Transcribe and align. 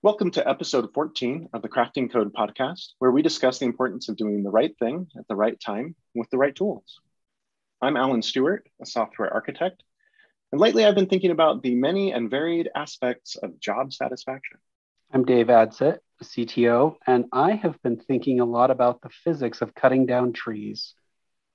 Welcome 0.00 0.30
to 0.32 0.48
episode 0.48 0.94
14 0.94 1.48
of 1.52 1.60
the 1.60 1.68
Crafting 1.68 2.08
Code 2.08 2.32
podcast, 2.32 2.90
where 3.00 3.10
we 3.10 3.20
discuss 3.20 3.58
the 3.58 3.64
importance 3.64 4.08
of 4.08 4.16
doing 4.16 4.44
the 4.44 4.50
right 4.50 4.72
thing 4.78 5.08
at 5.18 5.26
the 5.26 5.34
right 5.34 5.58
time 5.58 5.96
with 6.14 6.30
the 6.30 6.38
right 6.38 6.54
tools. 6.54 7.00
I'm 7.82 7.96
Alan 7.96 8.22
Stewart, 8.22 8.68
a 8.80 8.86
software 8.86 9.34
architect, 9.34 9.82
and 10.52 10.60
lately 10.60 10.84
I've 10.84 10.94
been 10.94 11.08
thinking 11.08 11.32
about 11.32 11.64
the 11.64 11.74
many 11.74 12.12
and 12.12 12.30
varied 12.30 12.70
aspects 12.76 13.34
of 13.34 13.58
job 13.58 13.92
satisfaction. 13.92 14.58
I'm 15.12 15.24
Dave 15.24 15.48
Adsett, 15.48 15.98
a 16.20 16.24
CTO, 16.24 16.94
and 17.04 17.24
I 17.32 17.54
have 17.54 17.82
been 17.82 17.98
thinking 17.98 18.38
a 18.38 18.44
lot 18.44 18.70
about 18.70 19.00
the 19.02 19.10
physics 19.24 19.62
of 19.62 19.74
cutting 19.74 20.06
down 20.06 20.32
trees. 20.32 20.94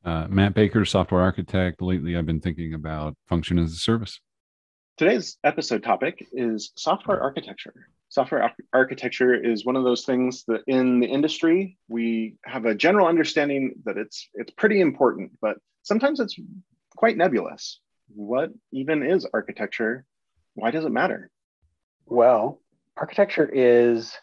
Uh, 0.04 0.28
Matt 0.28 0.54
Baker, 0.54 0.84
software 0.84 1.22
architect. 1.22 1.82
Lately, 1.82 2.18
I've 2.18 2.26
been 2.26 2.42
thinking 2.42 2.74
about 2.74 3.16
function 3.26 3.58
as 3.58 3.72
a 3.72 3.78
service. 3.78 4.20
Today's 4.98 5.38
episode 5.46 5.82
topic 5.82 6.28
is 6.34 6.74
software 6.76 7.22
architecture. 7.22 7.88
Software 8.14 8.54
architecture 8.74 9.34
is 9.34 9.66
one 9.66 9.76
of 9.76 9.84
those 9.84 10.06
things 10.06 10.44
that 10.48 10.62
in 10.68 11.00
the 11.00 11.08
industry 11.08 11.80
we 11.88 12.36
have 12.46 12.66
a 12.66 12.76
general 12.76 13.08
understanding 13.08 13.74
that 13.86 13.98
it's 13.98 14.30
it's 14.36 14.52
pretty 14.52 14.82
important, 14.82 15.32
but 15.42 15.58
sometimes 15.82 16.20
it's 16.20 16.36
quite 16.96 17.18
nebulous. 17.18 17.80
What 18.14 18.52
even 18.72 19.02
is 19.02 19.26
architecture? 19.34 20.06
Why 20.54 20.70
does 20.70 20.86
it 20.86 20.92
matter? 20.92 21.32
Well, 22.06 22.62
architecture 22.96 23.50
is 23.52 24.16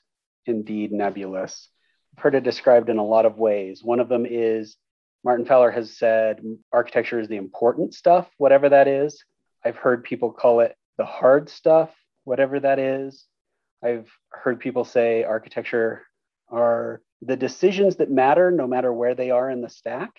indeed 0.46 0.92
nebulous. 0.92 1.68
I've 2.16 2.22
heard 2.22 2.36
it 2.36 2.44
described 2.44 2.90
in 2.90 2.98
a 2.98 3.04
lot 3.04 3.26
of 3.26 3.38
ways. 3.38 3.82
One 3.82 3.98
of 3.98 4.08
them 4.08 4.24
is 4.24 4.76
Martin 5.24 5.46
Fowler 5.46 5.72
has 5.72 5.98
said 5.98 6.40
architecture 6.72 7.18
is 7.18 7.26
the 7.26 7.38
important 7.38 7.94
stuff, 7.94 8.30
whatever 8.36 8.68
that 8.68 8.86
is. 8.86 9.24
I've 9.64 9.78
heard 9.78 10.04
people 10.04 10.30
call 10.30 10.60
it 10.60 10.76
the 10.96 11.04
hard 11.04 11.48
stuff, 11.48 11.90
whatever 12.22 12.60
that 12.60 12.78
is. 12.78 13.26
I've 13.82 14.10
heard 14.30 14.60
people 14.60 14.84
say 14.84 15.24
architecture 15.24 16.02
are 16.48 17.02
the 17.22 17.36
decisions 17.36 17.96
that 17.96 18.10
matter 18.10 18.50
no 18.50 18.66
matter 18.66 18.92
where 18.92 19.14
they 19.14 19.30
are 19.30 19.50
in 19.50 19.60
the 19.60 19.68
stack. 19.68 20.10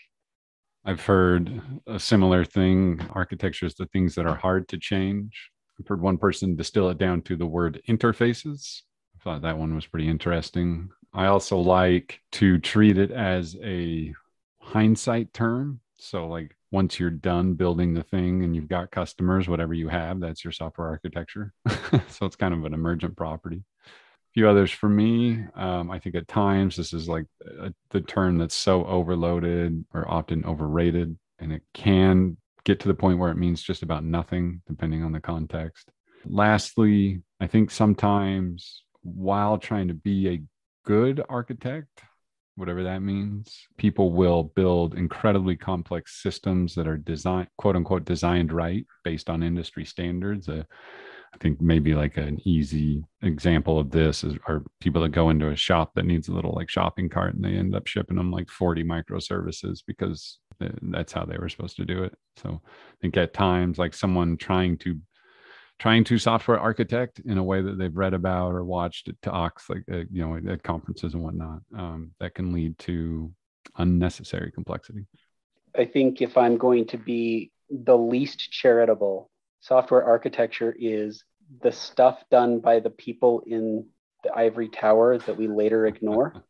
I've 0.83 1.05
heard 1.05 1.61
a 1.85 1.99
similar 1.99 2.43
thing. 2.43 2.99
Architecture 3.11 3.67
is 3.67 3.75
the 3.75 3.85
things 3.87 4.15
that 4.15 4.25
are 4.25 4.35
hard 4.35 4.67
to 4.69 4.77
change. 4.77 5.51
I've 5.79 5.87
heard 5.87 6.01
one 6.01 6.17
person 6.17 6.55
distill 6.55 6.89
it 6.89 6.97
down 6.97 7.21
to 7.23 7.35
the 7.35 7.45
word 7.45 7.81
interfaces. 7.87 8.81
I 9.15 9.23
thought 9.23 9.41
that 9.43 9.57
one 9.57 9.75
was 9.75 9.85
pretty 9.85 10.07
interesting. 10.07 10.89
I 11.13 11.27
also 11.27 11.57
like 11.57 12.19
to 12.33 12.57
treat 12.57 12.97
it 12.97 13.11
as 13.11 13.55
a 13.61 14.13
hindsight 14.59 15.33
term. 15.33 15.81
So, 16.01 16.27
like, 16.27 16.55
once 16.71 16.99
you're 16.99 17.11
done 17.11 17.53
building 17.53 17.93
the 17.93 18.01
thing 18.01 18.43
and 18.43 18.55
you've 18.55 18.67
got 18.67 18.89
customers, 18.89 19.47
whatever 19.47 19.75
you 19.75 19.87
have, 19.87 20.19
that's 20.19 20.43
your 20.43 20.51
software 20.51 20.87
architecture. 20.87 21.53
so 22.09 22.25
it's 22.25 22.35
kind 22.35 22.55
of 22.55 22.65
an 22.65 22.73
emergent 22.73 23.15
property. 23.15 23.63
A 23.85 24.33
few 24.33 24.49
others 24.49 24.71
for 24.71 24.89
me. 24.89 25.43
Um, 25.55 25.91
I 25.91 25.99
think 25.99 26.15
at 26.15 26.27
times 26.27 26.75
this 26.75 26.91
is 26.91 27.07
like 27.07 27.27
a, 27.59 27.71
the 27.91 28.01
term 28.01 28.39
that's 28.39 28.55
so 28.55 28.83
overloaded 28.85 29.85
or 29.93 30.09
often 30.09 30.43
overrated, 30.43 31.15
and 31.37 31.53
it 31.53 31.61
can 31.75 32.35
get 32.63 32.79
to 32.79 32.87
the 32.87 32.95
point 32.95 33.19
where 33.19 33.31
it 33.31 33.37
means 33.37 33.61
just 33.61 33.83
about 33.83 34.03
nothing, 34.03 34.63
depending 34.67 35.03
on 35.03 35.11
the 35.11 35.21
context. 35.21 35.91
Lastly, 36.25 37.21
I 37.39 37.45
think 37.45 37.69
sometimes 37.69 38.83
while 39.03 39.59
trying 39.59 39.87
to 39.89 39.93
be 39.93 40.29
a 40.29 40.41
good 40.83 41.23
architect, 41.29 42.01
whatever 42.55 42.83
that 42.83 43.01
means. 43.01 43.67
People 43.77 44.11
will 44.11 44.43
build 44.43 44.95
incredibly 44.95 45.55
complex 45.55 46.21
systems 46.21 46.75
that 46.75 46.87
are 46.87 46.97
designed, 46.97 47.47
quote 47.57 47.75
unquote, 47.75 48.05
designed 48.05 48.51
right 48.51 48.85
based 49.03 49.29
on 49.29 49.43
industry 49.43 49.85
standards. 49.85 50.49
Uh, 50.49 50.63
I 51.33 51.37
think 51.37 51.61
maybe 51.61 51.93
like 51.93 52.17
an 52.17 52.39
easy 52.45 53.03
example 53.21 53.79
of 53.79 53.89
this 53.89 54.23
is 54.23 54.35
are 54.47 54.63
people 54.81 55.01
that 55.01 55.09
go 55.09 55.29
into 55.29 55.49
a 55.49 55.55
shop 55.55 55.93
that 55.95 56.05
needs 56.05 56.27
a 56.27 56.33
little 56.33 56.53
like 56.53 56.69
shopping 56.69 57.09
cart 57.09 57.35
and 57.35 57.43
they 57.43 57.53
end 57.53 57.73
up 57.73 57.87
shipping 57.87 58.17
them 58.17 58.31
like 58.31 58.49
40 58.49 58.83
microservices 58.83 59.79
because 59.85 60.39
that's 60.81 61.13
how 61.13 61.25
they 61.25 61.37
were 61.37 61.49
supposed 61.49 61.77
to 61.77 61.85
do 61.85 62.03
it. 62.03 62.13
So 62.37 62.61
I 62.65 62.95
think 63.01 63.17
at 63.17 63.33
times 63.33 63.77
like 63.77 63.93
someone 63.93 64.37
trying 64.37 64.77
to 64.79 64.99
trying 65.81 66.03
to 66.03 66.19
software 66.19 66.59
architect 66.59 67.19
in 67.25 67.39
a 67.39 67.43
way 67.43 67.59
that 67.59 67.75
they've 67.75 67.97
read 67.97 68.13
about 68.13 68.53
or 68.53 68.63
watched 68.63 69.09
talks 69.23 69.67
like 69.67 69.83
uh, 69.91 70.03
you 70.11 70.23
know 70.23 70.51
at 70.51 70.61
conferences 70.61 71.15
and 71.15 71.23
whatnot 71.23 71.59
um, 71.75 72.11
that 72.19 72.35
can 72.35 72.53
lead 72.53 72.77
to 72.77 73.31
unnecessary 73.77 74.51
complexity. 74.51 75.07
I 75.75 75.85
think 75.85 76.21
if 76.21 76.37
i'm 76.37 76.57
going 76.57 76.85
to 76.87 76.97
be 76.97 77.51
the 77.71 77.97
least 77.97 78.51
charitable 78.51 79.31
software 79.61 80.03
architecture 80.03 80.75
is 80.79 81.23
the 81.63 81.71
stuff 81.71 82.23
done 82.29 82.59
by 82.59 82.79
the 82.79 82.91
people 82.91 83.41
in 83.47 83.87
the 84.23 84.31
ivory 84.35 84.69
tower 84.69 85.17
that 85.17 85.35
we 85.35 85.47
later 85.47 85.87
ignore. 85.87 86.33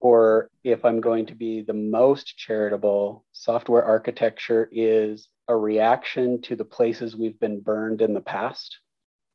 Or 0.00 0.50
if 0.62 0.84
i'm 0.84 1.00
going 1.00 1.26
to 1.26 1.34
be 1.34 1.62
the 1.62 1.72
most 1.72 2.36
charitable 2.36 3.24
software 3.32 3.84
architecture 3.84 4.68
is 4.70 5.28
a 5.48 5.56
reaction 5.56 6.40
to 6.42 6.56
the 6.56 6.64
places 6.64 7.16
we've 7.16 7.38
been 7.38 7.60
burned 7.60 8.00
in 8.02 8.14
the 8.14 8.20
past. 8.20 8.78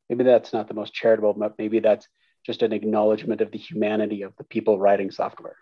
Maybe 0.08 0.24
that's 0.24 0.52
not 0.52 0.68
the 0.68 0.74
most 0.74 0.92
charitable, 0.92 1.34
but 1.34 1.54
maybe 1.58 1.80
that's 1.80 2.08
just 2.44 2.62
an 2.62 2.72
acknowledgement 2.72 3.40
of 3.40 3.52
the 3.52 3.58
humanity 3.58 4.22
of 4.22 4.34
the 4.36 4.44
people 4.44 4.78
writing 4.78 5.10
software. 5.10 5.56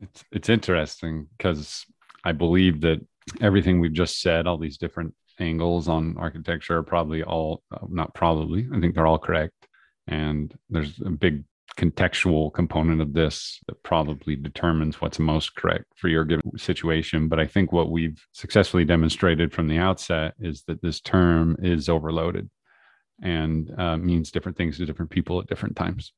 It's 0.00 0.24
it's 0.30 0.48
interesting 0.48 1.26
because 1.36 1.84
I 2.24 2.32
believe 2.32 2.80
that 2.82 3.04
everything 3.40 3.80
we've 3.80 3.92
just 3.92 4.20
said, 4.20 4.46
all 4.46 4.58
these 4.58 4.78
different 4.78 5.14
angles 5.38 5.88
on 5.88 6.16
architecture, 6.18 6.78
are 6.78 6.82
probably 6.82 7.22
all 7.22 7.62
uh, 7.72 7.86
not 7.88 8.14
probably. 8.14 8.68
I 8.72 8.80
think 8.80 8.94
they're 8.94 9.06
all 9.06 9.18
correct, 9.18 9.66
and 10.06 10.56
there's 10.70 10.98
a 11.04 11.10
big 11.10 11.44
contextual 11.76 12.52
component 12.52 13.00
of 13.00 13.12
this 13.12 13.60
that 13.66 13.82
probably 13.82 14.36
determines 14.36 15.00
what's 15.00 15.18
most 15.18 15.54
correct 15.54 15.86
for 15.96 16.08
your 16.08 16.24
given 16.24 16.56
situation. 16.56 17.28
But 17.28 17.38
I 17.38 17.46
think 17.46 17.72
what 17.72 17.90
we've 17.90 18.26
successfully 18.32 18.84
demonstrated 18.84 19.52
from 19.52 19.68
the 19.68 19.78
outset 19.78 20.34
is 20.40 20.64
that 20.64 20.82
this 20.82 21.00
term 21.00 21.56
is 21.62 21.88
overloaded 21.88 22.50
and 23.22 23.72
uh, 23.78 23.96
means 23.96 24.30
different 24.30 24.56
things 24.56 24.76
to 24.78 24.86
different 24.86 25.10
people 25.10 25.40
at 25.40 25.46
different 25.46 25.76
times. 25.76 26.12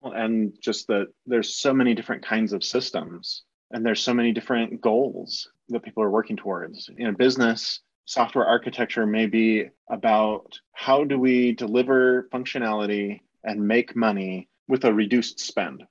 Well, 0.00 0.12
and 0.12 0.52
just 0.60 0.86
that 0.88 1.06
there's 1.26 1.56
so 1.56 1.72
many 1.72 1.94
different 1.94 2.24
kinds 2.24 2.52
of 2.52 2.62
systems 2.62 3.42
and 3.70 3.84
there's 3.84 4.02
so 4.02 4.14
many 4.14 4.32
different 4.32 4.80
goals 4.80 5.48
that 5.68 5.82
people 5.82 6.02
are 6.02 6.10
working 6.10 6.36
towards. 6.36 6.90
In 6.96 7.06
a 7.06 7.12
business, 7.12 7.80
software 8.04 8.46
architecture 8.46 9.06
may 9.06 9.26
be 9.26 9.68
about 9.90 10.58
how 10.72 11.04
do 11.04 11.18
we 11.18 11.52
deliver 11.52 12.28
functionality 12.32 13.20
and 13.42 13.66
make 13.66 13.96
money 13.96 14.48
with 14.68 14.84
a 14.84 14.92
reduced 14.92 15.40
spend. 15.40 15.84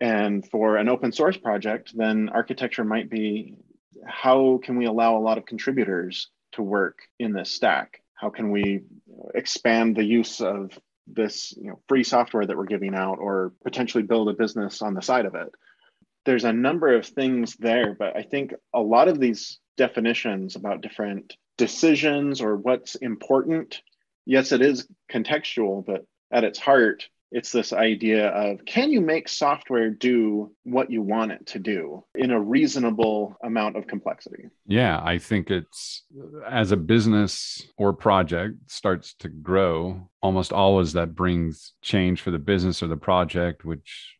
And 0.00 0.48
for 0.50 0.76
an 0.76 0.88
open 0.88 1.12
source 1.12 1.36
project, 1.36 1.96
then 1.96 2.28
architecture 2.28 2.84
might 2.84 3.08
be 3.08 3.54
how 4.06 4.58
can 4.62 4.76
we 4.76 4.86
allow 4.86 5.16
a 5.16 5.22
lot 5.22 5.38
of 5.38 5.46
contributors 5.46 6.28
to 6.52 6.62
work 6.62 6.98
in 7.18 7.32
this 7.32 7.50
stack? 7.50 8.02
How 8.14 8.30
can 8.30 8.50
we 8.50 8.82
expand 9.34 9.96
the 9.96 10.04
use 10.04 10.40
of 10.40 10.78
this 11.06 11.54
you 11.56 11.68
know, 11.68 11.80
free 11.88 12.04
software 12.04 12.46
that 12.46 12.56
we're 12.56 12.64
giving 12.64 12.94
out 12.94 13.18
or 13.18 13.52
potentially 13.62 14.02
build 14.02 14.28
a 14.28 14.34
business 14.34 14.82
on 14.82 14.94
the 14.94 15.02
side 15.02 15.26
of 15.26 15.34
it? 15.34 15.48
There's 16.24 16.44
a 16.44 16.52
number 16.52 16.94
of 16.94 17.06
things 17.06 17.56
there, 17.56 17.94
but 17.94 18.16
I 18.16 18.22
think 18.22 18.54
a 18.72 18.80
lot 18.80 19.08
of 19.08 19.18
these 19.18 19.58
definitions 19.76 20.56
about 20.56 20.80
different 20.80 21.36
decisions 21.58 22.40
or 22.40 22.56
what's 22.56 22.94
important, 22.96 23.82
yes, 24.24 24.52
it 24.52 24.62
is 24.62 24.86
contextual, 25.10 25.84
but 25.84 26.06
at 26.30 26.44
its 26.44 26.58
heart, 26.58 27.08
it's 27.32 27.50
this 27.50 27.72
idea 27.72 28.28
of 28.28 28.64
can 28.66 28.90
you 28.90 29.00
make 29.00 29.28
software 29.28 29.90
do 29.90 30.52
what 30.64 30.90
you 30.90 31.02
want 31.02 31.32
it 31.32 31.46
to 31.46 31.58
do 31.58 32.04
in 32.14 32.30
a 32.30 32.40
reasonable 32.40 33.34
amount 33.42 33.76
of 33.76 33.86
complexity? 33.86 34.50
Yeah, 34.66 35.00
I 35.02 35.18
think 35.18 35.50
it's 35.50 36.04
as 36.48 36.72
a 36.72 36.76
business 36.76 37.66
or 37.78 37.94
project 37.94 38.70
starts 38.70 39.14
to 39.20 39.28
grow, 39.28 40.08
almost 40.20 40.52
always 40.52 40.92
that 40.92 41.14
brings 41.14 41.72
change 41.80 42.20
for 42.20 42.30
the 42.30 42.38
business 42.38 42.82
or 42.82 42.86
the 42.86 42.96
project, 42.96 43.64
which 43.64 44.16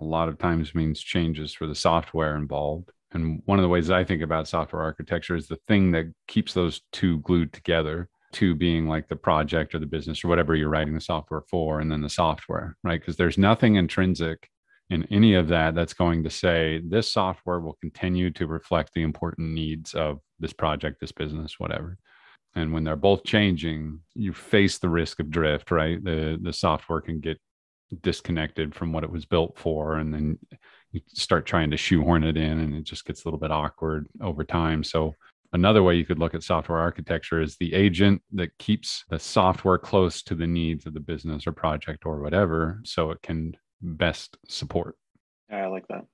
a 0.00 0.04
lot 0.04 0.28
of 0.28 0.38
times 0.38 0.74
means 0.74 1.00
changes 1.00 1.52
for 1.52 1.66
the 1.66 1.74
software 1.74 2.34
involved. 2.34 2.90
And 3.12 3.42
one 3.44 3.58
of 3.58 3.62
the 3.62 3.68
ways 3.68 3.90
I 3.90 4.02
think 4.02 4.22
about 4.22 4.48
software 4.48 4.82
architecture 4.82 5.36
is 5.36 5.46
the 5.46 5.60
thing 5.68 5.92
that 5.92 6.12
keeps 6.26 6.54
those 6.54 6.80
two 6.90 7.20
glued 7.20 7.52
together 7.52 8.08
to 8.34 8.54
being 8.54 8.86
like 8.86 9.08
the 9.08 9.16
project 9.16 9.74
or 9.74 9.78
the 9.78 9.86
business 9.86 10.24
or 10.24 10.28
whatever 10.28 10.54
you're 10.54 10.68
writing 10.68 10.94
the 10.94 11.00
software 11.00 11.42
for, 11.50 11.80
and 11.80 11.90
then 11.90 12.02
the 12.02 12.08
software, 12.08 12.76
right? 12.84 13.00
Because 13.00 13.16
there's 13.16 13.38
nothing 13.38 13.76
intrinsic 13.76 14.48
in 14.90 15.06
any 15.10 15.34
of 15.34 15.48
that 15.48 15.74
that's 15.74 15.94
going 15.94 16.22
to 16.22 16.30
say 16.30 16.80
this 16.86 17.10
software 17.10 17.60
will 17.60 17.78
continue 17.80 18.30
to 18.30 18.46
reflect 18.46 18.92
the 18.94 19.02
important 19.02 19.50
needs 19.50 19.94
of 19.94 20.20
this 20.38 20.52
project, 20.52 21.00
this 21.00 21.12
business, 21.12 21.58
whatever. 21.58 21.96
And 22.54 22.72
when 22.72 22.84
they're 22.84 22.96
both 22.96 23.24
changing, 23.24 24.00
you 24.14 24.32
face 24.32 24.78
the 24.78 24.88
risk 24.88 25.20
of 25.20 25.30
drift, 25.30 25.70
right? 25.70 26.02
The 26.02 26.38
the 26.40 26.52
software 26.52 27.00
can 27.00 27.20
get 27.20 27.40
disconnected 28.02 28.74
from 28.74 28.92
what 28.92 29.04
it 29.04 29.10
was 29.10 29.24
built 29.24 29.58
for, 29.58 29.96
and 29.96 30.12
then 30.14 30.38
you 30.92 31.00
start 31.08 31.46
trying 31.46 31.70
to 31.70 31.76
shoehorn 31.76 32.22
it 32.22 32.36
in, 32.36 32.60
and 32.60 32.74
it 32.74 32.84
just 32.84 33.04
gets 33.04 33.24
a 33.24 33.28
little 33.28 33.40
bit 33.40 33.50
awkward 33.50 34.06
over 34.20 34.44
time. 34.44 34.84
So 34.84 35.14
another 35.54 35.82
way 35.82 35.94
you 35.94 36.04
could 36.04 36.18
look 36.18 36.34
at 36.34 36.42
software 36.42 36.78
architecture 36.78 37.40
is 37.40 37.56
the 37.56 37.72
agent 37.72 38.20
that 38.32 38.58
keeps 38.58 39.04
the 39.08 39.18
software 39.18 39.78
close 39.78 40.22
to 40.24 40.34
the 40.34 40.46
needs 40.46 40.84
of 40.84 40.92
the 40.92 41.00
business 41.00 41.46
or 41.46 41.52
project 41.52 42.04
or 42.04 42.20
whatever 42.20 42.80
so 42.84 43.10
it 43.10 43.22
can 43.22 43.56
best 43.80 44.36
support. 44.48 44.96
Yeah, 45.48 45.64
I 45.64 45.66
like 45.68 45.86
that. 45.88 46.04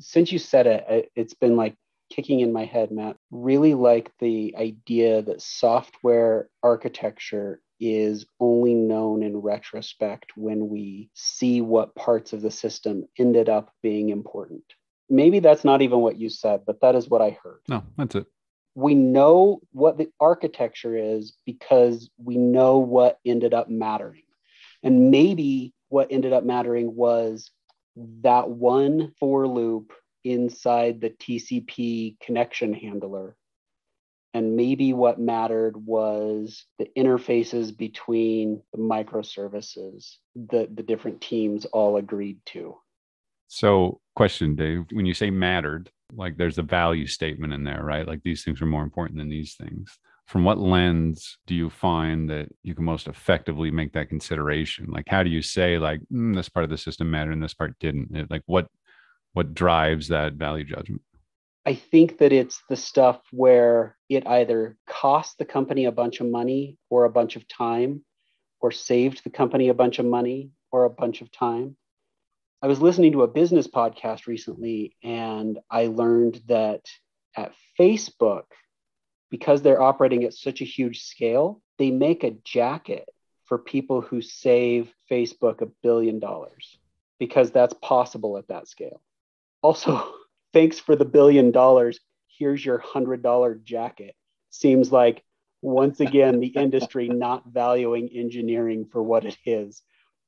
Since 0.00 0.32
you 0.32 0.38
said 0.38 0.66
it, 0.66 1.10
it's 1.14 1.34
been 1.34 1.56
like 1.56 1.76
kicking 2.10 2.40
in 2.40 2.52
my 2.52 2.64
head, 2.64 2.90
Matt. 2.90 3.16
Really 3.30 3.74
like 3.74 4.10
the 4.18 4.54
idea 4.58 5.22
that 5.22 5.40
software 5.40 6.48
architecture 6.62 7.60
is 7.78 8.26
only 8.40 8.74
known 8.74 9.22
in 9.22 9.36
retrospect 9.36 10.32
when 10.36 10.68
we 10.68 11.10
see 11.14 11.60
what 11.60 11.94
parts 11.94 12.32
of 12.32 12.42
the 12.42 12.50
system 12.50 13.04
ended 13.18 13.48
up 13.48 13.70
being 13.82 14.08
important. 14.08 14.64
Maybe 15.08 15.38
that's 15.40 15.64
not 15.64 15.82
even 15.82 16.00
what 16.00 16.18
you 16.18 16.28
said, 16.28 16.62
but 16.66 16.80
that 16.80 16.94
is 16.94 17.08
what 17.08 17.22
I 17.22 17.38
heard. 17.42 17.60
No, 17.68 17.84
that's 17.96 18.14
it. 18.16 18.26
We 18.74 18.94
know 18.94 19.60
what 19.72 19.96
the 19.96 20.08
architecture 20.20 20.96
is 20.96 21.34
because 21.46 22.10
we 22.18 22.36
know 22.36 22.78
what 22.78 23.18
ended 23.24 23.54
up 23.54 23.70
mattering. 23.70 24.24
And 24.82 25.10
maybe 25.10 25.72
what 25.88 26.08
ended 26.10 26.32
up 26.32 26.44
mattering 26.44 26.94
was 26.94 27.50
that 28.20 28.50
one 28.50 29.14
for 29.18 29.46
loop 29.46 29.92
inside 30.24 31.00
the 31.00 31.10
TCP 31.10 32.18
connection 32.20 32.74
handler. 32.74 33.36
And 34.34 34.56
maybe 34.56 34.92
what 34.92 35.18
mattered 35.18 35.76
was 35.76 36.66
the 36.78 36.90
interfaces 36.96 37.74
between 37.74 38.60
the 38.72 38.78
microservices 38.78 40.16
that 40.50 40.76
the 40.76 40.82
different 40.82 41.22
teams 41.22 41.64
all 41.64 41.96
agreed 41.96 42.40
to. 42.46 42.76
So, 43.48 44.00
question, 44.14 44.56
Dave, 44.56 44.84
when 44.92 45.06
you 45.06 45.14
say 45.14 45.30
mattered, 45.30 45.90
like 46.12 46.36
there's 46.36 46.58
a 46.58 46.62
value 46.62 47.06
statement 47.06 47.52
in 47.52 47.64
there, 47.64 47.82
right? 47.82 48.06
Like 48.06 48.22
these 48.22 48.44
things 48.44 48.60
are 48.62 48.66
more 48.66 48.82
important 48.82 49.18
than 49.18 49.28
these 49.28 49.54
things. 49.54 49.98
From 50.26 50.44
what 50.44 50.58
lens 50.58 51.38
do 51.46 51.54
you 51.54 51.70
find 51.70 52.28
that 52.30 52.48
you 52.64 52.74
can 52.74 52.84
most 52.84 53.06
effectively 53.06 53.70
make 53.70 53.92
that 53.92 54.08
consideration? 54.08 54.86
Like, 54.88 55.04
how 55.08 55.22
do 55.22 55.30
you 55.30 55.40
say, 55.40 55.78
like, 55.78 56.00
mm, 56.12 56.34
this 56.34 56.48
part 56.48 56.64
of 56.64 56.70
the 56.70 56.78
system 56.78 57.10
mattered 57.10 57.32
and 57.32 57.42
this 57.42 57.54
part 57.54 57.78
didn't? 57.78 58.14
It, 58.16 58.30
like, 58.30 58.42
what 58.46 58.66
what 59.34 59.54
drives 59.54 60.08
that 60.08 60.32
value 60.32 60.64
judgment? 60.64 61.02
I 61.66 61.74
think 61.74 62.18
that 62.18 62.32
it's 62.32 62.62
the 62.68 62.76
stuff 62.76 63.20
where 63.30 63.96
it 64.08 64.26
either 64.26 64.76
cost 64.88 65.36
the 65.38 65.44
company 65.44 65.84
a 65.84 65.92
bunch 65.92 66.20
of 66.20 66.26
money 66.26 66.78
or 66.90 67.04
a 67.04 67.10
bunch 67.10 67.36
of 67.36 67.46
time, 67.46 68.04
or 68.60 68.70
saved 68.72 69.22
the 69.22 69.30
company 69.30 69.68
a 69.68 69.74
bunch 69.74 69.98
of 69.98 70.06
money 70.06 70.50
or 70.72 70.84
a 70.84 70.90
bunch 70.90 71.20
of 71.20 71.30
time. 71.30 71.76
I 72.62 72.68
was 72.68 72.80
listening 72.80 73.12
to 73.12 73.22
a 73.22 73.28
business 73.28 73.66
podcast 73.66 74.26
recently 74.26 74.96
and 75.02 75.58
I 75.70 75.86
learned 75.86 76.40
that 76.48 76.80
at 77.36 77.52
Facebook, 77.78 78.44
because 79.30 79.60
they're 79.60 79.82
operating 79.82 80.24
at 80.24 80.34
such 80.34 80.62
a 80.62 80.64
huge 80.64 81.02
scale, 81.02 81.60
they 81.78 81.90
make 81.90 82.24
a 82.24 82.36
jacket 82.44 83.08
for 83.44 83.58
people 83.58 84.00
who 84.00 84.22
save 84.22 84.92
Facebook 85.10 85.60
a 85.60 85.66
billion 85.82 86.18
dollars 86.18 86.78
because 87.18 87.50
that's 87.50 87.74
possible 87.82 88.38
at 88.38 88.48
that 88.48 88.68
scale. 88.68 89.02
Also, 89.62 90.12
thanks 90.52 90.78
for 90.78 90.96
the 90.96 91.04
billion 91.04 91.50
dollars. 91.50 92.00
Here's 92.38 92.64
your 92.64 92.78
hundred 92.78 93.22
dollar 93.22 93.54
jacket. 93.54 94.14
Seems 94.50 94.90
like 94.90 95.22
once 95.62 96.00
again 96.00 96.40
the 96.40 96.48
industry 96.48 97.08
not 97.12 97.44
valuing 97.46 98.08
engineering 98.08 98.86
for 98.90 99.02
what 99.02 99.24
it 99.24 99.36
is. 99.44 99.82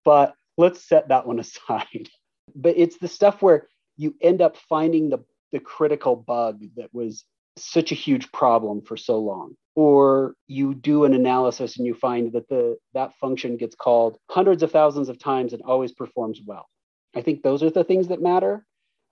But 0.05 0.35
let's 0.57 0.87
set 0.87 1.09
that 1.09 1.27
one 1.27 1.39
aside. 1.39 2.09
But 2.55 2.77
it's 2.77 2.99
the 2.99 3.09
stuff 3.09 3.43
where 3.43 3.69
you 3.97 4.15
end 4.21 4.43
up 4.43 4.57
finding 4.57 5.11
the, 5.11 5.19
the 5.53 5.61
critical 5.61 6.17
bug 6.17 6.63
that 6.77 6.93
was 6.93 7.25
such 7.57 7.91
a 7.91 7.97
huge 7.97 8.31
problem 8.31 8.81
for 8.83 8.97
so 8.97 9.19
long 9.19 9.55
or 9.75 10.35
you 10.47 10.75
do 10.75 11.05
an 11.05 11.13
analysis 11.13 11.77
and 11.77 11.85
you 11.85 11.93
find 11.93 12.31
that 12.33 12.49
the 12.49 12.77
that 12.95 13.13
function 13.15 13.57
gets 13.57 13.75
called 13.75 14.17
hundreds 14.31 14.63
of 14.63 14.71
thousands 14.71 15.09
of 15.09 15.19
times 15.19 15.53
and 15.53 15.61
always 15.63 15.91
performs 15.91 16.41
well 16.47 16.69
i 17.17 17.21
think 17.21 17.43
those 17.43 17.65
are 17.65 17.71
the 17.71 17.83
things 17.83 18.07
that 18.07 18.23
matter 18.23 18.65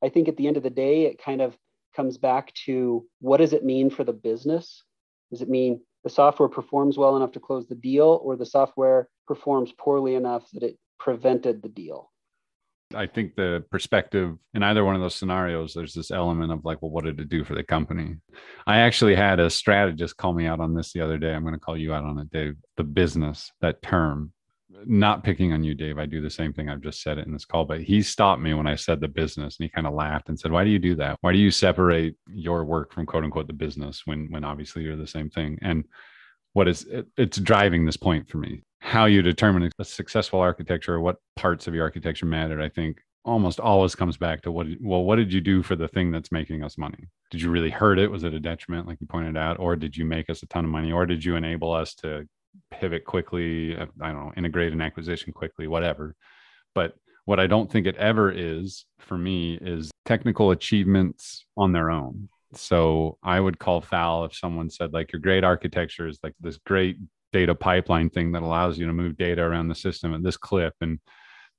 I 0.02 0.08
think 0.08 0.28
at 0.28 0.36
the 0.36 0.46
end 0.46 0.56
of 0.56 0.62
the 0.62 0.70
day, 0.70 1.06
it 1.06 1.18
kind 1.22 1.40
of 1.40 1.56
comes 1.94 2.18
back 2.18 2.52
to 2.66 3.06
what 3.20 3.38
does 3.38 3.52
it 3.52 3.64
mean 3.64 3.90
for 3.90 4.04
the 4.04 4.12
business? 4.12 4.84
Does 5.30 5.42
it 5.42 5.48
mean 5.48 5.80
the 6.04 6.10
software 6.10 6.48
performs 6.48 6.98
well 6.98 7.16
enough 7.16 7.32
to 7.32 7.40
close 7.40 7.66
the 7.66 7.74
deal, 7.74 8.20
or 8.22 8.36
the 8.36 8.46
software 8.46 9.08
performs 9.26 9.72
poorly 9.72 10.14
enough 10.14 10.48
that 10.52 10.62
it 10.62 10.78
prevented 10.98 11.62
the 11.62 11.68
deal? 11.68 12.10
I 12.94 13.06
think 13.06 13.34
the 13.34 13.64
perspective 13.70 14.36
in 14.54 14.62
either 14.62 14.84
one 14.84 14.94
of 14.94 15.00
those 15.00 15.16
scenarios, 15.16 15.74
there's 15.74 15.94
this 15.94 16.10
element 16.10 16.52
of 16.52 16.64
like, 16.64 16.80
well, 16.82 16.90
what 16.90 17.04
did 17.04 17.18
it 17.18 17.28
do 17.28 17.44
for 17.44 17.54
the 17.54 17.64
company? 17.64 18.16
I 18.66 18.78
actually 18.78 19.16
had 19.16 19.40
a 19.40 19.50
strategist 19.50 20.16
call 20.16 20.32
me 20.32 20.46
out 20.46 20.60
on 20.60 20.74
this 20.74 20.92
the 20.92 21.00
other 21.00 21.18
day. 21.18 21.34
I'm 21.34 21.42
going 21.42 21.54
to 21.54 21.60
call 21.60 21.76
you 21.76 21.92
out 21.92 22.04
on 22.04 22.18
it, 22.18 22.30
Dave. 22.30 22.54
The 22.76 22.84
business, 22.84 23.50
that 23.60 23.82
term, 23.82 24.32
not 24.84 25.24
picking 25.24 25.52
on 25.52 25.64
you, 25.64 25.74
Dave. 25.74 25.98
I 25.98 26.06
do 26.06 26.20
the 26.20 26.30
same 26.30 26.52
thing. 26.52 26.68
I've 26.68 26.80
just 26.80 27.02
said 27.02 27.18
it 27.18 27.26
in 27.26 27.32
this 27.32 27.44
call, 27.44 27.64
but 27.64 27.82
he 27.82 28.02
stopped 28.02 28.42
me 28.42 28.54
when 28.54 28.66
I 28.66 28.76
said 28.76 29.00
the 29.00 29.08
business 29.08 29.58
and 29.58 29.64
he 29.64 29.68
kind 29.68 29.86
of 29.86 29.94
laughed 29.94 30.28
and 30.28 30.38
said, 30.38 30.52
Why 30.52 30.64
do 30.64 30.70
you 30.70 30.78
do 30.78 30.94
that? 30.96 31.18
Why 31.22 31.32
do 31.32 31.38
you 31.38 31.50
separate 31.50 32.14
your 32.28 32.64
work 32.64 32.92
from 32.92 33.06
quote 33.06 33.24
unquote 33.24 33.46
the 33.46 33.52
business 33.52 34.02
when 34.04 34.28
when 34.30 34.44
obviously 34.44 34.82
you're 34.82 34.96
the 34.96 35.06
same 35.06 35.30
thing? 35.30 35.58
And 35.62 35.84
what 36.52 36.68
is 36.68 36.84
it, 36.84 37.06
it's 37.16 37.38
driving 37.38 37.84
this 37.84 37.96
point 37.96 38.28
for 38.28 38.38
me. 38.38 38.62
How 38.80 39.06
you 39.06 39.22
determine 39.22 39.70
a 39.78 39.84
successful 39.84 40.40
architecture, 40.40 41.00
what 41.00 41.16
parts 41.34 41.66
of 41.66 41.74
your 41.74 41.84
architecture 41.84 42.26
mattered, 42.26 42.62
I 42.62 42.68
think 42.68 42.98
almost 43.24 43.58
always 43.58 43.96
comes 43.96 44.16
back 44.16 44.42
to 44.42 44.52
what 44.52 44.68
well, 44.80 45.02
what 45.02 45.16
did 45.16 45.32
you 45.32 45.40
do 45.40 45.62
for 45.62 45.74
the 45.74 45.88
thing 45.88 46.12
that's 46.12 46.30
making 46.30 46.62
us 46.62 46.78
money? 46.78 47.08
Did 47.30 47.42
you 47.42 47.50
really 47.50 47.70
hurt 47.70 47.98
it? 47.98 48.10
Was 48.10 48.22
it 48.22 48.34
a 48.34 48.40
detriment, 48.40 48.86
like 48.86 49.00
you 49.00 49.06
pointed 49.06 49.36
out, 49.36 49.58
or 49.58 49.74
did 49.74 49.96
you 49.96 50.04
make 50.04 50.30
us 50.30 50.42
a 50.42 50.46
ton 50.46 50.64
of 50.64 50.70
money, 50.70 50.92
or 50.92 51.06
did 51.06 51.24
you 51.24 51.34
enable 51.36 51.72
us 51.72 51.94
to 51.96 52.26
pivot 52.70 53.04
quickly, 53.04 53.76
uh, 53.76 53.86
I 54.00 54.12
don't 54.12 54.26
know, 54.26 54.32
integrate 54.36 54.72
an 54.72 54.80
acquisition 54.80 55.32
quickly, 55.32 55.66
whatever. 55.66 56.14
But 56.74 56.94
what 57.24 57.40
I 57.40 57.46
don't 57.46 57.70
think 57.70 57.86
it 57.86 57.96
ever 57.96 58.30
is 58.30 58.84
for 58.98 59.18
me 59.18 59.58
is 59.60 59.90
technical 60.04 60.50
achievements 60.52 61.44
on 61.56 61.72
their 61.72 61.90
own. 61.90 62.28
So 62.54 63.18
I 63.22 63.40
would 63.40 63.58
call 63.58 63.80
foul 63.80 64.24
if 64.24 64.34
someone 64.34 64.70
said, 64.70 64.92
like, 64.92 65.12
your 65.12 65.20
great 65.20 65.44
architecture 65.44 66.06
is 66.06 66.18
like 66.22 66.34
this 66.40 66.58
great 66.58 66.96
data 67.36 67.54
pipeline 67.54 68.08
thing 68.08 68.32
that 68.32 68.42
allows 68.42 68.78
you 68.78 68.86
to 68.86 68.94
move 68.94 69.18
data 69.18 69.42
around 69.42 69.68
the 69.68 69.74
system 69.74 70.14
at 70.14 70.22
this 70.22 70.38
clip. 70.38 70.72
And 70.80 70.98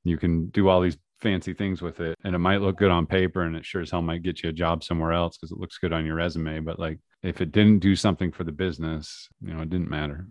you 0.03 0.17
can 0.17 0.47
do 0.47 0.69
all 0.69 0.81
these 0.81 0.97
fancy 1.19 1.53
things 1.53 1.83
with 1.83 1.99
it. 1.99 2.17
And 2.23 2.33
it 2.33 2.39
might 2.39 2.61
look 2.61 2.77
good 2.77 2.89
on 2.89 3.05
paper 3.05 3.43
and 3.43 3.55
it 3.55 3.63
sure 3.63 3.81
as 3.81 3.91
hell 3.91 4.01
might 4.01 4.23
get 4.23 4.41
you 4.41 4.49
a 4.49 4.53
job 4.53 4.83
somewhere 4.83 5.13
else 5.13 5.37
because 5.37 5.51
it 5.51 5.59
looks 5.59 5.77
good 5.77 5.93
on 5.93 6.03
your 6.03 6.15
resume. 6.15 6.61
But 6.61 6.79
like, 6.79 6.97
if 7.21 7.41
it 7.41 7.51
didn't 7.51 7.79
do 7.79 7.95
something 7.95 8.31
for 8.31 8.43
the 8.43 8.51
business, 8.51 9.29
you 9.39 9.53
know, 9.53 9.61
it 9.61 9.69
didn't 9.69 9.89
matter. 9.89 10.25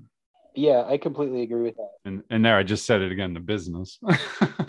Yeah, 0.56 0.84
I 0.84 0.98
completely 0.98 1.43
agree 1.43 1.62
with 1.62 1.76
that. 1.76 1.90
And 2.04 2.22
and 2.31 2.44
there 2.44 2.56
I 2.56 2.62
just 2.64 2.87
said 2.87 3.02
it 3.02 3.12
again, 3.12 3.34
the 3.34 3.40
business. 3.40 4.00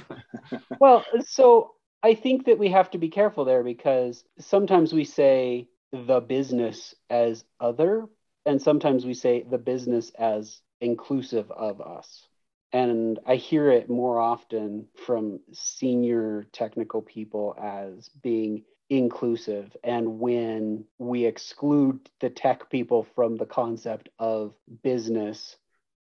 well, 0.80 1.06
so 1.26 1.72
I 2.04 2.14
think 2.14 2.46
that 2.46 2.60
we 2.60 2.70
have 2.70 2.92
to 2.92 2.98
be 2.98 3.10
careful 3.10 3.46
there 3.46 3.64
because 3.64 4.24
sometimes 4.40 4.94
we 4.94 5.06
say 5.06 5.70
the 5.92 6.20
business 6.20 6.94
as 7.10 7.46
other, 7.60 8.06
and 8.46 8.62
sometimes 8.62 9.06
we 9.06 9.14
say 9.14 9.46
the 9.50 9.58
business 9.58 10.12
as 10.20 10.62
inclusive 10.82 11.52
of 11.52 11.82
us. 11.82 12.28
And 12.74 13.20
I 13.26 13.36
hear 13.36 13.72
it 13.72 13.90
more 13.90 14.20
often 14.20 14.88
from 15.06 15.40
senior 15.54 16.48
technical 16.52 17.02
people 17.02 17.56
as 17.62 18.10
being 18.22 18.64
inclusive. 18.90 19.76
And 19.84 20.20
when 20.20 20.86
we 20.98 21.26
exclude 21.26 22.10
the 22.20 22.30
tech 22.30 22.70
people 22.70 23.08
from 23.16 23.38
the 23.38 23.46
concept 23.46 24.10
of 24.20 24.54
business, 24.84 25.56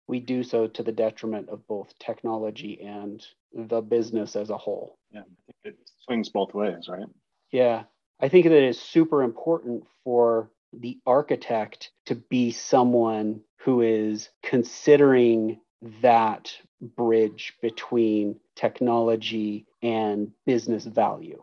we 0.08 0.20
do 0.20 0.44
so 0.44 0.68
to 0.68 0.84
the 0.84 0.92
detriment 0.92 1.50
of 1.50 1.68
both 1.68 1.98
technology 2.00 2.82
and 2.82 3.26
the 3.54 3.82
business 3.82 4.36
as 4.36 4.50
a 4.50 4.58
whole. 4.58 4.98
Yeah, 5.12 5.24
it 5.64 5.78
swings 6.06 6.30
both 6.30 6.54
ways, 6.54 6.88
right? 6.90 7.08
Yeah. 7.52 7.84
I 8.20 8.30
think 8.30 8.46
that 8.46 8.54
it's 8.54 8.80
super 8.80 9.24
important 9.24 9.86
for 10.04 10.50
the 10.72 11.00
architect 11.06 11.92
to 12.06 12.16
be 12.16 12.52
someone 12.52 13.42
who 13.64 13.82
is 13.82 14.30
considering 14.42 15.60
that 16.02 16.54
bridge 16.82 17.54
between 17.62 18.40
technology 18.56 19.66
and 19.82 20.32
business 20.46 20.86
value. 20.86 21.42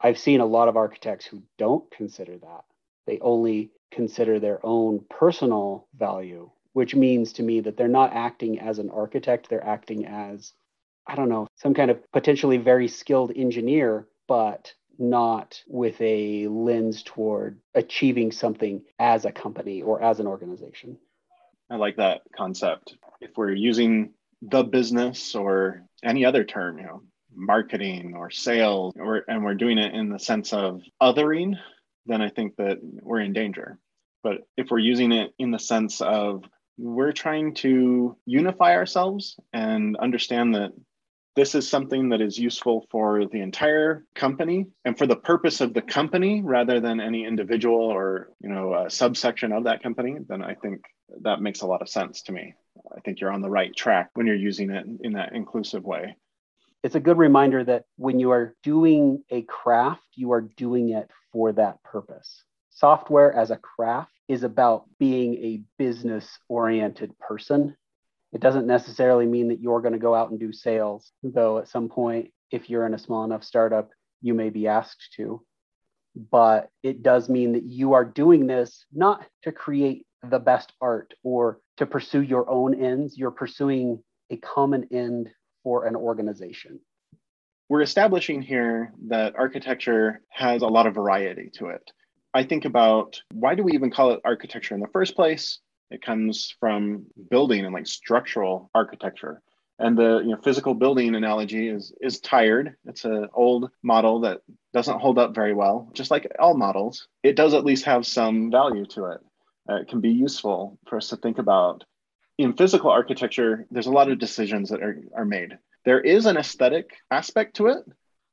I've 0.00 0.18
seen 0.18 0.40
a 0.40 0.46
lot 0.46 0.68
of 0.68 0.76
architects 0.76 1.26
who 1.26 1.42
don't 1.58 1.90
consider 1.90 2.38
that. 2.38 2.64
They 3.06 3.18
only 3.20 3.70
consider 3.90 4.38
their 4.38 4.64
own 4.64 5.04
personal 5.08 5.88
value 5.98 6.50
which 6.78 6.94
means 6.94 7.32
to 7.32 7.42
me 7.42 7.58
that 7.58 7.76
they're 7.76 7.88
not 7.88 8.12
acting 8.12 8.60
as 8.60 8.78
an 8.78 8.88
architect, 8.90 9.48
they're 9.48 9.66
acting 9.66 10.06
as, 10.06 10.52
I 11.08 11.16
don't 11.16 11.28
know, 11.28 11.48
some 11.56 11.74
kind 11.74 11.90
of 11.90 11.98
potentially 12.12 12.56
very 12.56 12.86
skilled 12.86 13.32
engineer, 13.34 14.06
but 14.28 14.72
not 14.96 15.60
with 15.66 16.00
a 16.00 16.46
lens 16.46 17.02
toward 17.02 17.58
achieving 17.74 18.30
something 18.30 18.82
as 19.00 19.24
a 19.24 19.32
company 19.32 19.82
or 19.82 20.00
as 20.00 20.20
an 20.20 20.28
organization. 20.28 20.96
I 21.70 21.76
like 21.76 21.96
that 21.96 22.22
concept. 22.36 22.96
If 23.20 23.30
we're 23.36 23.52
using 23.52 24.14
the 24.42 24.62
business 24.62 25.34
or 25.34 25.82
any 26.02 26.24
other 26.24 26.44
term, 26.44 26.78
you 26.78 26.84
know, 26.84 27.02
marketing 27.34 28.14
or 28.16 28.30
sales, 28.30 28.94
or, 28.98 29.24
and 29.28 29.44
we're 29.44 29.54
doing 29.54 29.78
it 29.78 29.94
in 29.94 30.08
the 30.08 30.18
sense 30.18 30.52
of 30.52 30.82
othering, 31.00 31.54
then 32.06 32.22
I 32.22 32.30
think 32.30 32.56
that 32.56 32.78
we're 32.82 33.20
in 33.20 33.32
danger 33.32 33.78
But 34.22 34.38
if 34.56 34.70
we're 34.70 34.78
using 34.78 35.12
it 35.12 35.32
in 35.38 35.50
the 35.50 35.58
sense 35.58 36.00
of 36.00 36.44
we're 36.78 37.12
trying 37.12 37.54
to 37.54 38.16
unify 38.24 38.74
ourselves 38.74 39.36
and 39.52 39.96
understand 39.96 40.54
that 40.54 40.72
this 41.36 41.54
is 41.54 41.68
something 41.68 42.08
that 42.08 42.20
is 42.20 42.38
useful 42.38 42.86
for 42.90 43.26
the 43.26 43.40
entire 43.40 44.04
company 44.14 44.66
and 44.84 44.96
for 44.96 45.06
the 45.06 45.16
purpose 45.16 45.60
of 45.60 45.74
the 45.74 45.82
company 45.82 46.40
rather 46.42 46.80
than 46.80 47.00
any 47.00 47.24
individual 47.24 47.80
or 47.80 48.30
you 48.40 48.48
know 48.48 48.86
subsection 48.88 49.52
of 49.52 49.64
that 49.64 49.82
company 49.82 50.16
then 50.28 50.42
i 50.42 50.54
think 50.54 50.80
that 51.22 51.40
makes 51.40 51.60
a 51.60 51.66
lot 51.66 51.82
of 51.82 51.88
sense 51.88 52.22
to 52.22 52.32
me 52.32 52.54
i 52.96 53.00
think 53.00 53.20
you're 53.20 53.32
on 53.32 53.42
the 53.42 53.50
right 53.50 53.74
track 53.74 54.10
when 54.14 54.26
you're 54.26 54.36
using 54.36 54.70
it 54.70 54.86
in 55.00 55.12
that 55.12 55.34
inclusive 55.34 55.84
way 55.84 56.16
it's 56.84 56.94
a 56.94 57.00
good 57.00 57.18
reminder 57.18 57.64
that 57.64 57.84
when 57.96 58.20
you 58.20 58.30
are 58.30 58.54
doing 58.62 59.22
a 59.30 59.42
craft 59.42 60.04
you 60.14 60.32
are 60.32 60.42
doing 60.42 60.90
it 60.90 61.10
for 61.32 61.52
that 61.52 61.82
purpose 61.82 62.44
software 62.78 63.32
as 63.32 63.50
a 63.50 63.56
craft 63.56 64.12
is 64.28 64.42
about 64.42 64.84
being 64.98 65.34
a 65.36 65.62
business 65.78 66.38
oriented 66.48 67.18
person. 67.18 67.76
It 68.32 68.40
doesn't 68.40 68.66
necessarily 68.66 69.26
mean 69.26 69.48
that 69.48 69.60
you're 69.60 69.80
going 69.80 69.94
to 69.94 69.98
go 69.98 70.14
out 70.14 70.30
and 70.30 70.38
do 70.38 70.52
sales, 70.52 71.10
though 71.22 71.58
at 71.58 71.68
some 71.68 71.88
point, 71.88 72.30
if 72.50 72.70
you're 72.70 72.86
in 72.86 72.94
a 72.94 72.98
small 72.98 73.24
enough 73.24 73.42
startup, 73.42 73.90
you 74.20 74.34
may 74.34 74.50
be 74.50 74.68
asked 74.68 75.12
to. 75.16 75.42
But 76.30 76.70
it 76.82 77.02
does 77.02 77.28
mean 77.28 77.52
that 77.52 77.64
you 77.64 77.94
are 77.94 78.04
doing 78.04 78.46
this 78.46 78.84
not 78.92 79.24
to 79.42 79.52
create 79.52 80.06
the 80.22 80.38
best 80.38 80.72
art 80.80 81.14
or 81.22 81.60
to 81.76 81.86
pursue 81.86 82.22
your 82.22 82.48
own 82.48 82.74
ends. 82.74 83.16
You're 83.16 83.30
pursuing 83.30 84.02
a 84.30 84.36
common 84.36 84.88
end 84.92 85.30
for 85.62 85.86
an 85.86 85.96
organization. 85.96 86.80
We're 87.68 87.82
establishing 87.82 88.40
here 88.40 88.92
that 89.08 89.36
architecture 89.36 90.22
has 90.30 90.62
a 90.62 90.66
lot 90.66 90.86
of 90.86 90.94
variety 90.94 91.50
to 91.54 91.66
it. 91.66 91.90
I 92.32 92.44
think 92.44 92.64
about 92.64 93.20
why 93.32 93.54
do 93.54 93.62
we 93.62 93.72
even 93.72 93.90
call 93.90 94.12
it 94.12 94.20
architecture 94.24 94.74
in 94.74 94.80
the 94.80 94.88
first 94.88 95.14
place? 95.14 95.60
It 95.90 96.02
comes 96.02 96.54
from 96.60 97.06
building 97.30 97.64
and 97.64 97.74
like 97.74 97.86
structural 97.86 98.70
architecture. 98.74 99.42
And 99.78 99.96
the 99.96 100.20
you 100.24 100.30
know, 100.30 100.40
physical 100.42 100.74
building 100.74 101.14
analogy 101.14 101.68
is 101.68 101.92
is 102.00 102.20
tired. 102.20 102.74
It's 102.84 103.04
an 103.04 103.28
old 103.32 103.70
model 103.82 104.20
that 104.20 104.40
doesn't 104.72 105.00
hold 105.00 105.18
up 105.18 105.34
very 105.34 105.54
well. 105.54 105.90
Just 105.92 106.10
like 106.10 106.30
all 106.38 106.56
models, 106.56 107.06
it 107.22 107.36
does 107.36 107.54
at 107.54 107.64
least 107.64 107.84
have 107.84 108.06
some 108.06 108.50
value 108.50 108.86
to 108.86 109.06
it. 109.12 109.20
Uh, 109.68 109.84
can 109.86 110.00
be 110.00 110.10
useful 110.10 110.78
for 110.88 110.96
us 110.96 111.08
to 111.08 111.16
think 111.16 111.36
about. 111.38 111.84
In 112.38 112.54
physical 112.54 112.90
architecture, 112.90 113.66
there's 113.70 113.86
a 113.86 113.92
lot 113.92 114.10
of 114.10 114.18
decisions 114.18 114.70
that 114.70 114.82
are, 114.82 114.98
are 115.14 115.26
made. 115.26 115.58
There 115.84 116.00
is 116.00 116.24
an 116.24 116.38
aesthetic 116.38 116.90
aspect 117.10 117.56
to 117.56 117.66
it, 117.66 117.84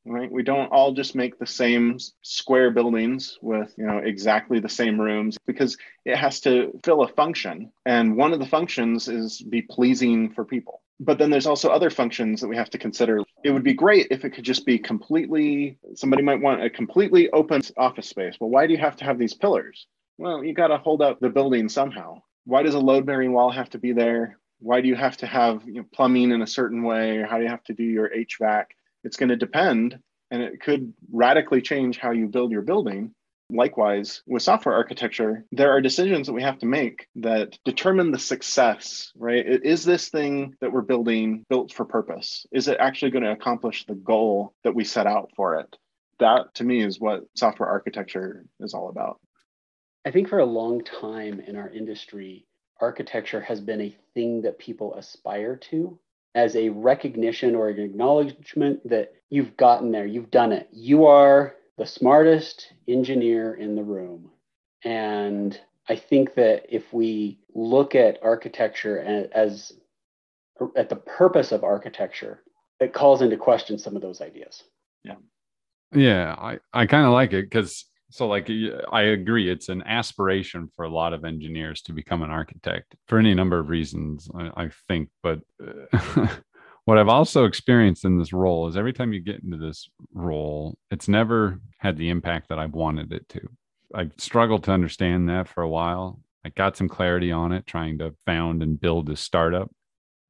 right? 0.05 0.31
We 0.31 0.43
don't 0.43 0.71
all 0.71 0.93
just 0.93 1.13
make 1.13 1.37
the 1.37 1.45
same 1.45 1.97
square 2.21 2.71
buildings 2.71 3.37
with 3.41 3.73
you 3.77 3.85
know 3.85 3.97
exactly 3.97 4.59
the 4.59 4.69
same 4.69 5.01
rooms 5.01 5.37
because 5.45 5.77
it 6.05 6.15
has 6.15 6.39
to 6.41 6.79
fill 6.85 7.03
a 7.03 7.07
function. 7.09 7.71
And 7.85 8.15
one 8.15 8.31
of 8.31 8.39
the 8.39 8.45
functions 8.45 9.09
is 9.09 9.41
be 9.41 9.61
pleasing 9.61 10.31
for 10.31 10.45
people. 10.45 10.83
But 11.01 11.17
then 11.17 11.31
there's 11.31 11.47
also 11.47 11.69
other 11.69 11.89
functions 11.89 12.39
that 12.39 12.47
we 12.47 12.55
have 12.55 12.69
to 12.69 12.77
consider. 12.77 13.19
It 13.43 13.51
would 13.51 13.63
be 13.63 13.73
great 13.73 14.07
if 14.09 14.23
it 14.23 14.29
could 14.29 14.45
just 14.45 14.65
be 14.65 14.79
completely 14.79 15.77
somebody 15.95 16.23
might 16.23 16.39
want 16.39 16.63
a 16.63 16.69
completely 16.69 17.29
open 17.31 17.61
office 17.75 18.07
space. 18.07 18.35
Well 18.39 18.49
why 18.49 18.67
do 18.67 18.73
you 18.73 18.79
have 18.79 18.95
to 18.97 19.03
have 19.03 19.19
these 19.19 19.33
pillars 19.33 19.87
well 20.17 20.43
you 20.43 20.53
got 20.53 20.67
to 20.67 20.77
hold 20.77 21.01
up 21.01 21.19
the 21.19 21.29
building 21.29 21.69
somehow 21.69 22.19
why 22.45 22.63
does 22.63 22.75
a 22.75 22.79
load 22.79 23.05
bearing 23.05 23.33
wall 23.33 23.51
have 23.51 23.69
to 23.69 23.77
be 23.77 23.91
there 23.91 24.37
why 24.59 24.81
do 24.81 24.87
you 24.87 24.95
have 24.95 25.17
to 25.17 25.25
have 25.25 25.63
you 25.65 25.73
know, 25.73 25.85
plumbing 25.93 26.31
in 26.31 26.41
a 26.41 26.47
certain 26.47 26.83
way 26.83 27.17
or 27.17 27.25
how 27.25 27.37
do 27.37 27.43
you 27.43 27.49
have 27.49 27.63
to 27.63 27.73
do 27.73 27.83
your 27.83 28.09
hvac 28.09 28.65
it's 29.03 29.17
going 29.17 29.29
to 29.29 29.35
depend 29.35 29.99
and 30.31 30.41
it 30.41 30.61
could 30.61 30.93
radically 31.11 31.61
change 31.61 31.97
how 31.97 32.11
you 32.11 32.27
build 32.27 32.51
your 32.51 32.61
building. 32.61 33.13
Likewise, 33.51 34.23
with 34.25 34.41
software 34.41 34.73
architecture, 34.73 35.45
there 35.51 35.71
are 35.71 35.79
decisions 35.79 36.25
that 36.25 36.33
we 36.33 36.41
have 36.41 36.57
to 36.59 36.65
make 36.65 37.07
that 37.15 37.59
determine 37.63 38.11
the 38.11 38.17
success, 38.17 39.11
right? 39.15 39.45
Is 39.45 39.85
this 39.85 40.09
thing 40.09 40.55
that 40.61 40.71
we're 40.71 40.81
building 40.81 41.45
built 41.47 41.71
for 41.71 41.85
purpose? 41.85 42.47
Is 42.51 42.67
it 42.67 42.77
actually 42.79 43.11
going 43.11 43.23
to 43.23 43.31
accomplish 43.31 43.85
the 43.85 43.93
goal 43.93 44.53
that 44.63 44.73
we 44.73 44.83
set 44.83 45.05
out 45.05 45.29
for 45.35 45.59
it? 45.59 45.77
That 46.19 46.55
to 46.55 46.63
me 46.63 46.83
is 46.83 46.99
what 46.99 47.25
software 47.35 47.69
architecture 47.69 48.45
is 48.59 48.73
all 48.73 48.89
about. 48.89 49.19
I 50.05 50.11
think 50.11 50.29
for 50.29 50.39
a 50.39 50.45
long 50.45 50.83
time 50.83 51.39
in 51.39 51.55
our 51.55 51.69
industry, 51.69 52.45
architecture 52.79 53.41
has 53.41 53.59
been 53.59 53.81
a 53.81 53.95
thing 54.13 54.41
that 54.43 54.59
people 54.59 54.93
aspire 54.95 55.55
to 55.71 55.99
as 56.35 56.55
a 56.55 56.69
recognition 56.69 57.55
or 57.55 57.69
an 57.69 57.79
acknowledgement 57.79 58.87
that 58.87 59.13
you've 59.29 59.57
gotten 59.57 59.91
there, 59.91 60.05
you've 60.05 60.31
done 60.31 60.51
it. 60.51 60.67
You 60.71 61.05
are 61.05 61.55
the 61.77 61.85
smartest 61.85 62.73
engineer 62.87 63.55
in 63.55 63.75
the 63.75 63.83
room. 63.83 64.29
And 64.83 65.59
I 65.89 65.95
think 65.95 66.35
that 66.35 66.65
if 66.69 66.93
we 66.93 67.39
look 67.53 67.95
at 67.95 68.19
architecture 68.21 69.27
as, 69.33 69.71
at 70.75 70.89
the 70.89 70.95
purpose 70.97 71.51
of 71.51 71.63
architecture, 71.63 72.43
it 72.79 72.93
calls 72.93 73.21
into 73.21 73.37
question 73.37 73.79
some 73.79 73.95
of 73.95 74.01
those 74.01 74.21
ideas. 74.21 74.63
Yeah. 75.03 75.15
Yeah, 75.93 76.35
I, 76.37 76.59
I 76.73 76.85
kind 76.85 77.05
of 77.05 77.13
like 77.13 77.31
it 77.31 77.49
because 77.49 77.85
so 78.15 78.27
like 78.27 78.49
I 78.93 79.01
agree, 79.01 79.49
it's 79.51 79.67
an 79.67 79.83
aspiration 79.83 80.69
for 80.73 80.85
a 80.85 80.89
lot 80.89 81.11
of 81.11 81.25
engineers 81.25 81.81
to 81.81 81.91
become 81.91 82.21
an 82.21 82.31
architect 82.31 82.95
for 83.07 83.19
any 83.19 83.33
number 83.33 83.59
of 83.59 83.67
reasons, 83.67 84.29
I, 84.33 84.51
I 84.55 84.69
think. 84.87 85.09
But 85.21 85.41
uh, 85.61 86.27
what 86.85 86.97
I've 86.97 87.09
also 87.09 87.43
experienced 87.43 88.05
in 88.05 88.17
this 88.17 88.31
role 88.31 88.69
is 88.69 88.77
every 88.77 88.93
time 88.93 89.11
you 89.11 89.19
get 89.19 89.43
into 89.43 89.57
this 89.57 89.89
role, 90.13 90.77
it's 90.91 91.09
never 91.09 91.59
had 91.79 91.97
the 91.97 92.09
impact 92.09 92.47
that 92.47 92.57
I've 92.57 92.73
wanted 92.73 93.11
it 93.11 93.27
to. 93.29 93.41
I've 93.93 94.13
struggled 94.17 94.63
to 94.63 94.71
understand 94.71 95.27
that 95.27 95.49
for 95.49 95.61
a 95.61 95.69
while. 95.69 96.21
I 96.45 96.49
got 96.49 96.77
some 96.77 96.87
clarity 96.87 97.33
on 97.33 97.51
it, 97.51 97.67
trying 97.67 97.97
to 97.97 98.15
found 98.25 98.63
and 98.63 98.79
build 98.79 99.09
a 99.09 99.17
startup. 99.17 99.69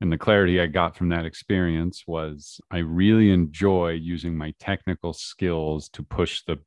And 0.01 0.11
the 0.11 0.17
clarity 0.17 0.59
I 0.59 0.67
got 0.67 0.97
from 0.97 1.09
that 1.09 1.25
experience 1.25 2.03
was 2.05 2.59
I 2.69 2.79
really 2.79 3.31
enjoy 3.31 3.91
using 3.91 4.37
my 4.37 4.53
technical 4.59 5.13
skills 5.13 5.89
to 5.89 6.03
push 6.03 6.41
the 6.45 6.59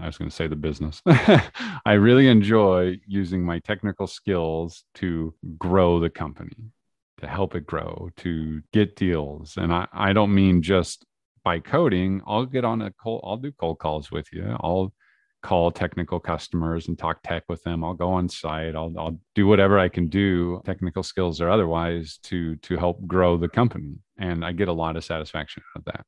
I 0.00 0.06
was 0.06 0.16
going 0.16 0.30
to 0.30 0.34
say 0.34 0.46
the 0.46 0.56
business. 0.56 1.02
I 1.06 1.92
really 1.92 2.28
enjoy 2.28 2.98
using 3.06 3.44
my 3.44 3.58
technical 3.58 4.06
skills 4.06 4.84
to 4.94 5.34
grow 5.58 6.00
the 6.00 6.10
company, 6.10 6.56
to 7.20 7.26
help 7.26 7.54
it 7.54 7.66
grow, 7.66 8.10
to 8.18 8.62
get 8.72 8.96
deals. 8.96 9.56
And 9.56 9.72
I, 9.72 9.86
I 9.92 10.12
don't 10.12 10.34
mean 10.34 10.62
just 10.62 11.04
by 11.44 11.58
coding. 11.58 12.22
I'll 12.26 12.46
get 12.46 12.64
on 12.64 12.82
a 12.82 12.92
cold, 12.92 13.22
I'll 13.24 13.36
do 13.36 13.52
cold 13.52 13.78
calls 13.78 14.10
with 14.10 14.32
you. 14.32 14.56
I'll 14.60 14.92
call 15.42 15.70
technical 15.70 16.20
customers 16.20 16.88
and 16.88 16.98
talk 16.98 17.18
tech 17.22 17.44
with 17.48 17.62
them. 17.62 17.84
I'll 17.84 17.94
go 17.94 18.10
on 18.10 18.28
site. 18.28 18.74
I'll, 18.74 18.92
I'll 18.98 19.18
do 19.34 19.46
whatever 19.46 19.78
I 19.78 19.88
can 19.88 20.08
do, 20.08 20.62
technical 20.64 21.02
skills 21.02 21.40
or 21.40 21.50
otherwise, 21.50 22.18
to 22.24 22.56
to 22.56 22.76
help 22.76 23.06
grow 23.06 23.36
the 23.36 23.48
company. 23.48 23.96
And 24.18 24.44
I 24.44 24.52
get 24.52 24.68
a 24.68 24.72
lot 24.72 24.96
of 24.96 25.04
satisfaction 25.04 25.62
out 25.74 25.80
of 25.80 25.84
that. 25.86 26.06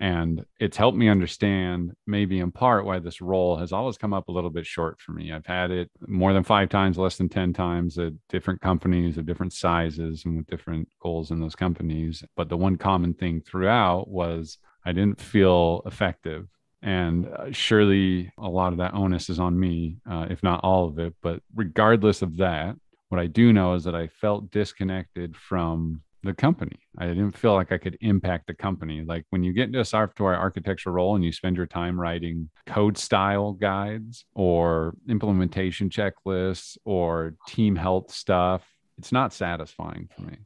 And 0.00 0.44
it's 0.60 0.76
helped 0.76 0.96
me 0.96 1.08
understand, 1.08 1.92
maybe 2.06 2.38
in 2.38 2.52
part, 2.52 2.84
why 2.84 3.00
this 3.00 3.20
role 3.20 3.56
has 3.56 3.72
always 3.72 3.98
come 3.98 4.14
up 4.14 4.28
a 4.28 4.32
little 4.32 4.50
bit 4.50 4.64
short 4.64 5.00
for 5.00 5.12
me. 5.12 5.32
I've 5.32 5.46
had 5.46 5.72
it 5.72 5.90
more 6.06 6.32
than 6.32 6.44
five 6.44 6.68
times, 6.68 6.98
less 6.98 7.16
than 7.16 7.28
10 7.28 7.52
times 7.52 7.98
at 7.98 8.12
different 8.28 8.60
companies 8.60 9.18
of 9.18 9.26
different 9.26 9.52
sizes 9.52 10.24
and 10.24 10.36
with 10.36 10.46
different 10.46 10.88
goals 11.02 11.32
in 11.32 11.40
those 11.40 11.56
companies. 11.56 12.22
But 12.36 12.48
the 12.48 12.56
one 12.56 12.76
common 12.76 13.12
thing 13.12 13.40
throughout 13.40 14.08
was 14.08 14.58
I 14.84 14.92
didn't 14.92 15.20
feel 15.20 15.82
effective. 15.84 16.46
And 16.82 17.26
uh, 17.26 17.52
surely 17.52 18.32
a 18.38 18.48
lot 18.48 18.72
of 18.72 18.78
that 18.78 18.94
onus 18.94 19.30
is 19.30 19.40
on 19.40 19.58
me, 19.58 19.96
uh, 20.08 20.26
if 20.30 20.42
not 20.42 20.60
all 20.62 20.86
of 20.86 20.98
it. 20.98 21.14
But 21.22 21.42
regardless 21.54 22.22
of 22.22 22.36
that, 22.36 22.76
what 23.08 23.20
I 23.20 23.26
do 23.26 23.52
know 23.52 23.74
is 23.74 23.84
that 23.84 23.94
I 23.94 24.06
felt 24.06 24.50
disconnected 24.50 25.36
from 25.36 26.02
the 26.22 26.34
company. 26.34 26.78
I 26.98 27.06
didn't 27.06 27.36
feel 27.36 27.54
like 27.54 27.72
I 27.72 27.78
could 27.78 27.96
impact 28.00 28.48
the 28.48 28.54
company. 28.54 29.02
Like 29.02 29.24
when 29.30 29.42
you 29.44 29.52
get 29.52 29.66
into 29.68 29.80
a 29.80 29.84
software 29.84 30.34
architecture 30.34 30.90
role 30.90 31.14
and 31.14 31.24
you 31.24 31.32
spend 31.32 31.56
your 31.56 31.66
time 31.66 31.98
writing 31.98 32.50
code 32.66 32.98
style 32.98 33.52
guides 33.52 34.24
or 34.34 34.94
implementation 35.08 35.90
checklists 35.90 36.76
or 36.84 37.34
team 37.46 37.76
health 37.76 38.12
stuff, 38.12 38.66
it's 38.98 39.12
not 39.12 39.32
satisfying 39.32 40.08
for 40.14 40.22
me. 40.22 40.38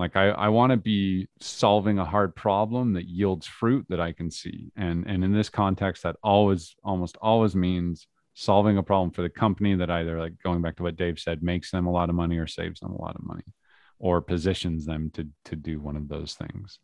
Like 0.00 0.16
I, 0.16 0.30
I 0.30 0.48
want 0.48 0.70
to 0.70 0.78
be 0.78 1.28
solving 1.40 1.98
a 1.98 2.06
hard 2.06 2.34
problem 2.34 2.94
that 2.94 3.04
yields 3.04 3.46
fruit 3.46 3.84
that 3.90 4.00
I 4.00 4.12
can 4.12 4.30
see. 4.30 4.72
And 4.74 5.06
and 5.06 5.22
in 5.22 5.34
this 5.34 5.50
context, 5.50 6.04
that 6.04 6.16
always 6.22 6.74
almost 6.82 7.18
always 7.20 7.54
means 7.54 8.06
solving 8.32 8.78
a 8.78 8.82
problem 8.82 9.10
for 9.10 9.20
the 9.20 9.28
company 9.28 9.74
that 9.74 9.90
either 9.90 10.18
like 10.18 10.32
going 10.42 10.62
back 10.62 10.76
to 10.76 10.84
what 10.84 10.96
Dave 10.96 11.18
said, 11.18 11.42
makes 11.42 11.70
them 11.70 11.86
a 11.86 11.92
lot 11.92 12.08
of 12.08 12.14
money 12.14 12.38
or 12.38 12.46
saves 12.46 12.80
them 12.80 12.92
a 12.92 13.00
lot 13.00 13.14
of 13.14 13.22
money 13.22 13.44
or 13.98 14.22
positions 14.22 14.86
them 14.86 15.10
to 15.10 15.28
to 15.44 15.54
do 15.54 15.78
one 15.78 15.96
of 15.96 16.08
those 16.08 16.32
things. 16.32 16.78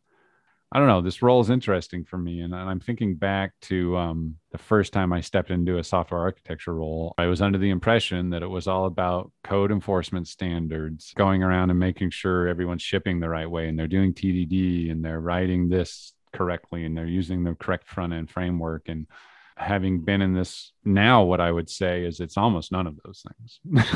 I 0.72 0.78
don't 0.78 0.88
know. 0.88 1.00
This 1.00 1.22
role 1.22 1.40
is 1.40 1.48
interesting 1.48 2.04
for 2.04 2.18
me, 2.18 2.40
and, 2.40 2.54
I'm 2.54 2.80
thinking 2.80 3.14
back 3.14 3.52
to 3.62 3.96
um, 3.96 4.36
the 4.50 4.58
first 4.58 4.92
time 4.92 5.12
I 5.12 5.20
stepped 5.20 5.50
into 5.50 5.78
a 5.78 5.84
software 5.84 6.20
architecture 6.20 6.74
role. 6.74 7.14
I 7.18 7.26
was 7.26 7.40
under 7.40 7.56
the 7.56 7.70
impression 7.70 8.30
that 8.30 8.42
it 8.42 8.50
was 8.50 8.66
all 8.66 8.86
about 8.86 9.30
code 9.44 9.70
enforcement 9.70 10.26
standards, 10.26 11.12
going 11.14 11.44
around 11.44 11.70
and 11.70 11.78
making 11.78 12.10
sure 12.10 12.48
everyone's 12.48 12.82
shipping 12.82 13.20
the 13.20 13.28
right 13.28 13.48
way, 13.48 13.68
and 13.68 13.78
they're 13.78 13.86
doing 13.86 14.12
TDD, 14.12 14.90
and 14.90 15.04
they're 15.04 15.20
writing 15.20 15.68
this 15.68 16.12
correctly, 16.32 16.84
and 16.84 16.96
they're 16.96 17.06
using 17.06 17.44
the 17.44 17.54
correct 17.54 17.88
front 17.88 18.12
end 18.12 18.28
framework, 18.28 18.88
and 18.88 19.06
having 19.56 20.00
been 20.00 20.20
in 20.20 20.34
this 20.34 20.72
now, 20.84 21.22
what 21.22 21.40
I 21.40 21.50
would 21.50 21.70
say 21.70 22.04
is 22.04 22.20
it's 22.20 22.36
almost 22.36 22.72
none 22.72 22.86
of 22.86 22.98
those 23.04 23.24
things. 23.24 23.94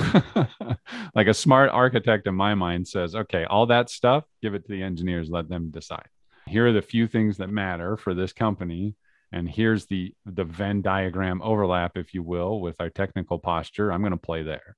like 1.14 1.26
a 1.26 1.34
smart 1.34 1.70
architect 1.70 2.26
in 2.26 2.34
my 2.34 2.54
mind 2.54 2.88
says, 2.88 3.14
okay, 3.14 3.44
all 3.44 3.66
that 3.66 3.90
stuff, 3.90 4.24
give 4.40 4.54
it 4.54 4.64
to 4.64 4.72
the 4.72 4.82
engineers, 4.82 5.28
let 5.28 5.48
them 5.48 5.70
decide. 5.70 6.08
Here 6.50 6.66
are 6.66 6.72
the 6.72 6.82
few 6.82 7.06
things 7.06 7.36
that 7.36 7.48
matter 7.48 7.96
for 7.96 8.12
this 8.12 8.32
company. 8.32 8.96
And 9.32 9.48
here's 9.48 9.86
the 9.86 10.12
the 10.26 10.42
Venn 10.42 10.82
diagram 10.82 11.40
overlap, 11.42 11.96
if 11.96 12.12
you 12.12 12.24
will, 12.24 12.60
with 12.60 12.80
our 12.80 12.90
technical 12.90 13.38
posture. 13.38 13.92
I'm 13.92 14.00
going 14.00 14.10
to 14.10 14.16
play 14.16 14.42
there. 14.42 14.76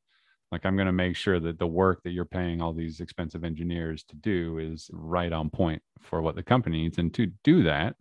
Like 0.51 0.67
I'm 0.67 0.77
going 0.77 0.87
to 0.87 0.93
make 0.93 1.17
sure 1.17 1.41
that 1.41 1.59
the 1.59 1.67
work 1.67 2.03
that 2.03 2.11
you're 2.11 2.27
paying 2.27 2.61
all 2.61 2.75
these 2.75 3.01
expensive 3.01 3.43
engineers 3.43 4.05
to 4.11 4.17
do 4.17 4.59
is 4.59 4.91
right 4.93 5.33
on 5.33 5.49
point 5.49 5.83
for 6.03 6.21
what 6.21 6.35
the 6.35 6.43
company 6.43 6.83
needs. 6.83 6.99
And 6.99 7.13
to 7.15 7.29
do 7.43 7.63
that, 7.63 7.97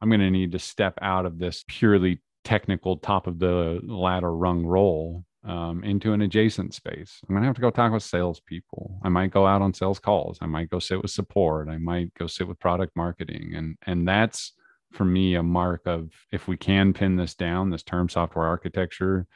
I'm 0.00 0.08
going 0.08 0.20
to 0.20 0.30
need 0.30 0.50
to 0.50 0.58
step 0.58 0.98
out 1.00 1.24
of 1.24 1.38
this 1.38 1.64
purely 1.68 2.20
technical 2.42 2.96
top 2.96 3.28
of 3.28 3.38
the 3.38 3.80
ladder 3.84 4.34
rung 4.34 4.66
role 4.66 5.24
um, 5.44 5.82
into 5.82 6.12
an 6.12 6.22
adjacent 6.22 6.74
space. 6.74 7.20
I'm 7.22 7.34
going 7.34 7.42
to 7.42 7.46
have 7.46 7.56
to 7.56 7.62
go 7.62 7.70
talk 7.70 7.92
with 7.92 8.02
salespeople. 8.02 9.00
I 9.02 9.08
might 9.08 9.30
go 9.30 9.46
out 9.46 9.62
on 9.62 9.74
sales 9.74 9.98
calls. 9.98 10.38
I 10.40 10.46
might 10.46 10.70
go 10.70 10.78
sit 10.78 11.02
with 11.02 11.10
support. 11.10 11.68
I 11.68 11.78
might 11.78 12.14
go 12.14 12.26
sit 12.26 12.46
with 12.46 12.60
product 12.60 12.96
marketing. 12.96 13.52
And, 13.56 13.76
and 13.86 14.06
that's 14.06 14.52
for 14.92 15.04
me 15.04 15.34
a 15.34 15.42
mark 15.42 15.82
of 15.86 16.10
if 16.30 16.46
we 16.46 16.56
can 16.56 16.92
pin 16.92 17.16
this 17.16 17.34
down, 17.34 17.70
this 17.70 17.82
term 17.82 18.08
software 18.08 18.46
architecture 18.46 19.26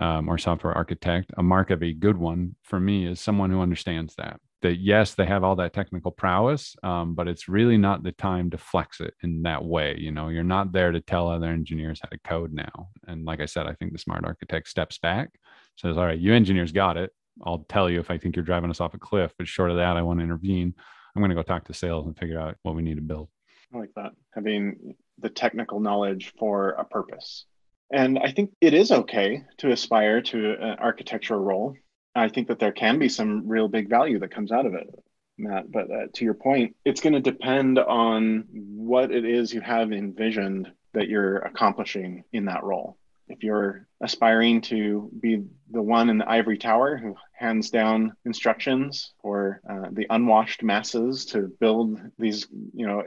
um, 0.00 0.28
or 0.28 0.38
software 0.38 0.72
architect, 0.72 1.30
a 1.36 1.42
mark 1.42 1.70
of 1.70 1.82
a 1.82 1.92
good 1.92 2.18
one 2.18 2.56
for 2.62 2.80
me 2.80 3.06
is 3.06 3.20
someone 3.20 3.50
who 3.50 3.60
understands 3.60 4.14
that 4.16 4.40
that 4.64 4.80
yes 4.80 5.14
they 5.14 5.26
have 5.26 5.44
all 5.44 5.54
that 5.54 5.74
technical 5.74 6.10
prowess 6.10 6.74
um, 6.82 7.14
but 7.14 7.28
it's 7.28 7.48
really 7.48 7.76
not 7.76 8.02
the 8.02 8.12
time 8.12 8.48
to 8.48 8.56
flex 8.56 8.98
it 8.98 9.12
in 9.22 9.42
that 9.42 9.62
way 9.62 9.94
you 9.98 10.10
know 10.10 10.30
you're 10.30 10.42
not 10.42 10.72
there 10.72 10.90
to 10.90 11.02
tell 11.02 11.28
other 11.28 11.48
engineers 11.48 12.00
how 12.02 12.08
to 12.08 12.18
code 12.24 12.50
now 12.50 12.88
and 13.06 13.26
like 13.26 13.40
i 13.40 13.44
said 13.44 13.66
i 13.66 13.74
think 13.74 13.92
the 13.92 13.98
smart 13.98 14.24
architect 14.24 14.66
steps 14.66 14.96
back 14.96 15.28
says 15.76 15.96
all 15.96 16.06
right 16.06 16.18
you 16.18 16.32
engineers 16.34 16.72
got 16.72 16.96
it. 16.96 17.12
I'll 17.44 17.64
tell 17.68 17.90
you 17.90 18.00
if 18.00 18.10
i 18.10 18.18
think 18.18 18.36
you're 18.36 18.44
driving 18.44 18.70
us 18.70 18.80
off 18.80 18.94
a 18.94 18.98
cliff 18.98 19.32
but 19.36 19.48
short 19.48 19.70
of 19.70 19.76
that 19.76 19.96
i 19.96 20.02
want 20.02 20.20
to 20.20 20.24
intervene. 20.24 20.74
I'm 21.14 21.20
going 21.20 21.30
to 21.30 21.36
go 21.36 21.42
talk 21.42 21.64
to 21.66 21.74
sales 21.74 22.06
and 22.06 22.18
figure 22.18 22.40
out 22.40 22.56
what 22.62 22.74
we 22.74 22.82
need 22.82 22.96
to 22.96 23.00
build. 23.00 23.28
I 23.72 23.78
like 23.78 23.92
that. 23.94 24.12
Having 24.34 24.96
the 25.18 25.30
technical 25.30 25.78
knowledge 25.78 26.32
for 26.38 26.70
a 26.70 26.84
purpose. 26.84 27.46
And 27.92 28.18
i 28.18 28.32
think 28.32 28.50
it 28.60 28.74
is 28.74 28.90
okay 28.90 29.42
to 29.58 29.70
aspire 29.70 30.22
to 30.22 30.52
an 30.60 30.78
architectural 30.78 31.40
role. 31.40 31.76
I 32.14 32.28
think 32.28 32.48
that 32.48 32.58
there 32.58 32.72
can 32.72 32.98
be 32.98 33.08
some 33.08 33.48
real 33.48 33.68
big 33.68 33.88
value 33.88 34.18
that 34.20 34.30
comes 34.30 34.52
out 34.52 34.66
of 34.66 34.74
it, 34.74 34.88
Matt. 35.36 35.70
But 35.70 35.90
uh, 35.90 36.06
to 36.14 36.24
your 36.24 36.34
point, 36.34 36.76
it's 36.84 37.00
going 37.00 37.14
to 37.14 37.20
depend 37.20 37.78
on 37.78 38.44
what 38.52 39.10
it 39.10 39.24
is 39.24 39.52
you 39.52 39.60
have 39.60 39.92
envisioned 39.92 40.70
that 40.92 41.08
you're 41.08 41.38
accomplishing 41.38 42.22
in 42.32 42.44
that 42.44 42.62
role. 42.62 42.98
If 43.28 43.42
you're 43.42 43.86
aspiring 44.00 44.60
to 44.62 45.10
be 45.18 45.44
the 45.70 45.82
one 45.82 46.10
in 46.10 46.18
the 46.18 46.28
ivory 46.28 46.58
tower 46.58 46.96
who 46.96 47.16
hands 47.32 47.70
down 47.70 48.14
instructions 48.24 49.12
for 49.22 49.60
uh, 49.68 49.88
the 49.90 50.06
unwashed 50.10 50.62
masses 50.62 51.26
to 51.26 51.52
build 51.60 51.98
these, 52.18 52.46
you 52.74 52.86
know, 52.86 53.02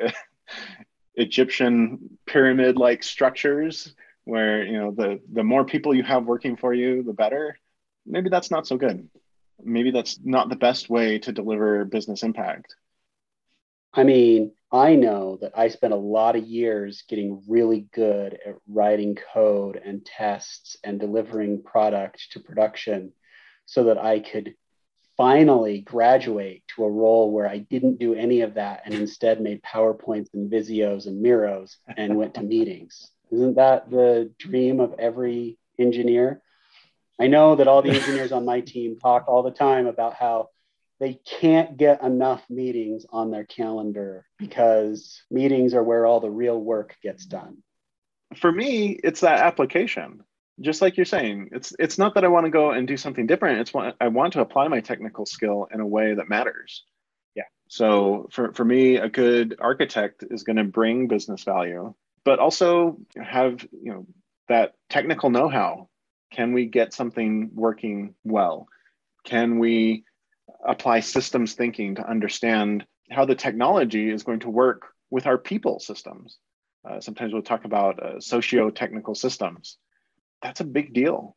Egyptian 1.16 2.18
pyramid-like 2.26 3.04
structures, 3.04 3.94
where 4.24 4.64
you 4.64 4.78
know 4.78 4.92
the 4.92 5.20
the 5.32 5.44
more 5.44 5.66
people 5.66 5.96
you 5.96 6.04
have 6.04 6.26
working 6.26 6.58
for 6.58 6.74
you, 6.74 7.04
the 7.04 7.14
better 7.14 7.58
maybe 8.08 8.30
that's 8.30 8.50
not 8.50 8.66
so 8.66 8.78
good. 8.78 9.08
Maybe 9.64 9.92
that's 9.92 10.20
not 10.24 10.50
the 10.50 10.56
best 10.56 10.90
way 10.90 11.20
to 11.20 11.32
deliver 11.32 11.84
business 11.86 12.24
impact. 12.24 12.76
I 13.94 14.04
mean, 14.04 14.52
I 14.72 14.96
know 14.96 15.38
that 15.42 15.54
I 15.58 15.70
spent 15.70 15.94
a 15.94 15.98
lot 15.98 16.36
of 16.36 16.46
years 16.46 17.04
getting 17.08 17.42
really 17.48 17.88
good 17.94 18.38
at 18.46 18.56
writing 18.68 19.18
code 19.34 19.82
and 19.84 20.06
tests 20.06 20.76
and 20.84 21.00
delivering 21.00 21.64
product 21.64 22.32
to 22.32 22.40
production 22.40 23.14
so 23.66 23.86
that 23.86 23.98
I 23.98 24.20
could 24.20 24.56
finally 25.16 25.82
graduate 25.82 26.64
to 26.76 26.84
a 26.84 26.90
role 26.90 27.32
where 27.32 27.48
I 27.48 27.60
didn't 27.60 27.98
do 28.00 28.14
any 28.14 28.42
of 28.42 28.54
that 28.56 28.84
and 28.86 28.94
instead 28.94 29.42
made 29.42 29.64
PowerPoints 29.64 30.34
and 30.34 30.52
Visios 30.52 31.08
and 31.08 31.26
Miros 31.26 31.78
and 31.96 32.18
went 32.18 32.36
to 32.36 32.44
meetings. 32.44 33.10
Isn't 33.32 33.56
that 33.56 33.90
the 33.90 34.32
dream 34.38 34.80
of 34.80 34.96
every 35.00 35.58
engineer? 35.80 36.42
I 37.20 37.28
know 37.28 37.56
that 37.56 37.68
all 37.68 37.82
the 37.82 37.92
engineers 37.92 38.32
on 38.32 38.46
my 38.46 38.62
team 38.62 39.00
talk 39.00 39.28
all 39.28 39.44
the 39.44 39.52
time 39.52 39.88
about 39.88 40.14
how 40.14 40.50
they 41.00 41.20
can't 41.40 41.78
get 41.78 42.02
enough 42.04 42.44
meetings 42.50 43.06
on 43.10 43.32
their 43.32 43.46
calendar 43.46 44.26
because 44.38 45.22
meetings 45.30 45.74
are 45.74 45.84
where 45.84 46.06
all 46.06 46.20
the 46.20 46.30
real 46.30 46.60
work 46.60 46.96
gets 47.04 47.26
done. 47.26 47.58
For 48.38 48.52
me, 48.52 49.00
it's 49.04 49.22
that 49.22 49.40
application. 49.40 50.24
Just 50.60 50.82
like 50.82 50.98
you're 50.98 51.06
saying, 51.06 51.50
it's 51.52 51.72
it's 51.78 52.00
not 52.00 52.16
that 52.16 52.24
I 52.24 52.30
want 52.30 52.46
to 52.46 52.50
go 52.50 52.72
and 52.72 52.88
do 52.88 52.98
something 52.98 53.28
different. 53.28 53.60
It's 53.60 53.74
what 53.74 53.96
I 54.02 54.08
want 54.08 54.34
to 54.34 54.42
apply 54.42 54.68
my 54.68 54.80
technical 54.80 55.28
skill 55.28 55.68
in 55.72 55.80
a 55.80 55.86
way 55.86 56.16
that 56.16 56.30
matters. 56.30 56.84
Yeah. 57.36 57.44
So 57.70 58.28
for, 58.32 58.52
for 58.54 58.66
me, 58.66 58.98
a 58.98 59.08
good 59.08 59.56
architect 59.60 60.24
is 60.32 60.44
going 60.44 60.56
to 60.56 60.64
bring 60.64 61.08
business 61.08 61.44
value, 61.44 61.94
but 62.26 62.40
also 62.40 62.98
have, 63.22 63.66
you 63.72 63.94
know, 63.94 64.08
that 64.50 64.74
technical 64.90 65.30
know-how 65.30 65.90
can 66.32 66.54
we 66.54 66.66
get 66.66 66.92
something 66.92 67.52
working 67.54 68.16
well? 68.24 68.68
Can 69.26 69.60
we 69.60 70.06
apply 70.66 71.02
systems 71.02 71.54
thinking 71.54 71.96
to 71.96 72.10
understand 72.10 72.86
how 73.10 73.26
the 73.26 73.36
technology 73.36 74.10
is 74.10 74.24
going 74.24 74.42
to 74.42 74.50
work 74.50 74.88
with 75.10 75.28
our 75.28 75.38
people 75.38 75.80
systems? 75.80 76.38
Uh, 76.88 77.00
sometimes 77.00 77.34
we'll 77.34 77.42
talk 77.42 77.66
about 77.66 78.02
uh, 78.02 78.20
socio-technical 78.20 79.16
systems. 79.16 79.78
That's 80.42 80.62
a 80.62 80.66
big 80.66 80.94
deal. 80.94 81.36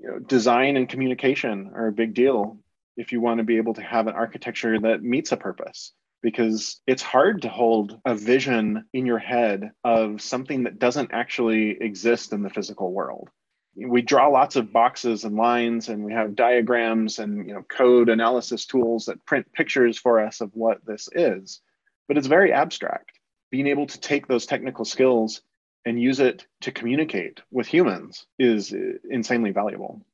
You 0.00 0.10
know, 0.10 0.18
design 0.18 0.76
and 0.76 0.88
communication 0.88 1.72
are 1.74 1.88
a 1.88 1.92
big 1.92 2.14
deal 2.14 2.58
if 2.96 3.12
you 3.12 3.20
want 3.20 3.38
to 3.38 3.44
be 3.44 3.56
able 3.58 3.74
to 3.74 3.82
have 3.82 4.06
an 4.06 4.14
architecture 4.14 4.78
that 4.80 5.02
meets 5.02 5.32
a 5.32 5.36
purpose 5.36 5.92
because 6.22 6.80
it's 6.86 7.02
hard 7.02 7.42
to 7.42 7.48
hold 7.48 8.00
a 8.04 8.14
vision 8.14 8.84
in 8.92 9.06
your 9.06 9.18
head 9.18 9.70
of 9.84 10.20
something 10.20 10.64
that 10.64 10.78
doesn't 10.78 11.12
actually 11.12 11.76
exist 11.80 12.32
in 12.32 12.42
the 12.42 12.50
physical 12.50 12.92
world 12.92 13.28
we 13.76 14.02
draw 14.02 14.28
lots 14.28 14.56
of 14.56 14.72
boxes 14.72 15.24
and 15.24 15.36
lines 15.36 15.88
and 15.88 16.04
we 16.04 16.12
have 16.12 16.34
diagrams 16.34 17.18
and 17.18 17.46
you 17.46 17.54
know 17.54 17.62
code 17.62 18.08
analysis 18.08 18.64
tools 18.64 19.06
that 19.06 19.24
print 19.26 19.46
pictures 19.52 19.98
for 19.98 20.20
us 20.20 20.40
of 20.40 20.50
what 20.54 20.84
this 20.86 21.08
is. 21.12 21.60
But 22.08 22.16
it's 22.16 22.26
very 22.26 22.52
abstract 22.52 23.18
being 23.50 23.66
able 23.66 23.86
to 23.86 24.00
take 24.00 24.26
those 24.26 24.46
technical 24.46 24.84
skills 24.84 25.42
and 25.84 26.00
use 26.00 26.20
it 26.20 26.46
to 26.60 26.72
communicate 26.72 27.40
with 27.50 27.66
humans 27.66 28.26
is 28.38 28.74
insanely 29.08 29.52
valuable. 29.52 30.04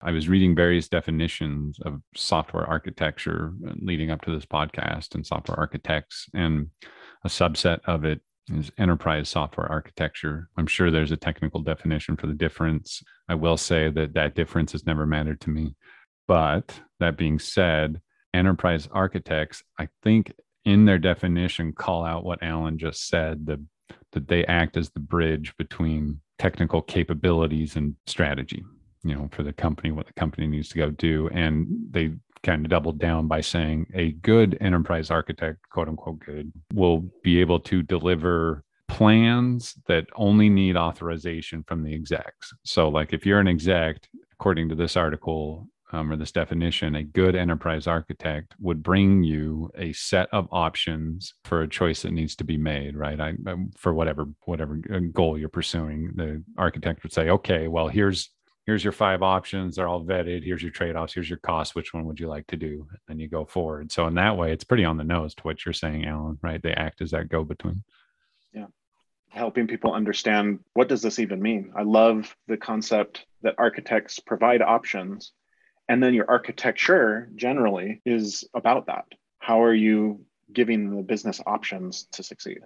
I 0.00 0.12
was 0.12 0.28
reading 0.28 0.54
various 0.54 0.88
definitions 0.88 1.78
of 1.80 2.00
software 2.14 2.64
architecture 2.64 3.52
leading 3.80 4.10
up 4.10 4.22
to 4.22 4.30
this 4.34 4.46
podcast 4.46 5.14
and 5.14 5.26
software 5.26 5.58
architects, 5.58 6.28
and 6.34 6.68
a 7.24 7.28
subset 7.28 7.80
of 7.86 8.04
it 8.04 8.20
is 8.48 8.70
enterprise 8.78 9.28
software 9.28 9.70
architecture. 9.70 10.48
I'm 10.56 10.66
sure 10.66 10.90
there's 10.90 11.12
a 11.12 11.16
technical 11.16 11.60
definition 11.60 12.16
for 12.16 12.26
the 12.26 12.34
difference. 12.34 13.02
I 13.28 13.34
will 13.34 13.56
say 13.56 13.90
that 13.90 14.14
that 14.14 14.34
difference 14.34 14.72
has 14.72 14.86
never 14.86 15.06
mattered 15.06 15.40
to 15.42 15.50
me. 15.50 15.74
But 16.28 16.80
that 17.00 17.16
being 17.16 17.38
said, 17.38 18.00
enterprise 18.34 18.88
architects, 18.92 19.62
I 19.78 19.88
think 20.02 20.32
in 20.64 20.84
their 20.84 20.98
definition, 20.98 21.72
call 21.72 22.04
out 22.04 22.24
what 22.24 22.42
Alan 22.42 22.78
just 22.78 23.08
said 23.08 23.46
the, 23.46 23.62
that 24.12 24.28
they 24.28 24.44
act 24.46 24.76
as 24.76 24.90
the 24.90 25.00
bridge 25.00 25.54
between 25.56 26.20
technical 26.38 26.82
capabilities 26.82 27.76
and 27.76 27.94
strategy, 28.06 28.64
you 29.02 29.14
know, 29.14 29.28
for 29.32 29.42
the 29.42 29.52
company, 29.52 29.92
what 29.92 30.06
the 30.06 30.12
company 30.12 30.46
needs 30.46 30.68
to 30.70 30.78
go 30.78 30.90
do. 30.90 31.28
And 31.32 31.66
they 31.90 32.14
kind 32.42 32.64
of 32.64 32.70
doubled 32.70 32.98
down 32.98 33.26
by 33.28 33.40
saying 33.40 33.86
a 33.94 34.12
good 34.12 34.56
enterprise 34.60 35.10
architect, 35.10 35.58
quote 35.70 35.88
unquote 35.88 36.20
good, 36.20 36.52
will 36.72 37.04
be 37.22 37.40
able 37.40 37.60
to 37.60 37.82
deliver 37.82 38.64
plans 38.88 39.74
that 39.86 40.06
only 40.14 40.48
need 40.48 40.76
authorization 40.76 41.64
from 41.66 41.82
the 41.82 41.94
execs. 41.94 42.52
So, 42.64 42.88
like 42.88 43.12
if 43.12 43.26
you're 43.26 43.40
an 43.40 43.48
exec, 43.48 44.08
according 44.32 44.68
to 44.68 44.74
this 44.74 44.96
article 44.96 45.68
um, 45.92 46.10
or 46.10 46.16
this 46.16 46.32
definition, 46.32 46.96
a 46.96 47.02
good 47.02 47.36
enterprise 47.36 47.86
architect 47.86 48.54
would 48.60 48.82
bring 48.82 49.22
you 49.22 49.70
a 49.76 49.92
set 49.92 50.28
of 50.32 50.48
options 50.50 51.34
for 51.44 51.62
a 51.62 51.68
choice 51.68 52.02
that 52.02 52.12
needs 52.12 52.34
to 52.36 52.44
be 52.44 52.56
made, 52.56 52.96
right? 52.96 53.20
I, 53.20 53.34
for 53.76 53.94
whatever 53.94 54.26
whatever 54.44 54.80
uh, 54.92 54.98
goal 55.12 55.38
you're 55.38 55.48
pursuing, 55.48 56.12
the 56.14 56.42
architect 56.58 57.02
would 57.02 57.12
say, 57.12 57.30
okay, 57.30 57.68
well, 57.68 57.88
here's 57.88 58.30
here's 58.66 58.84
your 58.84 58.92
five 58.92 59.22
options 59.22 59.76
they're 59.76 59.88
all 59.88 60.04
vetted 60.04 60.44
here's 60.44 60.62
your 60.62 60.72
trade-offs 60.72 61.14
here's 61.14 61.30
your 61.30 61.38
cost 61.38 61.74
which 61.74 61.94
one 61.94 62.04
would 62.04 62.20
you 62.20 62.28
like 62.28 62.46
to 62.48 62.56
do? 62.56 62.86
And 63.08 63.20
you 63.20 63.28
go 63.28 63.44
forward. 63.44 63.90
So 63.92 64.06
in 64.06 64.14
that 64.14 64.36
way 64.36 64.52
it's 64.52 64.64
pretty 64.64 64.84
on 64.84 64.96
the 64.96 65.04
nose 65.04 65.34
to 65.36 65.42
what 65.44 65.64
you're 65.64 65.72
saying 65.72 66.04
alan 66.04 66.38
right? 66.42 66.62
They 66.62 66.72
act 66.72 67.00
as 67.00 67.12
that 67.12 67.28
go 67.28 67.44
between 67.44 67.82
yeah. 68.52 68.66
Helping 69.30 69.66
people 69.66 69.92
understand 69.92 70.60
what 70.74 70.88
does 70.88 71.02
this 71.02 71.18
even 71.18 71.40
mean? 71.40 71.72
I 71.76 71.82
love 71.82 72.36
the 72.48 72.56
concept 72.56 73.24
that 73.42 73.54
architects 73.58 74.18
provide 74.20 74.62
options 74.62 75.32
and 75.88 76.02
then 76.02 76.14
your 76.14 76.28
architecture 76.28 77.28
generally 77.36 78.02
is 78.04 78.44
about 78.54 78.86
that. 78.86 79.04
How 79.38 79.62
are 79.62 79.74
you 79.74 80.24
giving 80.52 80.96
the 80.96 81.02
business 81.02 81.40
options 81.46 82.08
to 82.12 82.24
succeed? 82.24 82.58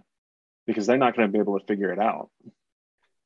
Because 0.67 0.87
they're 0.87 0.97
not 0.97 1.15
going 1.17 1.29
to 1.29 1.33
be 1.33 1.39
able 1.39 1.59
to 1.59 1.67
figure 1.67 1.93
it 1.93 1.99
out 1.99 2.31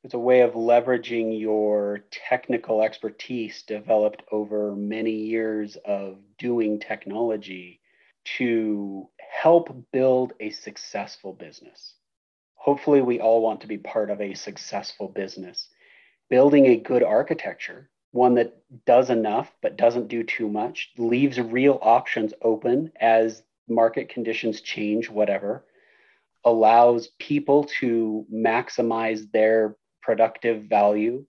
it's 0.05 0.13
a 0.13 0.19
way 0.19 0.43
of 0.43 0.53
leveraging 0.53 1.41
your 1.41 2.05
technical 2.11 2.83
expertise 2.83 3.63
developed 3.63 4.23
over 4.31 4.77
many 4.77 5.13
years 5.13 5.79
of 5.87 6.19
doing 6.39 6.79
technology 6.79 7.81
to 8.37 9.09
help 9.19 9.75
build 9.93 10.35
a 10.41 10.51
successful 10.51 11.33
business. 11.33 11.95
Hopefully, 12.55 13.01
we 13.01 13.19
all 13.19 13.41
want 13.41 13.63
to 13.63 13.67
be 13.67 13.79
part 13.79 14.11
of 14.11 14.21
a 14.21 14.35
successful 14.35 15.09
business. 15.09 15.69
Building 16.29 16.67
a 16.67 16.77
good 16.77 17.03
architecture, 17.03 17.89
one 18.11 18.35
that 18.35 18.59
does 18.85 19.09
enough 19.09 19.51
but 19.63 19.79
doesn't 19.79 20.09
do 20.09 20.23
too 20.23 20.51
much, 20.51 20.91
leaves 20.99 21.41
real 21.41 21.79
options 21.81 22.35
open 22.43 22.93
as 23.01 23.43
market 23.69 24.11
conditions 24.11 24.61
change, 24.61 25.09
whatever, 25.09 25.65
allows 26.45 27.09
people 27.19 27.65
to 27.81 28.27
maximize 28.31 29.31
their 29.33 29.77
productive 30.05 30.65
value. 30.65 31.25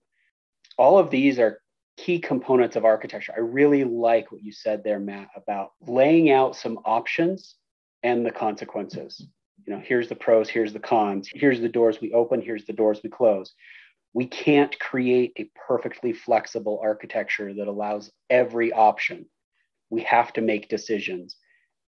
All 0.78 0.98
of 0.98 1.10
these 1.10 1.38
are 1.38 1.60
key 1.96 2.18
components 2.18 2.76
of 2.76 2.84
architecture. 2.84 3.32
I 3.34 3.40
really 3.40 3.84
like 3.84 4.30
what 4.30 4.42
you 4.42 4.52
said 4.52 4.84
there, 4.84 5.00
Matt, 5.00 5.28
about 5.34 5.70
laying 5.80 6.30
out 6.30 6.56
some 6.56 6.78
options 6.84 7.54
and 8.02 8.24
the 8.24 8.30
consequences. 8.30 9.26
You 9.64 9.74
know, 9.74 9.82
here's 9.84 10.08
the 10.08 10.14
pros, 10.14 10.48
here's 10.48 10.72
the 10.72 10.78
cons, 10.78 11.28
here's 11.32 11.60
the 11.60 11.68
doors 11.68 12.00
we 12.00 12.12
open, 12.12 12.42
here's 12.42 12.66
the 12.66 12.72
doors 12.72 13.00
we 13.02 13.08
close. 13.08 13.54
We 14.12 14.26
can't 14.26 14.78
create 14.78 15.32
a 15.36 15.50
perfectly 15.66 16.12
flexible 16.12 16.78
architecture 16.82 17.52
that 17.54 17.68
allows 17.68 18.10
every 18.30 18.72
option. 18.72 19.26
We 19.90 20.02
have 20.02 20.32
to 20.34 20.40
make 20.42 20.68
decisions 20.68 21.36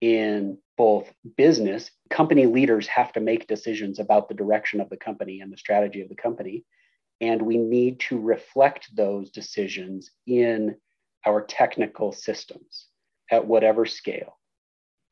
in 0.01 0.59
both 0.77 1.13
business, 1.37 1.91
company 2.09 2.47
leaders 2.47 2.87
have 2.87 3.13
to 3.13 3.21
make 3.21 3.49
decisions 3.49 3.99
about 3.99 4.29
the 4.29 4.35
direction 4.35 4.81
of 4.81 4.89
the 4.89 4.97
company 4.97 5.41
and 5.41 5.53
the 5.53 5.59
strategy 5.59 6.01
of 6.01 6.09
the 6.09 6.15
company. 6.15 6.65
And 7.21 7.43
we 7.43 7.59
need 7.59 8.01
to 8.01 8.19
reflect 8.19 8.95
those 8.95 9.31
decisions 9.31 10.11
in 10.27 10.77
our 11.27 11.43
technical 11.43 12.13
systems 12.13 12.87
at 13.31 13.47
whatever 13.47 13.87
scale. 13.87 14.39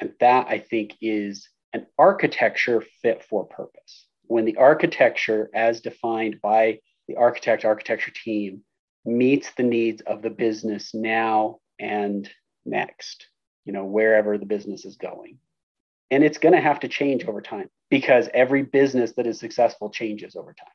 And 0.00 0.12
that 0.20 0.46
I 0.48 0.58
think 0.58 0.94
is 1.00 1.48
an 1.72 1.86
architecture 1.98 2.82
fit 3.02 3.24
for 3.24 3.44
purpose. 3.44 4.06
When 4.24 4.44
the 4.44 4.56
architecture, 4.56 5.50
as 5.54 5.80
defined 5.80 6.40
by 6.40 6.80
the 7.08 7.16
architect 7.16 7.64
architecture 7.64 8.12
team, 8.12 8.62
meets 9.04 9.52
the 9.52 9.62
needs 9.62 10.02
of 10.02 10.22
the 10.22 10.30
business 10.30 10.94
now 10.94 11.58
and 11.78 12.28
next, 12.64 13.26
you 13.64 13.72
know, 13.72 13.84
wherever 13.84 14.38
the 14.38 14.46
business 14.46 14.84
is 14.84 14.96
going. 14.96 15.38
And 16.10 16.24
it's 16.24 16.38
going 16.38 16.54
to 16.54 16.60
have 16.60 16.80
to 16.80 16.88
change 16.88 17.24
over 17.24 17.40
time 17.40 17.68
because 17.90 18.28
every 18.34 18.62
business 18.62 19.12
that 19.12 19.26
is 19.26 19.38
successful 19.38 19.90
changes 19.90 20.36
over 20.36 20.52
time. 20.52 20.68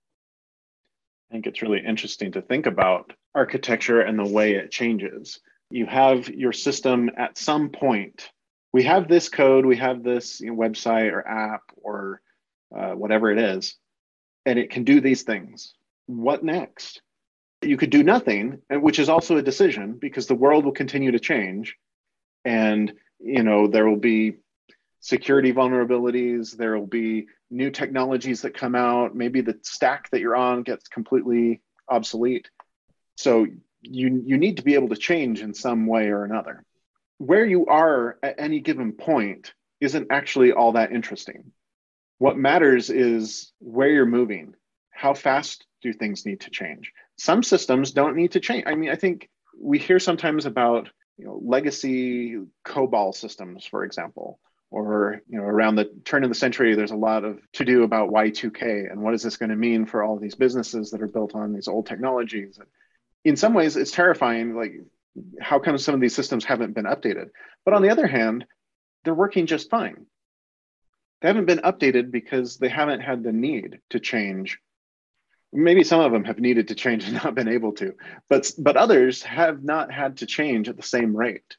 I 1.31 1.33
think 1.33 1.47
it's 1.47 1.61
really 1.61 1.79
interesting 1.79 2.33
to 2.33 2.41
think 2.41 2.65
about 2.65 3.13
architecture 3.33 4.01
and 4.01 4.19
the 4.19 4.27
way 4.27 4.55
it 4.55 4.69
changes. 4.69 5.39
You 5.69 5.85
have 5.85 6.27
your 6.27 6.51
system 6.51 7.09
at 7.15 7.37
some 7.37 7.69
point. 7.69 8.29
We 8.73 8.83
have 8.83 9.07
this 9.07 9.29
code, 9.29 9.65
we 9.65 9.77
have 9.77 10.03
this 10.03 10.41
you 10.41 10.47
know, 10.47 10.57
website 10.57 11.13
or 11.13 11.25
app 11.25 11.61
or 11.77 12.21
uh, 12.77 12.91
whatever 12.91 13.31
it 13.31 13.39
is, 13.39 13.77
and 14.45 14.59
it 14.59 14.71
can 14.71 14.83
do 14.83 14.99
these 14.99 15.23
things. 15.23 15.73
What 16.05 16.43
next? 16.43 17.01
You 17.61 17.77
could 17.77 17.91
do 17.91 18.03
nothing, 18.03 18.61
which 18.69 18.99
is 18.99 19.07
also 19.07 19.37
a 19.37 19.41
decision 19.41 19.93
because 19.93 20.27
the 20.27 20.35
world 20.35 20.65
will 20.65 20.73
continue 20.73 21.11
to 21.11 21.19
change. 21.19 21.77
And 22.43 22.91
you 23.21 23.43
know 23.43 23.67
there 23.67 23.87
will 23.87 23.95
be 23.95 24.33
security 24.99 25.53
vulnerabilities. 25.53 26.57
There 26.57 26.77
will 26.77 26.87
be 26.87 27.27
new 27.51 27.69
technologies 27.69 28.41
that 28.41 28.55
come 28.55 28.75
out. 28.75 29.15
Maybe 29.15 29.41
the 29.41 29.59
stack 29.61 30.09
that 30.09 30.21
you're 30.21 30.35
on 30.35 30.63
gets 30.63 30.87
completely 30.87 31.61
obsolete. 31.89 32.49
So 33.17 33.45
you 33.81 34.23
you 34.25 34.37
need 34.37 34.57
to 34.57 34.63
be 34.63 34.75
able 34.75 34.89
to 34.89 34.95
change 34.95 35.41
in 35.41 35.53
some 35.53 35.85
way 35.85 36.09
or 36.09 36.23
another. 36.23 36.63
Where 37.17 37.45
you 37.45 37.67
are 37.67 38.17
at 38.23 38.39
any 38.39 38.61
given 38.61 38.93
point 38.93 39.53
isn't 39.79 40.07
actually 40.11 40.53
all 40.53 40.73
that 40.73 40.91
interesting. 40.91 41.51
What 42.17 42.37
matters 42.37 42.89
is 42.89 43.51
where 43.59 43.89
you're 43.89 44.05
moving. 44.05 44.55
How 44.91 45.13
fast 45.13 45.65
do 45.81 45.91
things 45.91 46.25
need 46.25 46.41
to 46.41 46.51
change? 46.51 46.93
Some 47.17 47.43
systems 47.43 47.91
don't 47.91 48.15
need 48.15 48.33
to 48.33 48.39
change. 48.39 48.63
I 48.67 48.75
mean, 48.75 48.91
I 48.91 48.95
think 48.95 49.29
we 49.59 49.79
hear 49.79 49.99
sometimes 49.99 50.45
about 50.45 50.89
you 51.17 51.25
know 51.25 51.39
legacy 51.43 52.37
COBOL 52.65 53.13
systems, 53.13 53.65
for 53.65 53.83
example, 53.83 54.39
or 54.71 55.21
you 55.27 55.37
know 55.37 55.43
around 55.43 55.75
the 55.75 55.91
turn 56.05 56.23
of 56.23 56.29
the 56.29 56.35
century 56.35 56.73
there's 56.73 56.91
a 56.91 56.95
lot 56.95 57.25
of 57.25 57.39
to 57.51 57.65
do 57.65 57.83
about 57.83 58.09
y2k 58.09 58.89
and 58.89 59.01
what 59.01 59.13
is 59.13 59.21
this 59.21 59.37
going 59.37 59.49
to 59.49 59.55
mean 59.55 59.85
for 59.85 60.01
all 60.01 60.17
these 60.17 60.35
businesses 60.35 60.91
that 60.91 61.01
are 61.01 61.07
built 61.07 61.35
on 61.35 61.53
these 61.53 61.67
old 61.67 61.85
technologies. 61.85 62.57
In 63.23 63.35
some 63.35 63.53
ways 63.53 63.75
it's 63.75 63.91
terrifying 63.91 64.55
like 64.55 64.73
how 65.41 65.59
come 65.59 65.77
some 65.77 65.93
of 65.93 66.01
these 66.01 66.15
systems 66.15 66.45
haven't 66.45 66.73
been 66.73 66.85
updated? 66.85 67.29
But 67.65 67.73
on 67.73 67.81
the 67.81 67.89
other 67.89 68.07
hand 68.07 68.45
they're 69.03 69.13
working 69.13 69.45
just 69.45 69.69
fine. 69.69 70.05
They 71.21 71.27
haven't 71.27 71.45
been 71.45 71.59
updated 71.59 72.09
because 72.09 72.57
they 72.57 72.69
haven't 72.69 73.01
had 73.01 73.23
the 73.23 73.33
need 73.33 73.79
to 73.89 73.99
change. 73.99 74.59
Maybe 75.53 75.83
some 75.83 75.99
of 75.99 76.13
them 76.13 76.23
have 76.23 76.39
needed 76.39 76.69
to 76.69 76.75
change 76.75 77.03
and 77.03 77.13
not 77.23 77.35
been 77.35 77.49
able 77.49 77.73
to 77.73 77.95
but 78.29 78.49
but 78.57 78.77
others 78.77 79.21
have 79.23 79.63
not 79.65 79.91
had 79.91 80.17
to 80.17 80.25
change 80.25 80.69
at 80.69 80.77
the 80.77 80.83
same 80.83 81.13
rate. 81.13 81.57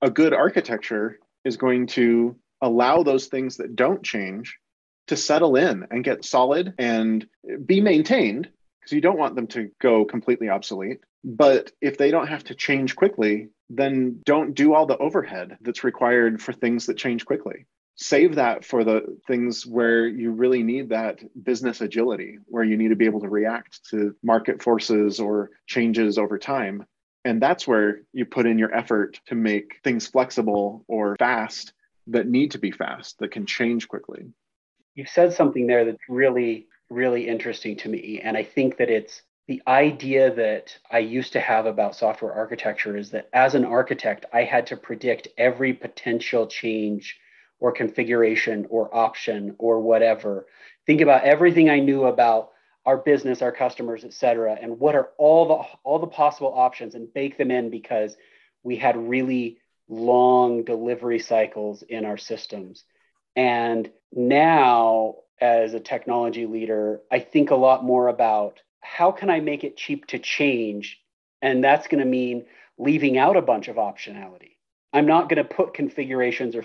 A 0.00 0.10
good 0.10 0.32
architecture 0.32 1.18
is 1.46 1.56
going 1.56 1.86
to 1.86 2.36
allow 2.60 3.02
those 3.02 3.26
things 3.26 3.58
that 3.58 3.76
don't 3.76 4.02
change 4.02 4.58
to 5.06 5.16
settle 5.16 5.54
in 5.54 5.86
and 5.90 6.02
get 6.02 6.24
solid 6.24 6.74
and 6.78 7.26
be 7.64 7.80
maintained 7.80 8.48
because 8.80 8.92
you 8.92 9.00
don't 9.00 9.18
want 9.18 9.36
them 9.36 9.46
to 9.46 9.70
go 9.80 10.04
completely 10.04 10.48
obsolete. 10.48 10.98
But 11.22 11.70
if 11.80 11.98
they 11.98 12.10
don't 12.10 12.26
have 12.26 12.44
to 12.44 12.54
change 12.54 12.96
quickly, 12.96 13.48
then 13.70 14.20
don't 14.24 14.54
do 14.54 14.74
all 14.74 14.86
the 14.86 14.98
overhead 14.98 15.58
that's 15.60 15.84
required 15.84 16.42
for 16.42 16.52
things 16.52 16.86
that 16.86 16.96
change 16.96 17.24
quickly. 17.24 17.66
Save 17.94 18.34
that 18.34 18.64
for 18.64 18.84
the 18.84 19.18
things 19.26 19.64
where 19.64 20.06
you 20.06 20.32
really 20.32 20.62
need 20.62 20.90
that 20.90 21.20
business 21.42 21.80
agility, 21.80 22.38
where 22.46 22.64
you 22.64 22.76
need 22.76 22.88
to 22.88 22.96
be 22.96 23.06
able 23.06 23.20
to 23.20 23.28
react 23.28 23.80
to 23.90 24.14
market 24.22 24.62
forces 24.62 25.18
or 25.20 25.50
changes 25.66 26.18
over 26.18 26.38
time 26.38 26.84
and 27.26 27.42
that's 27.42 27.66
where 27.66 28.02
you 28.12 28.24
put 28.24 28.46
in 28.46 28.56
your 28.56 28.72
effort 28.72 29.20
to 29.26 29.34
make 29.34 29.80
things 29.82 30.06
flexible 30.06 30.84
or 30.86 31.16
fast 31.18 31.72
that 32.06 32.28
need 32.28 32.52
to 32.52 32.58
be 32.58 32.70
fast, 32.70 33.18
that 33.18 33.32
can 33.32 33.44
change 33.44 33.88
quickly. 33.88 34.26
You 34.94 35.06
said 35.06 35.32
something 35.32 35.66
there 35.66 35.84
that's 35.84 36.08
really, 36.08 36.68
really 36.88 37.26
interesting 37.26 37.76
to 37.78 37.88
me. 37.88 38.20
And 38.22 38.36
I 38.36 38.44
think 38.44 38.76
that 38.76 38.90
it's 38.90 39.22
the 39.48 39.60
idea 39.66 40.32
that 40.34 40.76
I 40.88 41.00
used 41.00 41.32
to 41.32 41.40
have 41.40 41.66
about 41.66 41.96
software 41.96 42.32
architecture 42.32 42.96
is 42.96 43.10
that 43.10 43.28
as 43.32 43.56
an 43.56 43.64
architect, 43.64 44.24
I 44.32 44.44
had 44.44 44.68
to 44.68 44.76
predict 44.76 45.26
every 45.36 45.72
potential 45.72 46.46
change 46.46 47.18
or 47.58 47.72
configuration 47.72 48.68
or 48.70 48.94
option 48.96 49.56
or 49.58 49.80
whatever. 49.80 50.46
Think 50.86 51.00
about 51.00 51.24
everything 51.24 51.70
I 51.70 51.80
knew 51.80 52.04
about 52.04 52.50
our 52.86 52.96
business, 52.96 53.42
our 53.42 53.52
customers, 53.52 54.04
et 54.04 54.14
cetera, 54.14 54.56
and 54.60 54.78
what 54.78 54.94
are 54.94 55.10
all 55.18 55.48
the 55.48 55.78
all 55.82 55.98
the 55.98 56.06
possible 56.06 56.52
options 56.54 56.94
and 56.94 57.12
bake 57.12 57.36
them 57.36 57.50
in 57.50 57.68
because 57.68 58.16
we 58.62 58.76
had 58.76 58.96
really 58.96 59.58
long 59.88 60.64
delivery 60.64 61.18
cycles 61.18 61.82
in 61.82 62.04
our 62.04 62.16
systems. 62.16 62.84
And 63.34 63.90
now, 64.12 65.16
as 65.40 65.74
a 65.74 65.80
technology 65.80 66.46
leader, 66.46 67.00
I 67.10 67.18
think 67.18 67.50
a 67.50 67.56
lot 67.56 67.84
more 67.84 68.08
about 68.08 68.60
how 68.80 69.10
can 69.12 69.30
I 69.30 69.40
make 69.40 69.64
it 69.64 69.76
cheap 69.76 70.06
to 70.06 70.18
change? 70.18 71.00
And 71.42 71.62
that's 71.62 71.88
going 71.88 72.02
to 72.02 72.08
mean 72.08 72.46
leaving 72.78 73.18
out 73.18 73.36
a 73.36 73.42
bunch 73.42 73.68
of 73.68 73.76
optionality. 73.76 74.56
I'm 74.92 75.06
not 75.06 75.28
going 75.28 75.38
to 75.38 75.44
put 75.44 75.74
configurations 75.74 76.56
or, 76.56 76.64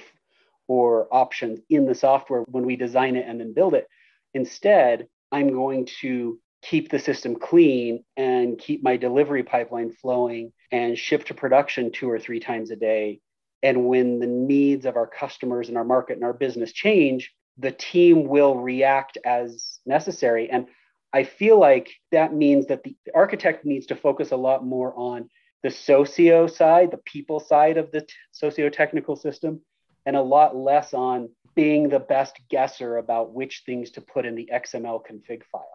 or 0.67 1.07
options 1.11 1.59
in 1.69 1.85
the 1.85 1.95
software 1.95 2.41
when 2.41 2.65
we 2.65 2.75
design 2.75 3.15
it 3.15 3.25
and 3.27 3.39
then 3.39 3.53
build 3.53 3.73
it. 3.73 3.87
Instead, 4.33 5.07
I'm 5.31 5.53
going 5.53 5.87
to 6.01 6.39
keep 6.61 6.89
the 6.89 6.99
system 6.99 7.35
clean 7.35 8.03
and 8.17 8.57
keep 8.57 8.83
my 8.83 8.97
delivery 8.97 9.43
pipeline 9.43 9.91
flowing 9.91 10.51
and 10.71 10.97
ship 10.97 11.25
to 11.25 11.33
production 11.33 11.91
two 11.91 12.09
or 12.09 12.19
three 12.19 12.39
times 12.39 12.71
a 12.71 12.75
day. 12.75 13.19
And 13.63 13.87
when 13.87 14.19
the 14.19 14.27
needs 14.27 14.85
of 14.85 14.95
our 14.95 15.07
customers 15.07 15.69
and 15.69 15.77
our 15.77 15.83
market 15.83 16.13
and 16.13 16.23
our 16.23 16.33
business 16.33 16.71
change, 16.71 17.31
the 17.57 17.71
team 17.71 18.27
will 18.27 18.55
react 18.55 19.17
as 19.25 19.79
necessary. 19.85 20.49
And 20.49 20.67
I 21.13 21.23
feel 21.23 21.59
like 21.59 21.91
that 22.11 22.33
means 22.33 22.67
that 22.67 22.83
the 22.83 22.95
architect 23.13 23.65
needs 23.65 23.87
to 23.87 23.95
focus 23.95 24.31
a 24.31 24.37
lot 24.37 24.65
more 24.65 24.93
on 24.95 25.29
the 25.63 25.69
socio 25.69 26.47
side, 26.47 26.91
the 26.91 26.97
people 26.97 27.39
side 27.39 27.77
of 27.77 27.91
the 27.91 28.01
t- 28.01 28.13
socio 28.31 28.69
technical 28.69 29.15
system, 29.15 29.61
and 30.05 30.15
a 30.15 30.21
lot 30.21 30.55
less 30.55 30.93
on 30.93 31.29
being 31.55 31.89
the 31.89 31.99
best 31.99 32.39
guesser 32.49 32.97
about 32.97 33.33
which 33.33 33.63
things 33.65 33.91
to 33.91 34.01
put 34.01 34.25
in 34.25 34.35
the 34.35 34.49
XML 34.53 35.01
config 35.05 35.43
file. 35.51 35.67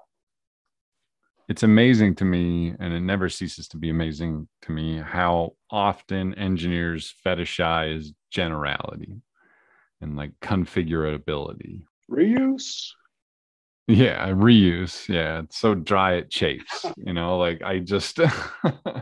It's 1.49 1.63
amazing 1.63 2.17
to 2.17 2.25
me, 2.25 2.75
and 2.81 2.93
it 2.93 3.01
never 3.01 3.29
ceases 3.29 3.69
to 3.69 3.77
be 3.77 3.89
amazing 3.89 4.49
to 4.63 4.73
me, 4.73 4.99
how 4.99 5.53
often 5.71 6.35
engineers 6.35 7.15
fetishize 7.25 8.09
generality 8.31 9.21
and 10.01 10.17
like 10.17 10.33
configurability. 10.41 11.85
Reuse. 12.11 12.89
Yeah, 13.87 14.29
reuse. 14.31 15.09
Yeah, 15.09 15.41
it's 15.41 15.59
so 15.59 15.75
dry 15.75 16.15
it 16.15 16.31
chafes. 16.31 16.85
You 16.97 17.13
know, 17.13 17.39
like 17.39 17.63
I 17.63 17.79
just 17.79 18.19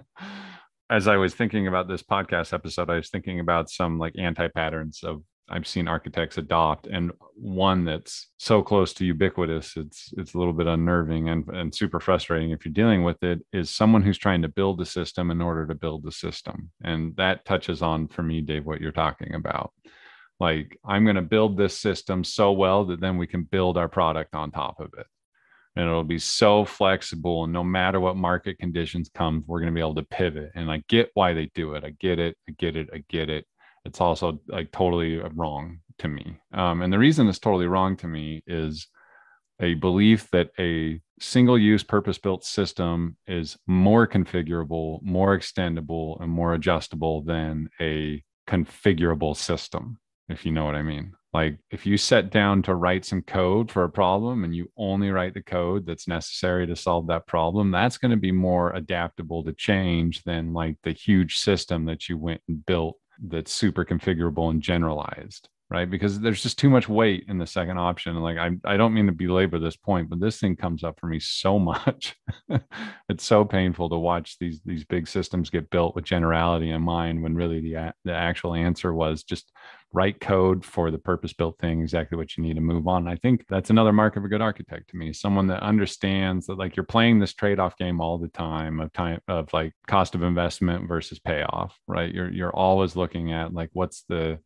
as 0.91 1.09
I 1.09 1.17
was 1.17 1.35
thinking 1.35 1.67
about 1.67 1.89
this 1.89 2.03
podcast 2.03 2.53
episode, 2.53 2.91
I 2.91 2.97
was 2.97 3.09
thinking 3.09 3.41
about 3.41 3.71
some 3.71 3.99
like 3.99 4.15
anti 4.19 4.49
patterns 4.49 5.01
of 5.03 5.23
I've 5.49 5.67
seen 5.67 5.89
architects 5.89 6.39
adopt, 6.39 6.87
and 6.87 7.13
one 7.35 7.85
that's 7.85 8.29
so 8.39 8.63
close 8.63 8.95
to 8.95 9.05
ubiquitous, 9.05 9.77
it's 9.77 10.13
it's 10.17 10.35
a 10.35 10.39
little 10.39 10.55
bit 10.55 10.67
unnerving 10.67 11.29
and, 11.29 11.47
and 11.49 11.75
super 11.75 12.01
frustrating 12.01 12.51
if 12.51 12.65
you're 12.65 12.73
dealing 12.73 13.05
with 13.05 13.23
it. 13.23 13.45
Is 13.53 13.71
someone 13.71 14.03
who's 14.03 14.19
trying 14.19 14.43
to 14.43 14.49
build 14.49 14.81
a 14.81 14.87
system 14.87 15.31
in 15.31 15.43
order 15.43 15.67
to 15.67 15.75
build 15.75 16.03
the 16.03 16.13
system, 16.13 16.71
and 16.83 17.15
that 17.17 17.45
touches 17.45 17.83
on 17.83 18.09
for 18.09 18.23
me, 18.23 18.41
Dave, 18.41 18.65
what 18.65 18.81
you're 18.81 18.93
talking 18.93 19.35
about. 19.35 19.73
Like 20.41 20.79
I'm 20.85 21.05
going 21.05 21.17
to 21.17 21.23
build 21.23 21.57
this 21.57 21.79
system 21.79 22.25
so 22.25 22.53
well 22.53 22.87
that 22.87 23.01
then 23.01 23.19
we 23.19 23.27
can 23.27 23.45
build 23.45 23.77
our 23.79 23.89
product 23.89 24.35
on 24.35 24.51
top 24.51 24.81
of 24.81 24.91
it. 24.99 25.07
And 25.77 25.87
it'll 25.87 26.05
be 26.05 26.19
so 26.19 26.65
flexible 26.65 27.45
and 27.45 27.53
no 27.53 27.65
matter 27.65 27.99
what 27.99 28.17
market 28.17 28.59
conditions 28.59 29.11
come 29.13 29.43
we're 29.47 29.61
going 29.61 29.73
to 29.73 29.75
be 29.75 29.81
able 29.81 29.97
to 29.97 30.03
pivot. 30.05 30.51
And 30.55 30.71
i 30.71 30.83
get 30.89 31.11
why 31.15 31.35
they 31.35 31.51
do 31.55 31.75
it. 31.75 31.85
I 31.85 31.91
get 31.99 32.19
it. 32.19 32.37
I 32.49 32.53
get 32.59 32.77
it. 32.77 32.91
I 32.93 33.05
get 33.09 33.29
it 33.29 33.47
it's 33.85 34.01
also 34.01 34.41
like 34.49 34.73
totally 34.73 35.19
wrong 35.35 35.81
to 35.99 36.09
me. 36.09 36.37
Um, 36.53 36.83
and 36.83 36.93
the 36.93 36.99
reason 36.99 37.29
it's 37.29 37.39
totally 37.39 37.67
wrong 37.67 37.97
to 37.99 38.09
me 38.09 38.43
is 38.47 38.89
a 39.61 39.75
belief 39.75 40.29
that 40.33 40.51
a 40.59 41.01
single 41.21 41.59
use 41.59 41.85
purpose 41.85 42.19
built 42.19 42.45
system 42.45 43.17
is 43.27 43.57
more 43.67 44.07
configurable 44.07 45.01
more 45.03 45.39
extendable 45.39 46.21
and 46.21 46.31
more 46.31 46.55
adjustable 46.55 47.23
than 47.23 47.69
a 47.81 48.23
configurable 48.49 49.37
system 49.37 49.99
if 50.29 50.45
you 50.45 50.53
know 50.53 50.65
what 50.65 50.75
i 50.75 50.83
mean. 50.83 51.13
Like 51.33 51.59
if 51.73 51.85
you 51.85 51.97
set 51.97 52.31
down 52.31 52.63
to 52.63 52.77
write 52.77 53.05
some 53.05 53.23
code 53.23 53.71
for 53.71 53.83
a 53.83 53.91
problem 53.91 54.45
and 54.45 54.55
you 54.55 54.71
only 54.77 55.11
write 55.11 55.35
the 55.35 55.43
code 55.43 55.85
that's 55.85 56.07
necessary 56.07 56.67
to 56.67 56.77
solve 56.77 57.09
that 57.09 57.27
problem 57.27 57.71
that's 57.71 57.99
going 57.99 58.13
to 58.13 58.17
be 58.17 58.33
more 58.33 58.73
adaptable 58.73 59.43
to 59.45 59.53
change 59.53 60.23
than 60.23 60.53
like 60.53 60.77
the 60.85 60.93
huge 60.93 61.39
system 61.39 61.85
that 61.87 62.09
you 62.09 62.17
went 62.19 62.41
and 62.49 62.65
built 62.67 62.97
that's 63.23 63.53
super 63.53 63.85
configurable 63.85 64.51
and 64.51 64.63
generalized 64.63 65.49
right? 65.71 65.91
Because 65.91 66.21
there's 66.21 66.43
just 66.43 66.59
too 66.59 66.71
much 66.71 66.89
weight 66.89 67.25
in 67.27 67.39
the 67.39 67.47
second 67.47 67.79
option. 67.79 68.15
Like 68.17 68.39
i, 68.39 68.51
I 68.65 68.77
don't 68.77 68.95
mean 68.95 69.07
to 69.07 69.13
belabor 69.13 69.59
this 69.59 69.77
point 69.77 70.09
but 70.09 70.21
this 70.21 70.39
thing 70.39 70.57
comes 70.57 70.85
up 70.85 71.01
for 71.01 71.07
me 71.07 71.19
so 71.21 71.59
much. 71.71 72.17
It's 73.09 73.25
so 73.25 73.45
painful 73.45 73.89
to 73.91 73.97
watch 73.97 74.39
these 74.39 74.61
these 74.65 74.85
big 74.85 75.09
systems 75.09 75.51
get 75.51 75.71
built 75.71 75.95
with 75.95 76.05
generality 76.05 76.71
in 76.71 76.83
mind 76.83 77.23
when 77.23 77.35
really 77.35 77.61
the 77.61 77.93
the 78.05 78.13
actual 78.15 78.55
answer 78.55 78.93
was 78.95 79.25
just 79.25 79.51
write 79.95 80.21
code 80.21 80.65
for 80.65 80.91
the 80.91 80.99
purpose 80.99 81.33
built 81.33 81.57
thing 81.61 81.81
exactly 81.81 82.19
what 82.19 82.37
you 82.37 82.43
need 82.43 82.55
to 82.55 82.61
move 82.61 82.89
on. 82.89 83.07
I 83.07 83.15
think 83.17 83.47
that's 83.49 83.71
another 83.71 83.93
mark 83.93 84.17
of 84.17 84.25
a 84.25 84.29
good 84.29 84.43
architect 84.43 84.91
to 84.91 84.97
me 84.97 85.13
someone 85.13 85.47
that 85.47 85.63
understands 85.63 86.47
that 86.47 86.59
like 86.59 86.77
you're 86.77 86.85
playing 86.85 87.21
this 87.21 87.33
trade-off 87.33 87.77
game 87.79 88.01
all 88.01 88.19
the 88.19 88.29
time 88.29 88.81
of 88.81 88.93
time 88.93 89.21
of 89.29 89.53
like 89.53 89.73
cost 89.87 90.15
of 90.17 90.23
investment 90.23 90.89
versus 90.89 91.21
payoff 91.21 91.79
right? 91.87 92.13
You're 92.13 92.31
you're 92.31 92.55
always 92.55 92.97
looking 92.97 93.33
at 93.33 93.55
like 93.55 93.71
what's 93.73 94.03
the 94.09 94.41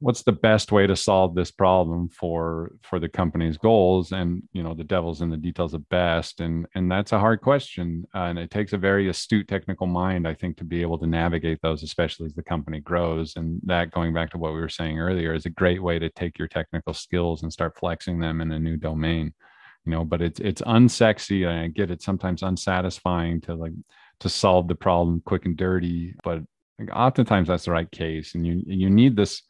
what's 0.00 0.22
the 0.22 0.32
best 0.32 0.70
way 0.70 0.86
to 0.86 0.94
solve 0.94 1.34
this 1.34 1.50
problem 1.50 2.08
for 2.08 2.72
for 2.82 3.00
the 3.00 3.08
company's 3.08 3.58
goals? 3.58 4.12
And 4.12 4.42
you 4.52 4.62
know 4.62 4.74
the 4.74 4.84
devil's 4.84 5.22
in 5.22 5.30
the 5.30 5.36
details 5.36 5.74
of 5.74 5.88
best. 5.88 6.40
And 6.40 6.66
and 6.74 6.90
that's 6.90 7.12
a 7.12 7.18
hard 7.18 7.40
question. 7.40 8.04
Uh, 8.14 8.24
and 8.24 8.38
it 8.38 8.50
takes 8.50 8.72
a 8.72 8.78
very 8.78 9.08
astute 9.08 9.48
technical 9.48 9.86
mind 9.86 10.26
i 10.28 10.34
think 10.34 10.56
to 10.56 10.64
be 10.64 10.82
able 10.82 10.98
to 10.98 11.06
navigate 11.06 11.60
those 11.62 11.82
especially 11.82 12.26
as 12.26 12.34
the 12.34 12.42
company 12.42 12.80
grows. 12.80 13.36
And 13.36 13.60
that 13.64 13.90
going 13.90 14.14
back 14.14 14.30
to 14.30 14.38
what 14.38 14.54
we 14.54 14.60
were 14.60 14.68
saying 14.68 14.98
earlier 14.98 15.34
is 15.34 15.46
a 15.46 15.50
great 15.50 15.82
way 15.82 15.98
to 15.98 16.10
take 16.10 16.38
your 16.38 16.48
technical 16.48 16.94
skills 16.94 17.42
and 17.42 17.52
start 17.52 17.78
flexing 17.78 18.20
them 18.20 18.40
in 18.40 18.52
a 18.52 18.58
new 18.58 18.76
domain 18.76 19.32
you 19.84 19.92
know? 19.92 20.04
But 20.04 20.22
it's 20.22 20.40
it's 20.40 20.62
unsexy. 20.62 21.48
And 21.48 21.58
i 21.58 21.68
get 21.68 21.90
it. 21.90 22.02
Sometimes 22.02 22.42
unsatisfying 22.42 23.40
to 23.42 23.54
like 23.54 23.72
to 24.20 24.28
solve 24.28 24.68
the 24.68 24.74
problem 24.74 25.22
quick 25.24 25.46
and 25.46 25.56
dirty. 25.56 26.14
But 26.22 26.42
like, 26.78 26.90
oftentimes 26.92 27.48
that's 27.48 27.64
the 27.64 27.72
right 27.72 27.90
case. 27.90 28.34
And 28.34 28.46
you 28.46 28.62
you 28.66 28.90
need 28.90 29.16
this 29.16 29.42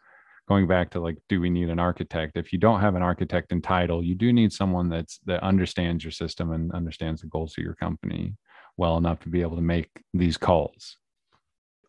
going 0.49 0.67
back 0.67 0.91
to 0.91 1.01
like 1.01 1.17
do 1.29 1.41
we 1.41 1.51
need 1.51 1.69
an 1.69 1.79
architect? 1.79 2.37
If 2.37 2.53
you 2.53 2.59
don't 2.59 2.81
have 2.81 2.95
an 2.95 3.03
architect 3.03 3.53
in 3.53 3.63
title 3.63 4.03
you 4.03 4.15
do 4.15 4.33
need 4.33 4.53
someone 4.53 4.89
that's 4.89 5.19
that 5.27 5.43
understands 5.43 6.03
your 6.03 6.11
system 6.11 6.53
and 6.53 6.73
understands 6.73 7.21
the 7.21 7.29
goals 7.29 7.55
of 7.57 7.65
your 7.65 7.75
company 7.75 8.35
well 8.77 8.97
enough 8.97 9.21
to 9.21 9.29
be 9.29 9.43
able 9.43 9.57
to 9.57 9.63
make 9.63 9.91
these 10.15 10.37
calls. 10.37 10.97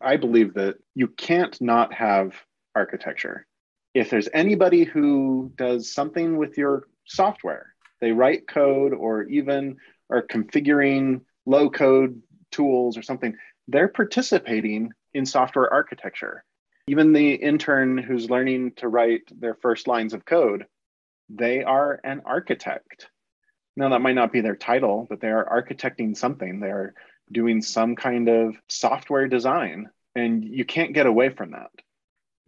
I 0.02 0.16
believe 0.16 0.54
that 0.54 0.76
you 0.94 1.08
can't 1.08 1.60
not 1.60 1.92
have 1.92 2.34
architecture. 2.74 3.46
If 3.94 4.10
there's 4.10 4.28
anybody 4.32 4.84
who 4.84 5.52
does 5.56 5.92
something 5.92 6.36
with 6.36 6.56
your 6.56 6.84
software 7.06 7.74
they 8.00 8.12
write 8.12 8.46
code 8.48 8.92
or 8.92 9.24
even 9.24 9.76
are 10.10 10.22
configuring 10.22 11.20
low 11.46 11.70
code 11.70 12.20
tools 12.50 12.96
or 12.96 13.02
something 13.02 13.36
they're 13.68 13.88
participating 13.88 14.92
in 15.14 15.26
software 15.26 15.72
architecture 15.72 16.44
even 16.90 17.12
the 17.12 17.34
intern 17.34 17.98
who's 17.98 18.30
learning 18.30 18.72
to 18.72 18.88
write 18.88 19.22
their 19.30 19.54
first 19.54 19.86
lines 19.86 20.12
of 20.12 20.24
code, 20.24 20.66
they 21.28 21.62
are 21.62 22.00
an 22.02 22.22
architect. 22.26 23.08
Now, 23.76 23.90
that 23.90 24.00
might 24.00 24.16
not 24.16 24.32
be 24.32 24.40
their 24.40 24.56
title, 24.56 25.06
but 25.08 25.20
they 25.20 25.28
are 25.28 25.62
architecting 25.62 26.16
something. 26.16 26.58
They're 26.58 26.94
doing 27.30 27.62
some 27.62 27.94
kind 27.94 28.28
of 28.28 28.56
software 28.68 29.28
design, 29.28 29.88
and 30.16 30.44
you 30.44 30.64
can't 30.64 30.92
get 30.92 31.06
away 31.06 31.28
from 31.28 31.52
that. 31.52 31.70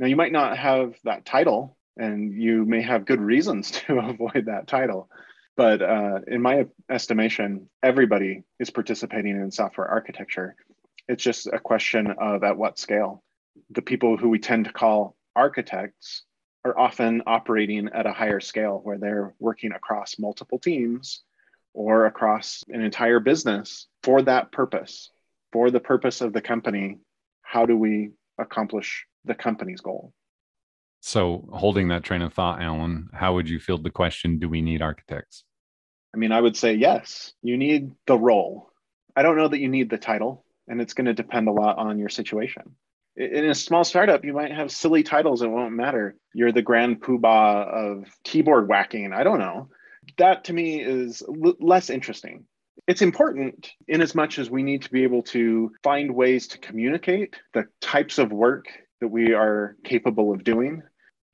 Now, 0.01 0.07
you 0.07 0.17
might 0.17 0.33
not 0.33 0.59
have 0.59 0.97
that 1.05 1.25
title, 1.25 1.77
and 1.97 2.35
you 2.35 2.65
may 2.65 2.83
have 2.83 3.05
good 3.05 3.21
reasons 3.21 3.71
to 3.87 4.01
avoid 4.01 4.47
that 4.47 4.67
title. 4.67 5.09
But 5.57 5.83
uh, 5.83 6.19
in 6.27 6.43
my 6.43 6.67
estimation, 6.91 7.71
everybody 7.81 8.43
is 8.59 8.71
participating 8.71 9.37
in 9.37 9.53
software 9.53 9.87
architecture. 9.87 10.57
It's 11.07 11.23
just 11.23 11.47
a 11.47 11.61
question 11.61 12.09
of 12.19 12.43
at 12.43 12.57
what 12.57 12.77
scale 12.77 13.23
the 13.71 13.83
people 13.83 14.17
who 14.17 14.29
we 14.29 14.39
tend 14.39 14.67
to 14.67 14.73
call 14.73 15.17
architects 15.35 16.25
are 16.65 16.79
often 16.79 17.23
operating 17.27 17.89
at 17.93 18.07
a 18.07 18.13
higher 18.13 18.41
scale 18.41 18.81
where 18.83 18.99
they're 18.99 19.35
working 19.39 19.73
across 19.73 20.19
multiple 20.19 20.59
teams 20.59 21.23
or 21.75 22.07
across 22.07 22.63
an 22.69 22.83
entire 22.83 23.19
business 23.19 23.89
for 24.03 24.23
that 24.23 24.53
purpose, 24.53 25.11
for 25.53 25.71
the 25.71 25.81
purpose 25.81 26.21
of 26.21 26.33
the 26.33 26.41
company. 26.41 26.99
How 27.43 27.67
do 27.67 27.77
we 27.77 28.11
accomplish 28.39 29.07
the 29.25 29.35
company's 29.35 29.81
goal? 29.81 30.13
So, 31.01 31.49
holding 31.53 31.89
that 31.89 32.05
train 32.05 32.23
of 32.23 32.33
thought, 32.33 32.63
Alan, 32.63 33.09
how 33.13 33.35
would 33.35 33.49
you 33.49 33.59
field 33.59 33.83
the 33.83 33.91
question 33.91 34.39
Do 34.39 34.49
we 34.49 34.63
need 34.63 34.83
architects? 34.83 35.43
I 36.15 36.19
mean, 36.19 36.31
I 36.31 36.41
would 36.41 36.57
say 36.57 36.75
yes, 36.75 37.33
you 37.43 37.57
need 37.57 37.91
the 38.07 38.17
role. 38.17 38.71
I 39.17 39.23
don't 39.23 39.37
know 39.37 39.49
that 39.49 39.59
you 39.59 39.69
need 39.69 39.91
the 39.91 39.99
title, 39.99 40.45
and 40.69 40.81
it's 40.81 40.95
going 40.95 41.07
to 41.07 41.15
depend 41.15 41.49
a 41.49 41.53
lot 41.53 41.79
on 41.79 41.99
your 41.99 42.09
situation 42.09 42.77
in 43.17 43.51
a 43.51 43.55
small 43.55 43.85
startup, 43.85 44.25
you 44.25 44.33
might 44.33 44.53
have 44.53 44.71
silly 44.71 45.03
titles 45.03 45.43
It 45.43 45.49
won't 45.49 45.75
matter. 45.75 46.17
You're 46.35 46.53
the 46.53 46.63
grand 46.63 47.01
poobah 47.03 47.69
of 47.69 48.09
keyboard 48.25 48.69
whacking. 48.69 49.13
I 49.13 49.23
don't 49.23 49.39
know. 49.39 49.69
That 50.19 50.45
to 50.45 50.53
me 50.53 50.81
is 50.81 51.23
l- 51.23 51.55
less 51.61 51.91
interesting. 51.91 52.47
It's 52.87 53.03
important 53.03 53.71
in 53.87 54.01
as 54.01 54.15
much 54.15 54.39
as 54.39 54.51
we 54.51 54.63
need 54.63 54.83
to 54.83 54.91
be 54.91 55.05
able 55.05 55.23
to 55.25 55.73
find 55.83 56.15
ways 56.15 56.49
to 56.49 56.59
communicate 56.59 57.37
the 57.53 57.67
types 57.81 58.19
of 58.19 58.33
work 58.33 58.67
that 59.01 59.09
we 59.09 59.35
are 59.35 59.77
capable 59.85 60.33
of 60.33 60.43
doing. 60.43 60.83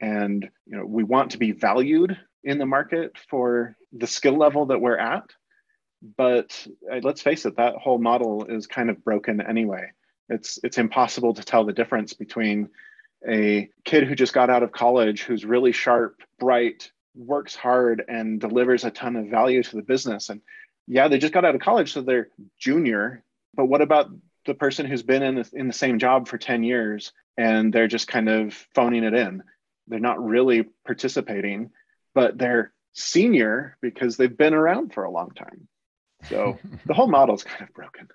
And 0.01 0.49
you 0.67 0.77
know, 0.77 0.85
we 0.85 1.05
want 1.05 1.31
to 1.33 1.39
be 1.39 1.53
valued 1.53 2.19
in 2.45 2.59
the 2.59 2.67
market 2.67 3.13
for 3.31 3.77
the 3.93 4.07
skill 4.07 4.37
level 4.37 4.67
that 4.67 4.81
we're 4.81 4.99
at. 4.99 5.25
But 6.17 6.67
uh, 6.93 7.01
let's 7.03 7.23
face 7.23 7.47
it, 7.47 7.57
that 7.57 7.77
whole 7.77 7.99
model 7.99 8.45
is 8.45 8.67
kind 8.67 8.91
of 8.91 9.03
broken 9.03 9.41
anyway 9.41 9.91
it's 10.29 10.59
it's 10.63 10.79
impossible 10.79 11.35
to 11.35 11.43
tell 11.43 11.65
the 11.65 11.73
difference 11.73 12.13
between 12.13 12.69
a 13.29 13.69
kid 13.85 14.05
who 14.05 14.15
just 14.15 14.33
got 14.33 14.51
out 14.51 14.63
of 14.63 14.73
college 14.73 15.23
who's 15.23 15.45
really 15.45 15.73
sharp, 15.73 16.23
bright, 16.39 16.91
works 17.17 17.57
hard 17.57 18.05
and 18.07 18.41
delivers 18.41 18.85
a 18.85 18.91
ton 18.91 19.17
of 19.17 19.27
value 19.27 19.63
to 19.63 19.77
the 19.77 19.83
business 19.83 20.29
and 20.29 20.41
yeah, 20.87 21.09
they 21.09 21.19
just 21.19 21.35
got 21.35 21.45
out 21.45 21.55
of 21.55 21.61
college 21.61 21.93
so 21.93 22.01
they're 22.01 22.29
junior, 22.59 23.23
but 23.55 23.67
what 23.67 23.83
about 23.83 24.11
the 24.47 24.55
person 24.55 24.87
who's 24.87 25.03
been 25.03 25.23
in 25.23 25.35
the, 25.35 25.51
in 25.53 25.67
the 25.67 25.73
same 25.73 25.99
job 25.99 26.29
for 26.29 26.39
10 26.39 26.63
years 26.63 27.13
and 27.37 27.73
they're 27.73 27.89
just 27.89 28.09
kind 28.09 28.29
of 28.29 28.55
phoning 28.75 29.05
it 29.05 29.15
in. 29.15 29.43
They're 29.87 30.01
not 30.01 30.25
really 30.25 30.67
participating, 30.87 31.71
but 32.15 32.39
they're 32.39 32.73
senior 32.95 33.77
because 33.81 34.17
they've 34.17 34.37
been 34.37 34.55
around 34.55 34.95
for 34.95 35.05
a 35.05 35.11
long 35.11 35.31
time. 35.31 35.69
So 36.29 36.59
the 36.87 36.95
whole 36.95 37.09
model 37.09 37.35
is 37.35 37.45
kind 37.45 37.63
of 37.63 37.75
broken 37.75 38.09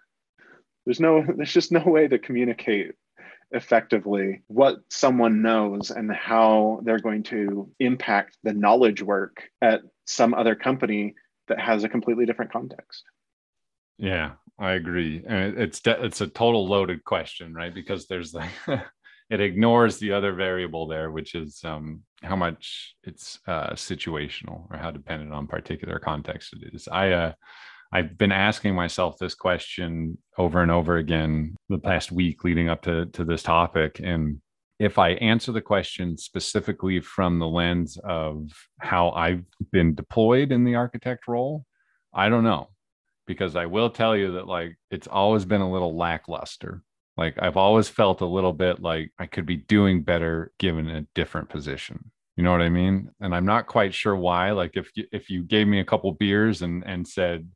there's 0.85 0.99
no 0.99 1.23
there's 1.37 1.53
just 1.53 1.71
no 1.71 1.83
way 1.83 2.07
to 2.07 2.19
communicate 2.19 2.93
effectively 3.51 4.41
what 4.47 4.77
someone 4.89 5.41
knows 5.43 5.91
and 5.91 6.11
how 6.11 6.79
they're 6.83 6.99
going 6.99 7.21
to 7.21 7.69
impact 7.79 8.35
the 8.43 8.53
knowledge 8.53 9.01
work 9.01 9.43
at 9.61 9.81
some 10.05 10.33
other 10.33 10.55
company 10.55 11.13
that 11.47 11.59
has 11.59 11.83
a 11.83 11.89
completely 11.89 12.25
different 12.25 12.51
context. 12.51 13.03
Yeah 13.97 14.31
i 14.59 14.73
agree. 14.73 15.23
And 15.27 15.57
it's 15.57 15.81
it's 15.85 16.21
a 16.21 16.27
total 16.27 16.67
loaded 16.67 17.03
question 17.03 17.53
right? 17.53 17.73
Because 17.73 18.07
there's 18.07 18.33
like 18.33 18.51
it 19.29 19.39
ignores 19.39 19.97
the 19.97 20.11
other 20.11 20.33
variable 20.33 20.87
there 20.87 21.11
which 21.11 21.35
is 21.35 21.61
um 21.63 22.01
how 22.21 22.35
much 22.35 22.95
it's 23.03 23.39
uh, 23.47 23.71
situational 23.71 24.71
or 24.71 24.77
how 24.77 24.91
dependent 24.91 25.33
on 25.33 25.47
particular 25.47 25.99
context 25.99 26.53
it 26.53 26.73
is. 26.73 26.87
I 26.87 27.11
uh, 27.11 27.33
I've 27.93 28.17
been 28.17 28.31
asking 28.31 28.73
myself 28.73 29.19
this 29.19 29.35
question 29.35 30.17
over 30.37 30.63
and 30.63 30.71
over 30.71 30.97
again 30.97 31.55
the 31.69 31.77
past 31.77 32.11
week 32.11 32.43
leading 32.43 32.67
up 32.67 32.81
to 32.83 33.05
to 33.07 33.23
this 33.23 33.43
topic, 33.43 34.01
and 34.03 34.41
if 34.79 34.97
I 34.97 35.09
answer 35.11 35.51
the 35.51 35.61
question 35.61 36.17
specifically 36.17 36.99
from 36.99 37.37
the 37.37 37.47
lens 37.47 37.97
of 38.03 38.49
how 38.79 39.11
I've 39.11 39.45
been 39.71 39.93
deployed 39.93 40.51
in 40.51 40.63
the 40.63 40.75
architect 40.75 41.27
role, 41.27 41.65
I 42.13 42.29
don't 42.29 42.43
know 42.43 42.69
because 43.27 43.55
I 43.55 43.67
will 43.67 43.89
tell 43.89 44.15
you 44.15 44.33
that 44.33 44.47
like 44.47 44.75
it's 44.91 45.07
always 45.07 45.45
been 45.45 45.61
a 45.61 45.71
little 45.71 45.95
lackluster. 45.95 46.81
Like 47.15 47.35
I've 47.39 47.57
always 47.57 47.87
felt 47.87 48.21
a 48.21 48.25
little 48.25 48.53
bit 48.53 48.81
like 48.81 49.11
I 49.19 49.27
could 49.27 49.45
be 49.45 49.57
doing 49.57 50.03
better 50.03 50.51
given 50.57 50.89
a 50.89 51.05
different 51.13 51.49
position. 51.49 52.11
You 52.35 52.43
know 52.43 52.51
what 52.51 52.61
I 52.61 52.69
mean? 52.69 53.11
And 53.21 53.35
I'm 53.35 53.45
not 53.45 53.67
quite 53.67 53.93
sure 53.93 54.15
why. 54.15 54.51
Like 54.51 54.71
if 54.75 54.89
you, 54.95 55.05
if 55.11 55.29
you 55.29 55.43
gave 55.43 55.67
me 55.67 55.79
a 55.79 55.85
couple 55.85 56.11
beers 56.13 56.63
and 56.63 56.83
and 56.85 57.07
said, 57.07 57.47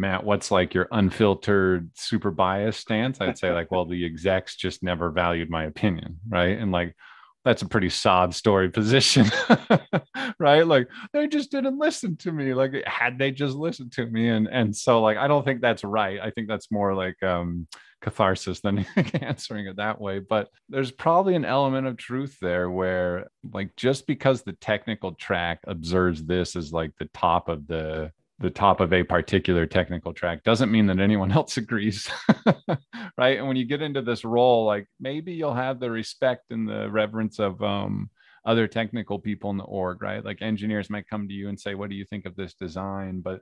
Matt, 0.00 0.24
what's 0.24 0.50
like 0.50 0.74
your 0.74 0.88
unfiltered 0.90 1.90
super 1.94 2.30
bias 2.30 2.76
stance? 2.76 3.20
I'd 3.20 3.38
say 3.38 3.52
like, 3.52 3.70
well, 3.70 3.84
the 3.84 4.04
execs 4.04 4.56
just 4.56 4.82
never 4.82 5.10
valued 5.10 5.50
my 5.50 5.64
opinion, 5.64 6.18
right? 6.28 6.58
And 6.58 6.72
like 6.72 6.96
that's 7.44 7.62
a 7.62 7.68
pretty 7.68 7.88
sob 7.88 8.34
story 8.34 8.68
position 8.68 9.26
right 10.38 10.66
like 10.66 10.88
they 11.12 11.26
just 11.26 11.50
didn't 11.50 11.78
listen 11.78 12.16
to 12.16 12.32
me 12.32 12.52
like 12.52 12.74
had 12.86 13.18
they 13.18 13.30
just 13.30 13.56
listened 13.56 13.90
to 13.90 14.04
me 14.06 14.28
and 14.28 14.46
and 14.48 14.76
so 14.76 15.00
like 15.00 15.16
i 15.16 15.26
don't 15.26 15.44
think 15.44 15.60
that's 15.60 15.82
right 15.82 16.20
i 16.20 16.30
think 16.30 16.48
that's 16.48 16.70
more 16.70 16.94
like 16.94 17.20
um 17.22 17.66
catharsis 18.02 18.60
than 18.60 18.78
answering 19.22 19.66
it 19.66 19.76
that 19.76 20.00
way 20.00 20.18
but 20.18 20.48
there's 20.68 20.90
probably 20.90 21.34
an 21.34 21.44
element 21.44 21.86
of 21.86 21.96
truth 21.96 22.36
there 22.40 22.70
where 22.70 23.28
like 23.52 23.74
just 23.76 24.06
because 24.06 24.42
the 24.42 24.52
technical 24.54 25.12
track 25.12 25.60
observes 25.66 26.24
this 26.24 26.56
as 26.56 26.72
like 26.72 26.92
the 26.98 27.08
top 27.14 27.48
of 27.48 27.66
the 27.66 28.10
the 28.40 28.50
top 28.50 28.80
of 28.80 28.92
a 28.92 29.02
particular 29.02 29.66
technical 29.66 30.14
track 30.14 30.42
doesn't 30.42 30.72
mean 30.72 30.86
that 30.86 30.98
anyone 30.98 31.30
else 31.40 31.56
agrees 31.56 32.10
right? 33.18 33.38
And 33.38 33.46
when 33.46 33.56
you 33.56 33.66
get 33.66 33.82
into 33.82 34.02
this 34.02 34.24
role 34.24 34.64
like 34.64 34.86
maybe 34.98 35.32
you'll 35.32 35.54
have 35.54 35.78
the 35.78 35.90
respect 35.90 36.50
and 36.50 36.68
the 36.68 36.90
reverence 36.90 37.38
of 37.38 37.62
um, 37.62 38.10
other 38.44 38.66
technical 38.66 39.18
people 39.18 39.50
in 39.50 39.58
the 39.58 39.64
org 39.64 40.02
right? 40.02 40.24
Like 40.24 40.42
engineers 40.42 40.90
might 40.90 41.08
come 41.08 41.28
to 41.28 41.34
you 41.34 41.48
and 41.48 41.60
say 41.60 41.74
what 41.74 41.90
do 41.90 41.96
you 41.96 42.04
think 42.04 42.26
of 42.26 42.34
this 42.34 42.54
design? 42.54 43.20
But 43.20 43.40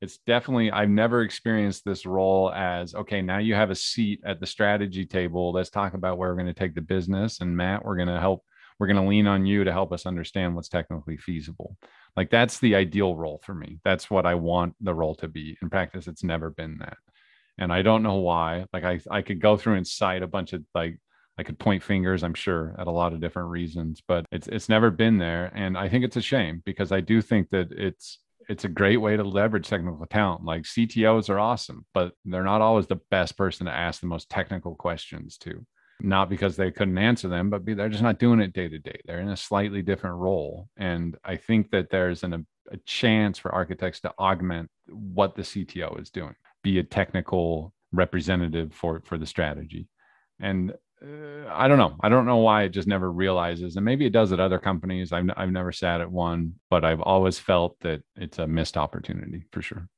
it's 0.00 0.18
definitely 0.26 0.70
i've 0.70 0.88
never 0.88 1.20
experienced 1.20 1.84
this 1.84 2.06
role 2.06 2.50
as 2.52 2.94
okay 2.94 3.20
now 3.20 3.36
you 3.36 3.54
have 3.54 3.70
a 3.70 3.74
seat 3.74 4.18
at 4.24 4.40
the 4.40 4.46
strategy 4.46 5.04
table. 5.04 5.52
Let's 5.52 5.68
talk 5.68 5.92
about 5.92 6.16
where 6.16 6.30
we're 6.30 6.36
going 6.40 6.46
to 6.46 6.58
take 6.58 6.74
the 6.74 6.80
business 6.80 7.40
and 7.40 7.56
matt 7.56 7.84
we're 7.84 7.96
going 7.96 8.08
to 8.08 8.18
help 8.18 8.42
we're 8.80 8.88
going 8.88 8.96
to 8.96 9.08
lean 9.08 9.28
on 9.28 9.46
you 9.46 9.62
to 9.62 9.72
help 9.72 9.92
us 9.92 10.06
understand 10.06 10.56
what's 10.56 10.68
technically 10.68 11.16
feasible 11.16 11.76
like 12.16 12.30
that's 12.30 12.58
the 12.58 12.74
ideal 12.74 13.14
role 13.14 13.40
for 13.44 13.54
me. 13.54 13.78
That's 13.84 14.10
what 14.10 14.26
I 14.26 14.34
want 14.34 14.74
the 14.80 14.94
role 14.94 15.14
to 15.16 15.28
be. 15.28 15.56
In 15.62 15.70
practice, 15.70 16.06
it's 16.06 16.24
never 16.24 16.50
been 16.50 16.78
that. 16.78 16.96
And 17.58 17.72
I 17.72 17.82
don't 17.82 18.02
know 18.02 18.16
why. 18.16 18.64
Like 18.72 18.84
I, 18.84 19.00
I 19.10 19.22
could 19.22 19.40
go 19.40 19.56
through 19.56 19.74
and 19.74 19.86
cite 19.86 20.22
a 20.22 20.26
bunch 20.26 20.52
of 20.52 20.64
like 20.74 20.98
I 21.38 21.42
could 21.42 21.58
point 21.58 21.82
fingers, 21.82 22.22
I'm 22.22 22.34
sure, 22.34 22.74
at 22.78 22.86
a 22.86 22.90
lot 22.90 23.12
of 23.12 23.20
different 23.20 23.50
reasons, 23.50 24.02
but 24.06 24.26
it's 24.32 24.48
it's 24.48 24.68
never 24.68 24.90
been 24.90 25.18
there. 25.18 25.52
And 25.54 25.76
I 25.78 25.88
think 25.88 26.04
it's 26.04 26.16
a 26.16 26.22
shame 26.22 26.62
because 26.64 26.92
I 26.92 27.00
do 27.00 27.22
think 27.22 27.50
that 27.50 27.70
it's 27.72 28.18
it's 28.48 28.64
a 28.64 28.68
great 28.68 28.96
way 28.96 29.16
to 29.16 29.22
leverage 29.22 29.68
technical 29.68 30.04
talent. 30.06 30.44
Like 30.44 30.62
CTOs 30.62 31.30
are 31.30 31.38
awesome, 31.38 31.86
but 31.94 32.12
they're 32.24 32.42
not 32.42 32.62
always 32.62 32.86
the 32.88 33.00
best 33.10 33.36
person 33.36 33.66
to 33.66 33.72
ask 33.72 34.00
the 34.00 34.06
most 34.08 34.28
technical 34.28 34.74
questions 34.74 35.38
to 35.38 35.64
not 36.02 36.28
because 36.28 36.56
they 36.56 36.70
couldn't 36.70 36.98
answer 36.98 37.28
them, 37.28 37.50
but 37.50 37.64
they're 37.64 37.88
just 37.88 38.02
not 38.02 38.18
doing 38.18 38.40
it 38.40 38.52
day 38.52 38.68
to 38.68 38.78
day. 38.78 39.00
They're 39.04 39.20
in 39.20 39.28
a 39.28 39.36
slightly 39.36 39.82
different 39.82 40.16
role. 40.16 40.68
And 40.76 41.16
I 41.24 41.36
think 41.36 41.70
that 41.70 41.90
there's 41.90 42.22
an, 42.22 42.46
a 42.70 42.76
chance 42.86 43.38
for 43.38 43.52
architects 43.52 44.00
to 44.00 44.12
augment 44.18 44.70
what 44.88 45.34
the 45.34 45.42
CTO 45.42 46.00
is 46.00 46.10
doing, 46.10 46.34
be 46.62 46.78
a 46.78 46.82
technical 46.82 47.72
representative 47.92 48.72
for, 48.74 49.02
for 49.04 49.18
the 49.18 49.26
strategy. 49.26 49.88
And 50.38 50.72
uh, 51.02 51.48
I 51.48 51.68
don't 51.68 51.78
know. 51.78 51.96
I 52.00 52.08
don't 52.08 52.26
know 52.26 52.38
why 52.38 52.64
it 52.64 52.70
just 52.70 52.88
never 52.88 53.10
realizes. 53.10 53.76
And 53.76 53.84
maybe 53.84 54.06
it 54.06 54.12
does 54.12 54.32
at 54.32 54.40
other 54.40 54.58
companies. 54.58 55.12
I've, 55.12 55.30
I've 55.36 55.50
never 55.50 55.72
sat 55.72 56.00
at 56.00 56.10
one, 56.10 56.54
but 56.68 56.84
I've 56.84 57.00
always 57.00 57.38
felt 57.38 57.78
that 57.80 58.02
it's 58.16 58.38
a 58.38 58.46
missed 58.46 58.76
opportunity 58.76 59.44
for 59.52 59.62
sure. 59.62 59.88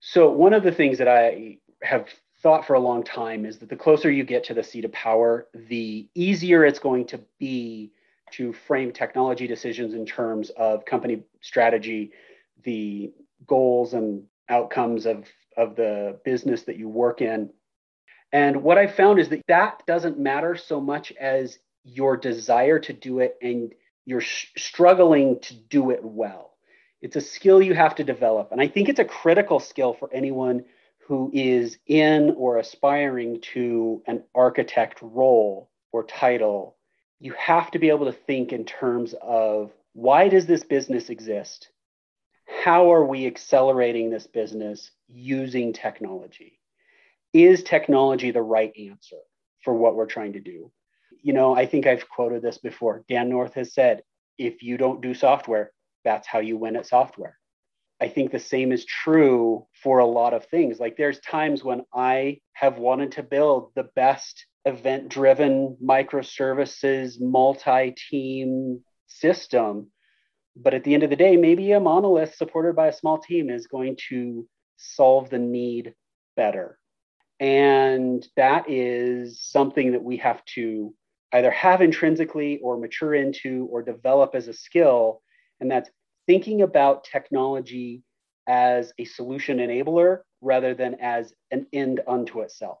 So, 0.00 0.30
one 0.30 0.52
of 0.52 0.62
the 0.62 0.72
things 0.72 0.98
that 0.98 1.08
I 1.08 1.58
have 1.82 2.08
thought 2.42 2.66
for 2.66 2.74
a 2.74 2.80
long 2.80 3.02
time 3.02 3.44
is 3.44 3.58
that 3.58 3.68
the 3.68 3.76
closer 3.76 4.10
you 4.10 4.24
get 4.24 4.44
to 4.44 4.54
the 4.54 4.62
seat 4.62 4.84
of 4.84 4.92
power, 4.92 5.46
the 5.54 6.08
easier 6.14 6.64
it's 6.64 6.78
going 6.78 7.06
to 7.06 7.20
be 7.38 7.90
to 8.32 8.52
frame 8.52 8.92
technology 8.92 9.46
decisions 9.46 9.94
in 9.94 10.06
terms 10.06 10.50
of 10.50 10.84
company 10.84 11.22
strategy, 11.40 12.12
the 12.64 13.12
goals 13.46 13.94
and 13.94 14.24
outcomes 14.48 15.06
of, 15.06 15.24
of 15.56 15.76
the 15.76 16.18
business 16.24 16.62
that 16.62 16.76
you 16.76 16.88
work 16.88 17.20
in. 17.20 17.50
And 18.32 18.62
what 18.62 18.78
I 18.78 18.86
found 18.86 19.18
is 19.18 19.30
that 19.30 19.42
that 19.48 19.82
doesn't 19.86 20.18
matter 20.18 20.56
so 20.56 20.80
much 20.80 21.12
as 21.12 21.58
your 21.84 22.16
desire 22.16 22.78
to 22.80 22.92
do 22.92 23.20
it 23.20 23.36
and 23.40 23.72
you're 24.04 24.20
sh- 24.20 24.48
struggling 24.56 25.40
to 25.40 25.54
do 25.54 25.90
it 25.90 26.04
well. 26.04 26.52
It's 27.00 27.16
a 27.16 27.20
skill 27.20 27.62
you 27.62 27.74
have 27.74 27.94
to 27.96 28.04
develop. 28.04 28.52
And 28.52 28.60
I 28.60 28.68
think 28.68 28.88
it's 28.88 28.98
a 28.98 29.04
critical 29.04 29.60
skill 29.60 29.94
for 29.94 30.10
anyone 30.12 30.64
who 31.08 31.30
is 31.32 31.78
in 31.86 32.34
or 32.36 32.58
aspiring 32.58 33.40
to 33.40 34.02
an 34.06 34.22
architect 34.34 34.98
role 35.00 35.70
or 35.90 36.04
title, 36.04 36.76
you 37.18 37.32
have 37.32 37.70
to 37.70 37.78
be 37.78 37.88
able 37.88 38.04
to 38.04 38.12
think 38.12 38.52
in 38.52 38.66
terms 38.66 39.14
of 39.22 39.72
why 39.94 40.28
does 40.28 40.44
this 40.44 40.62
business 40.62 41.08
exist? 41.08 41.70
How 42.62 42.92
are 42.92 43.06
we 43.06 43.26
accelerating 43.26 44.10
this 44.10 44.26
business 44.26 44.90
using 45.08 45.72
technology? 45.72 46.60
Is 47.32 47.62
technology 47.62 48.30
the 48.30 48.42
right 48.42 48.72
answer 48.78 49.16
for 49.64 49.72
what 49.72 49.96
we're 49.96 50.06
trying 50.06 50.34
to 50.34 50.40
do? 50.40 50.70
You 51.22 51.32
know, 51.32 51.56
I 51.56 51.64
think 51.64 51.86
I've 51.86 52.06
quoted 52.06 52.42
this 52.42 52.58
before. 52.58 53.02
Dan 53.08 53.30
North 53.30 53.54
has 53.54 53.72
said, 53.72 54.02
if 54.36 54.62
you 54.62 54.76
don't 54.76 55.00
do 55.00 55.14
software, 55.14 55.72
that's 56.04 56.28
how 56.28 56.40
you 56.40 56.58
win 56.58 56.76
at 56.76 56.86
software. 56.86 57.38
I 58.00 58.08
think 58.08 58.30
the 58.30 58.38
same 58.38 58.70
is 58.70 58.84
true 58.84 59.66
for 59.82 59.98
a 59.98 60.06
lot 60.06 60.32
of 60.32 60.46
things. 60.46 60.78
Like 60.78 60.96
there's 60.96 61.20
times 61.20 61.64
when 61.64 61.82
I 61.92 62.40
have 62.52 62.78
wanted 62.78 63.12
to 63.12 63.22
build 63.22 63.72
the 63.74 63.88
best 63.96 64.46
event 64.64 65.08
driven 65.08 65.76
microservices, 65.82 67.20
multi 67.20 67.94
team 68.10 68.82
system. 69.06 69.90
But 70.54 70.74
at 70.74 70.84
the 70.84 70.94
end 70.94 71.02
of 71.02 71.10
the 71.10 71.16
day, 71.16 71.36
maybe 71.36 71.72
a 71.72 71.80
monolith 71.80 72.34
supported 72.34 72.76
by 72.76 72.88
a 72.88 72.92
small 72.92 73.18
team 73.18 73.50
is 73.50 73.66
going 73.66 73.96
to 74.08 74.46
solve 74.76 75.30
the 75.30 75.38
need 75.38 75.94
better. 76.36 76.78
And 77.40 78.26
that 78.36 78.68
is 78.68 79.40
something 79.40 79.92
that 79.92 80.02
we 80.02 80.16
have 80.18 80.44
to 80.56 80.94
either 81.32 81.50
have 81.50 81.82
intrinsically 81.82 82.58
or 82.62 82.78
mature 82.78 83.14
into 83.14 83.68
or 83.70 83.82
develop 83.82 84.34
as 84.34 84.48
a 84.48 84.52
skill. 84.52 85.22
And 85.60 85.70
that's 85.70 85.90
thinking 86.28 86.62
about 86.62 87.04
technology 87.04 88.02
as 88.46 88.92
a 88.98 89.04
solution 89.04 89.58
enabler 89.58 90.18
rather 90.42 90.74
than 90.74 90.94
as 91.00 91.32
an 91.50 91.66
end 91.72 92.00
unto 92.06 92.40
itself. 92.42 92.78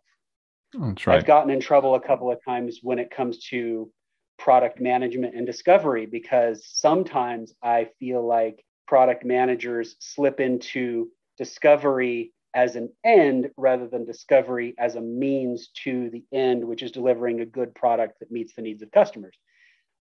That's 0.78 1.06
right. 1.06 1.16
I've 1.16 1.26
gotten 1.26 1.50
in 1.50 1.60
trouble 1.60 1.94
a 1.94 2.00
couple 2.00 2.30
of 2.30 2.38
times 2.44 2.80
when 2.82 2.98
it 2.98 3.10
comes 3.10 3.38
to 3.46 3.90
product 4.38 4.80
management 4.80 5.34
and 5.34 5.46
discovery 5.46 6.06
because 6.06 6.64
sometimes 6.70 7.54
I 7.62 7.88
feel 7.98 8.24
like 8.24 8.62
product 8.86 9.24
managers 9.24 9.96
slip 9.98 10.40
into 10.40 11.08
discovery 11.38 12.32
as 12.54 12.76
an 12.76 12.90
end 13.04 13.50
rather 13.56 13.88
than 13.88 14.04
discovery 14.04 14.74
as 14.78 14.94
a 14.96 15.00
means 15.00 15.70
to 15.84 16.10
the 16.10 16.24
end, 16.32 16.64
which 16.64 16.82
is 16.82 16.92
delivering 16.92 17.40
a 17.40 17.46
good 17.46 17.74
product 17.74 18.20
that 18.20 18.30
meets 18.30 18.54
the 18.54 18.62
needs 18.62 18.82
of 18.82 18.90
customers. 18.90 19.36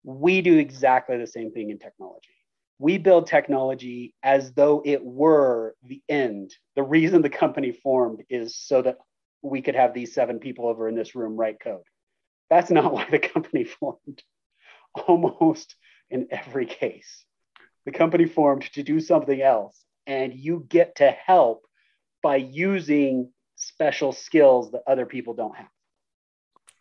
We 0.04 0.42
do 0.42 0.58
exactly 0.58 1.18
the 1.18 1.28
same 1.28 1.52
thing 1.52 1.70
in 1.70 1.80
technology 1.80 2.37
we 2.80 2.98
build 2.98 3.28
technology 3.28 4.14
as 4.22 4.54
though 4.54 4.82
it 4.86 5.04
were 5.04 5.76
the 5.84 6.02
end. 6.08 6.54
The 6.76 6.84
reason 6.84 7.22
the 7.22 7.30
company 7.30 7.72
formed 7.72 8.24
is 8.30 8.56
so 8.56 8.82
that 8.84 8.98
we 9.42 9.62
could 9.62 9.76
have 9.76 9.94
these 9.94 10.14
seven 10.14 10.40
people 10.40 10.68
over 10.68 10.88
in 10.88 10.96
this 10.96 11.16
room 11.16 11.36
write 11.36 11.60
code. 11.60 11.84
That's 12.50 12.72
not 12.72 12.94
why 12.94 13.08
the 13.10 13.20
company 13.20 13.64
formed, 13.64 14.22
almost 15.08 15.76
in 16.10 16.28
every 16.32 16.66
case. 16.66 17.26
The 17.86 17.92
company 17.92 18.26
formed 18.26 18.72
to 18.74 18.84
do 18.84 19.00
something 19.00 19.42
else, 19.42 19.84
and 20.06 20.34
you 20.34 20.66
get 20.68 20.98
to 20.98 21.10
help 21.10 21.66
by 22.22 22.36
using 22.36 23.32
special 23.56 24.12
skills 24.12 24.72
that 24.72 24.84
other 24.86 25.06
people 25.06 25.34
don't 25.34 25.56
have. 25.56 25.70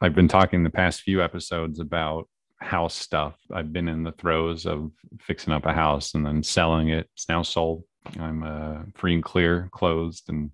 I've 0.01 0.15
been 0.15 0.29
talking 0.29 0.63
the 0.63 0.71
past 0.71 1.01
few 1.01 1.23
episodes 1.23 1.81
about 1.81 2.29
house 2.59 2.95
stuff. 2.95 3.35
I've 3.53 3.73
been 3.73 3.89
in 3.89 4.03
the 4.03 4.13
throes 4.13 4.67
of 4.67 4.91
fixing 5.21 5.53
up 5.53 5.67
a 5.67 5.73
house 5.73 6.15
and 6.15 6.25
then 6.25 6.43
selling 6.43 6.89
it. 6.89 7.09
It's 7.15 7.29
now 7.29 7.43
sold. 7.43 7.85
I'm 8.19 8.43
uh, 8.43 8.83
free 8.95 9.15
and 9.15 9.23
clear, 9.23 9.69
closed, 9.73 10.29
and 10.29 10.51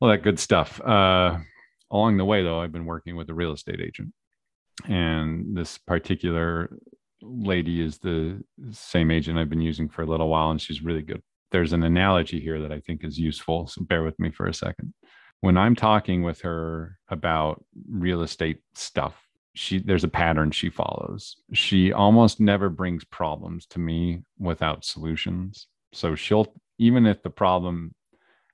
all 0.00 0.08
that 0.08 0.22
good 0.22 0.38
stuff. 0.38 0.80
Uh, 0.80 1.38
along 1.90 2.16
the 2.16 2.24
way, 2.24 2.42
though, 2.42 2.60
I've 2.60 2.72
been 2.72 2.84
working 2.84 3.16
with 3.16 3.30
a 3.30 3.34
real 3.34 3.52
estate 3.52 3.80
agent, 3.80 4.12
and 4.88 5.56
this 5.56 5.78
particular 5.78 6.76
lady 7.22 7.80
is 7.80 7.98
the 7.98 8.42
same 8.72 9.10
agent 9.10 9.38
I've 9.38 9.50
been 9.50 9.60
using 9.60 9.88
for 9.88 10.02
a 10.02 10.06
little 10.06 10.28
while, 10.28 10.50
and 10.50 10.60
she's 10.60 10.82
really 10.82 11.02
good. 11.02 11.22
There's 11.50 11.72
an 11.72 11.82
analogy 11.82 12.40
here 12.40 12.60
that 12.60 12.72
I 12.72 12.80
think 12.80 13.04
is 13.04 13.18
useful. 13.18 13.66
So 13.66 13.82
bear 13.82 14.02
with 14.02 14.18
me 14.18 14.30
for 14.30 14.46
a 14.46 14.54
second. 14.54 14.94
When 15.40 15.56
I'm 15.56 15.76
talking 15.76 16.22
with 16.22 16.40
her 16.42 16.98
about 17.08 17.64
real 17.88 18.22
estate 18.22 18.60
stuff, 18.74 19.14
she 19.54 19.78
there's 19.78 20.04
a 20.04 20.08
pattern 20.08 20.50
she 20.50 20.70
follows. 20.70 21.36
She 21.52 21.92
almost 21.92 22.40
never 22.40 22.68
brings 22.68 23.04
problems 23.04 23.66
to 23.66 23.78
me 23.78 24.22
without 24.38 24.84
solutions. 24.84 25.66
So 25.92 26.14
she'll 26.14 26.52
even 26.78 27.06
if 27.06 27.22
the 27.22 27.30
problem 27.30 27.94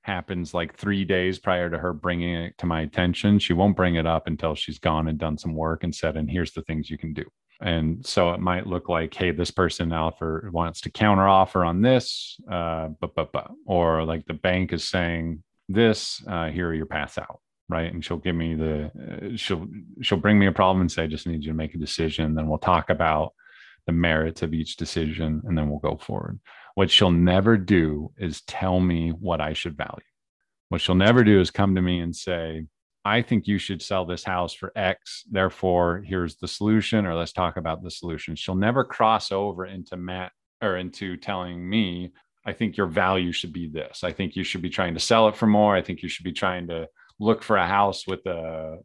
happens 0.03 0.55
like 0.55 0.75
three 0.77 1.05
days 1.05 1.39
prior 1.39 1.69
to 1.69 1.79
her 1.79 1.93
bringing 1.93 2.35
it 2.35 2.57
to 2.59 2.67
my 2.67 2.81
attention, 2.81 3.39
she 3.39 3.53
won't 3.53 3.77
bring 3.77 3.97
it 3.97 4.07
up 4.07 4.27
until 4.27 4.55
she's 4.55 4.79
gone 4.79 5.07
and 5.09 5.19
done 5.19 5.37
some 5.37 5.55
work 5.55 5.85
and 5.85 5.95
said, 5.95 6.17
and 6.17 6.31
here's 6.31 6.53
the 6.53 6.63
things 6.63 6.91
you 6.91 6.99
can 6.99 7.13
do. 7.13 7.25
And 7.61 8.07
so 8.07 8.31
it 8.31 8.41
might 8.41 8.67
look 8.67 8.89
like, 8.89 9.13
hey, 9.13 9.33
this 9.33 9.51
person 9.51 9.93
offer 9.93 10.49
wants 10.53 10.81
to 10.83 10.91
counter 10.91 11.29
offer 11.29 11.65
on 11.65 11.83
this, 11.83 12.37
uh, 12.51 12.89
but, 13.01 13.15
but, 13.15 13.33
but, 13.33 13.51
or 13.67 14.05
like 14.05 14.27
the 14.27 14.35
bank 14.35 14.73
is 14.73 14.85
saying 14.85 15.43
this, 15.69 16.23
uh, 16.27 16.49
here 16.49 16.69
are 16.69 16.75
your 16.75 16.87
paths 16.87 17.19
out. 17.19 17.41
Right. 17.69 17.93
And 17.93 18.03
she'll 18.03 18.16
give 18.16 18.35
me 18.35 18.55
the, 18.55 18.87
uh, 18.87 19.37
she'll, 19.37 19.66
she'll 20.01 20.19
bring 20.19 20.39
me 20.39 20.47
a 20.47 20.53
problem 20.53 20.81
and 20.81 20.91
say, 20.91 21.03
I 21.03 21.07
just 21.07 21.27
need 21.27 21.45
you 21.45 21.51
to 21.51 21.57
make 21.57 21.75
a 21.75 21.79
decision. 21.79 22.35
Then 22.35 22.49
we'll 22.49 22.59
talk 22.59 22.89
about 22.89 23.35
the 23.87 23.93
merits 23.93 24.43
of 24.43 24.55
each 24.55 24.77
decision 24.77 25.43
and 25.45 25.57
then 25.57 25.69
we'll 25.69 25.79
go 25.79 25.97
forward. 25.97 26.41
What 26.75 26.91
she'll 26.91 27.11
never 27.11 27.57
do 27.57 28.12
is 28.16 28.41
tell 28.43 28.81
me 28.81 29.11
what 29.11 29.41
I 29.41 29.53
should 29.53 29.77
value. 29.77 30.05
What 30.69 30.81
she'll 30.81 30.95
never 30.95 31.25
do 31.25 31.41
is 31.41 31.51
come 31.51 31.75
to 31.75 31.83
me 31.83 32.01
and 32.01 32.14
say, 32.14 32.66
I 33.05 33.23
think 33.23 33.47
you 33.47 33.59
should 33.59 33.81
sell 33.81 34.05
this 34.05 34.25
house 34.25 34.53
for 34.53 34.73
X. 34.77 35.25
Therefore, 35.31 36.03
here's 36.07 36.37
the 36.37 36.49
solution, 36.49 37.07
or 37.07 37.14
let's 37.14 37.33
talk 37.33 37.57
about 37.57 37.83
the 37.83 37.91
solution. 37.91 38.37
She'll 38.37 38.55
never 38.55 38.85
cross 38.85 39.33
over 39.33 39.64
into 39.64 39.97
Matt 39.97 40.33
or 40.62 40.77
into 40.77 41.16
telling 41.16 41.69
me, 41.69 42.12
I 42.45 42.53
think 42.53 42.77
your 42.77 42.87
value 42.87 43.33
should 43.33 43.53
be 43.53 43.69
this. 43.69 44.05
I 44.05 44.12
think 44.12 44.37
you 44.37 44.45
should 44.45 44.62
be 44.62 44.71
trying 44.71 44.95
to 44.95 45.01
sell 45.01 45.29
it 45.29 45.37
for 45.37 45.47
more. 45.47 45.75
I 45.75 45.83
think 45.83 46.03
you 46.03 46.09
should 46.09 46.25
be 46.25 46.33
trying 46.33 46.66
to 46.69 46.89
look 47.19 47.43
for 47.43 47.57
a 47.57 47.66
house 47.66 48.07
with 48.07 48.25
a 48.27 48.79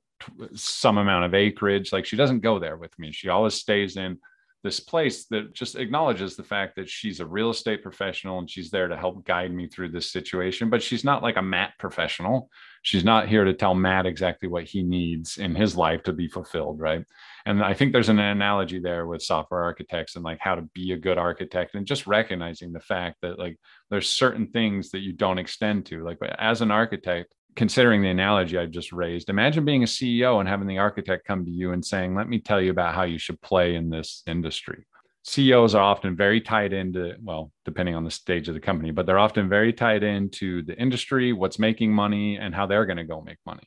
some 0.55 0.97
amount 0.97 1.25
of 1.25 1.34
acreage. 1.34 1.91
Like 1.91 2.05
she 2.05 2.15
doesn't 2.15 2.39
go 2.39 2.59
there 2.59 2.77
with 2.77 2.97
me. 2.97 3.11
She 3.11 3.29
always 3.29 3.55
stays 3.55 3.97
in 3.97 4.19
this 4.63 4.79
place 4.79 5.25
that 5.25 5.53
just 5.53 5.75
acknowledges 5.75 6.38
the 6.38 6.43
fact 6.43 6.77
that 6.77 6.89
she's 6.89 7.19
a 7.19 7.25
real 7.25 7.49
estate 7.49 7.84
professional 7.84 8.39
and 8.39 8.49
she's 8.49 8.69
there 8.69 8.88
to 8.88 8.95
help 8.95 9.25
guide 9.25 9.53
me 9.53 9.67
through 9.67 9.89
this 9.89 10.09
situation. 10.09 10.69
But 10.69 10.81
she's 10.81 11.03
not 11.03 11.21
like 11.21 11.36
a 11.36 11.41
Matt 11.41 11.73
professional. 11.77 12.49
She's 12.81 13.03
not 13.03 13.27
here 13.27 13.43
to 13.43 13.53
tell 13.53 13.75
Matt 13.75 14.05
exactly 14.05 14.47
what 14.47 14.63
he 14.63 14.81
needs 14.81 15.38
in 15.38 15.53
his 15.53 15.75
life 15.75 16.03
to 16.03 16.13
be 16.13 16.29
fulfilled. 16.29 16.79
Right. 16.79 17.03
And 17.45 17.61
I 17.61 17.73
think 17.73 17.91
there's 17.91 18.07
an 18.07 18.19
analogy 18.19 18.79
there 18.79 19.05
with 19.05 19.21
software 19.21 19.63
architects 19.63 20.15
and 20.15 20.23
like 20.23 20.39
how 20.39 20.55
to 20.55 20.61
be 20.73 20.93
a 20.93 20.97
good 20.97 21.17
architect 21.17 21.75
and 21.75 21.86
just 21.86 22.07
recognizing 22.07 22.71
the 22.71 22.79
fact 22.79 23.17
that 23.21 23.38
like 23.38 23.59
there's 23.89 24.09
certain 24.09 24.47
things 24.47 24.91
that 24.91 25.01
you 25.01 25.11
don't 25.11 25.39
extend 25.39 25.88
to. 25.88 26.05
Like 26.05 26.19
as 26.39 26.61
an 26.61 26.71
architect, 26.71 27.34
considering 27.55 28.01
the 28.01 28.09
analogy 28.09 28.57
I 28.57 28.65
just 28.65 28.91
raised, 28.91 29.29
imagine 29.29 29.65
being 29.65 29.83
a 29.83 29.87
CEO 29.87 30.39
and 30.39 30.49
having 30.49 30.67
the 30.67 30.79
architect 30.79 31.25
come 31.25 31.45
to 31.45 31.51
you 31.51 31.71
and 31.71 31.83
saying, 31.83 32.15
Let 32.15 32.29
me 32.29 32.39
tell 32.39 32.61
you 32.61 32.71
about 32.71 32.95
how 32.95 33.03
you 33.03 33.17
should 33.17 33.41
play 33.41 33.75
in 33.75 33.89
this 33.89 34.23
industry. 34.27 34.85
CEOs 35.25 35.73
are 35.73 35.81
often 35.81 36.17
very 36.17 36.41
tied 36.41 36.73
into, 36.73 37.15
well, 37.21 37.51
depending 37.63 37.95
on 37.95 38.03
the 38.03 38.11
stage 38.11 38.49
of 38.49 38.55
the 38.55 38.59
company, 38.59 38.91
but 38.91 39.05
they're 39.05 39.19
often 39.19 39.47
very 39.47 39.71
tied 39.71 40.03
into 40.03 40.63
the 40.63 40.77
industry, 40.77 41.31
what's 41.31 41.59
making 41.59 41.93
money, 41.93 42.37
and 42.37 42.53
how 42.53 42.65
they're 42.65 42.85
going 42.85 42.97
to 42.97 43.05
go 43.05 43.21
make 43.21 43.37
money. 43.45 43.63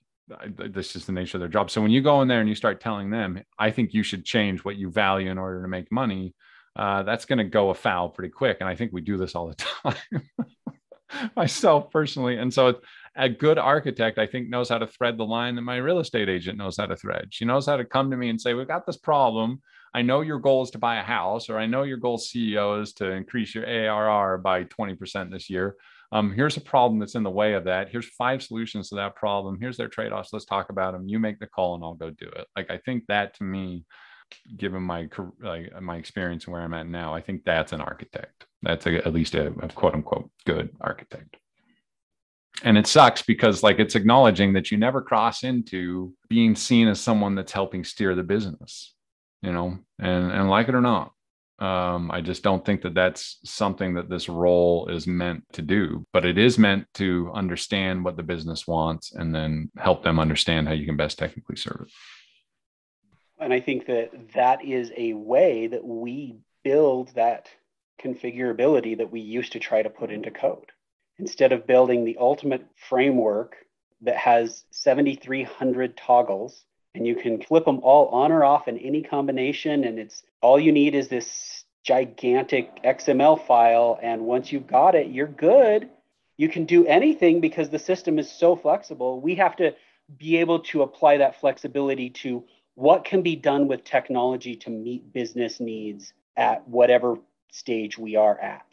This 0.48 0.96
is 0.96 1.06
the 1.06 1.12
nature 1.12 1.38
of 1.38 1.40
their 1.40 1.48
job. 1.48 1.70
So 1.70 1.80
when 1.80 1.90
you 1.90 2.02
go 2.02 2.20
in 2.20 2.28
there 2.28 2.40
and 2.40 2.48
you 2.48 2.54
start 2.54 2.80
telling 2.80 3.10
them, 3.10 3.42
I 3.58 3.70
think 3.70 3.94
you 3.94 4.02
should 4.02 4.24
change 4.24 4.64
what 4.64 4.76
you 4.76 4.90
value 4.90 5.30
in 5.30 5.38
order 5.38 5.62
to 5.62 5.68
make 5.68 5.90
money, 5.90 6.34
uh, 6.74 7.04
that's 7.04 7.24
going 7.24 7.38
to 7.38 7.44
go 7.44 7.70
afoul 7.70 8.10
pretty 8.10 8.32
quick. 8.32 8.58
And 8.60 8.68
I 8.68 8.74
think 8.74 8.92
we 8.92 9.00
do 9.00 9.16
this 9.16 9.34
all 9.34 9.46
the 9.48 9.54
time. 9.92 10.22
myself 11.36 11.90
personally. 11.90 12.36
And 12.36 12.52
so 12.52 12.80
a 13.16 13.28
good 13.28 13.58
architect, 13.58 14.18
I 14.18 14.26
think, 14.26 14.48
knows 14.48 14.68
how 14.68 14.78
to 14.78 14.86
thread 14.86 15.16
the 15.16 15.24
line 15.24 15.54
that 15.56 15.62
my 15.62 15.76
real 15.76 15.98
estate 15.98 16.28
agent 16.28 16.58
knows 16.58 16.76
how 16.76 16.86
to 16.86 16.96
thread. 16.96 17.28
She 17.30 17.44
knows 17.44 17.66
how 17.66 17.76
to 17.76 17.84
come 17.84 18.10
to 18.10 18.16
me 18.16 18.28
and 18.28 18.40
say, 18.40 18.54
We've 18.54 18.68
got 18.68 18.86
this 18.86 18.96
problem. 18.96 19.60
I 19.94 20.02
know 20.02 20.20
your 20.20 20.38
goal 20.38 20.62
is 20.62 20.70
to 20.72 20.78
buy 20.78 20.96
a 20.96 21.02
house, 21.02 21.48
or 21.48 21.58
I 21.58 21.66
know 21.66 21.82
your 21.84 21.96
goal 21.96 22.18
CEO 22.18 22.82
is 22.82 22.92
to 22.94 23.10
increase 23.10 23.54
your 23.54 23.66
ARR 23.66 24.38
by 24.38 24.64
20% 24.64 25.30
this 25.30 25.48
year. 25.48 25.76
Um, 26.12 26.32
here's 26.32 26.56
a 26.56 26.60
problem 26.60 26.98
that's 26.98 27.14
in 27.14 27.22
the 27.22 27.30
way 27.30 27.54
of 27.54 27.64
that. 27.64 27.88
Here's 27.88 28.08
five 28.10 28.42
solutions 28.42 28.90
to 28.90 28.96
that 28.96 29.16
problem. 29.16 29.58
Here's 29.58 29.76
their 29.76 29.88
trade 29.88 30.12
offs. 30.12 30.32
Let's 30.32 30.44
talk 30.44 30.68
about 30.68 30.92
them. 30.92 31.08
You 31.08 31.18
make 31.18 31.38
the 31.38 31.46
call 31.46 31.74
and 31.74 31.82
I'll 31.82 31.94
go 31.94 32.10
do 32.10 32.26
it. 32.26 32.46
Like, 32.54 32.70
I 32.70 32.78
think 32.78 33.06
that 33.08 33.34
to 33.36 33.44
me, 33.44 33.84
given 34.56 34.82
my 34.82 35.08
like 35.40 35.80
my 35.80 35.96
experience 35.96 36.44
and 36.44 36.52
where 36.52 36.62
I'm 36.62 36.74
at 36.74 36.88
now, 36.88 37.14
I 37.14 37.20
think 37.20 37.44
that's 37.44 37.72
an 37.72 37.80
architect. 37.80 38.46
That's 38.62 38.86
a, 38.86 38.96
at 38.96 39.14
least 39.14 39.34
a, 39.34 39.46
a 39.46 39.68
quote 39.68 39.94
unquote 39.94 40.30
good 40.44 40.70
architect 40.80 41.36
and 42.62 42.78
it 42.78 42.86
sucks 42.86 43.22
because 43.22 43.62
like 43.62 43.78
it's 43.78 43.94
acknowledging 43.94 44.52
that 44.52 44.70
you 44.70 44.78
never 44.78 45.02
cross 45.02 45.44
into 45.44 46.12
being 46.28 46.54
seen 46.54 46.88
as 46.88 47.00
someone 47.00 47.34
that's 47.34 47.52
helping 47.52 47.84
steer 47.84 48.14
the 48.14 48.22
business 48.22 48.94
you 49.42 49.52
know 49.52 49.78
and 49.98 50.32
and 50.32 50.50
like 50.50 50.68
it 50.68 50.74
or 50.74 50.80
not 50.80 51.12
um, 51.58 52.10
i 52.10 52.20
just 52.20 52.42
don't 52.42 52.64
think 52.64 52.82
that 52.82 52.94
that's 52.94 53.38
something 53.44 53.94
that 53.94 54.10
this 54.10 54.28
role 54.28 54.88
is 54.88 55.06
meant 55.06 55.42
to 55.52 55.62
do 55.62 56.04
but 56.12 56.24
it 56.24 56.38
is 56.38 56.58
meant 56.58 56.86
to 56.94 57.30
understand 57.34 58.04
what 58.04 58.16
the 58.16 58.22
business 58.22 58.66
wants 58.66 59.12
and 59.12 59.34
then 59.34 59.70
help 59.76 60.02
them 60.02 60.18
understand 60.18 60.68
how 60.68 60.74
you 60.74 60.86
can 60.86 60.96
best 60.96 61.18
technically 61.18 61.56
serve 61.56 61.82
it. 61.82 61.92
And 63.38 63.52
i 63.52 63.60
think 63.60 63.86
that 63.86 64.10
that 64.34 64.64
is 64.64 64.92
a 64.96 65.14
way 65.14 65.66
that 65.66 65.84
we 65.84 66.36
build 66.62 67.14
that 67.14 67.48
configurability 68.02 68.98
that 68.98 69.10
we 69.10 69.20
used 69.20 69.52
to 69.52 69.58
try 69.58 69.82
to 69.82 69.88
put 69.88 70.10
into 70.10 70.30
code 70.30 70.72
instead 71.18 71.52
of 71.52 71.66
building 71.66 72.04
the 72.04 72.16
ultimate 72.18 72.64
framework 72.88 73.56
that 74.02 74.16
has 74.16 74.64
7,300 74.70 75.96
toggles 75.96 76.64
and 76.94 77.06
you 77.06 77.14
can 77.14 77.42
flip 77.42 77.64
them 77.64 77.80
all 77.82 78.08
on 78.08 78.32
or 78.32 78.44
off 78.44 78.68
in 78.68 78.78
any 78.78 79.02
combination. 79.02 79.84
And 79.84 79.98
it's 79.98 80.22
all 80.40 80.58
you 80.58 80.72
need 80.72 80.94
is 80.94 81.08
this 81.08 81.64
gigantic 81.84 82.82
XML 82.82 83.46
file. 83.46 83.98
And 84.02 84.22
once 84.22 84.50
you've 84.50 84.66
got 84.66 84.94
it, 84.94 85.08
you're 85.08 85.26
good. 85.26 85.90
You 86.38 86.48
can 86.48 86.64
do 86.64 86.86
anything 86.86 87.40
because 87.40 87.70
the 87.70 87.78
system 87.78 88.18
is 88.18 88.30
so 88.30 88.56
flexible. 88.56 89.20
We 89.20 89.34
have 89.36 89.56
to 89.56 89.74
be 90.18 90.38
able 90.38 90.60
to 90.60 90.82
apply 90.82 91.18
that 91.18 91.40
flexibility 91.40 92.10
to 92.10 92.44
what 92.74 93.04
can 93.04 93.22
be 93.22 93.36
done 93.36 93.68
with 93.68 93.84
technology 93.84 94.54
to 94.56 94.70
meet 94.70 95.12
business 95.12 95.60
needs 95.60 96.12
at 96.36 96.66
whatever 96.68 97.16
stage 97.50 97.96
we 97.96 98.16
are 98.16 98.38
at 98.38 98.66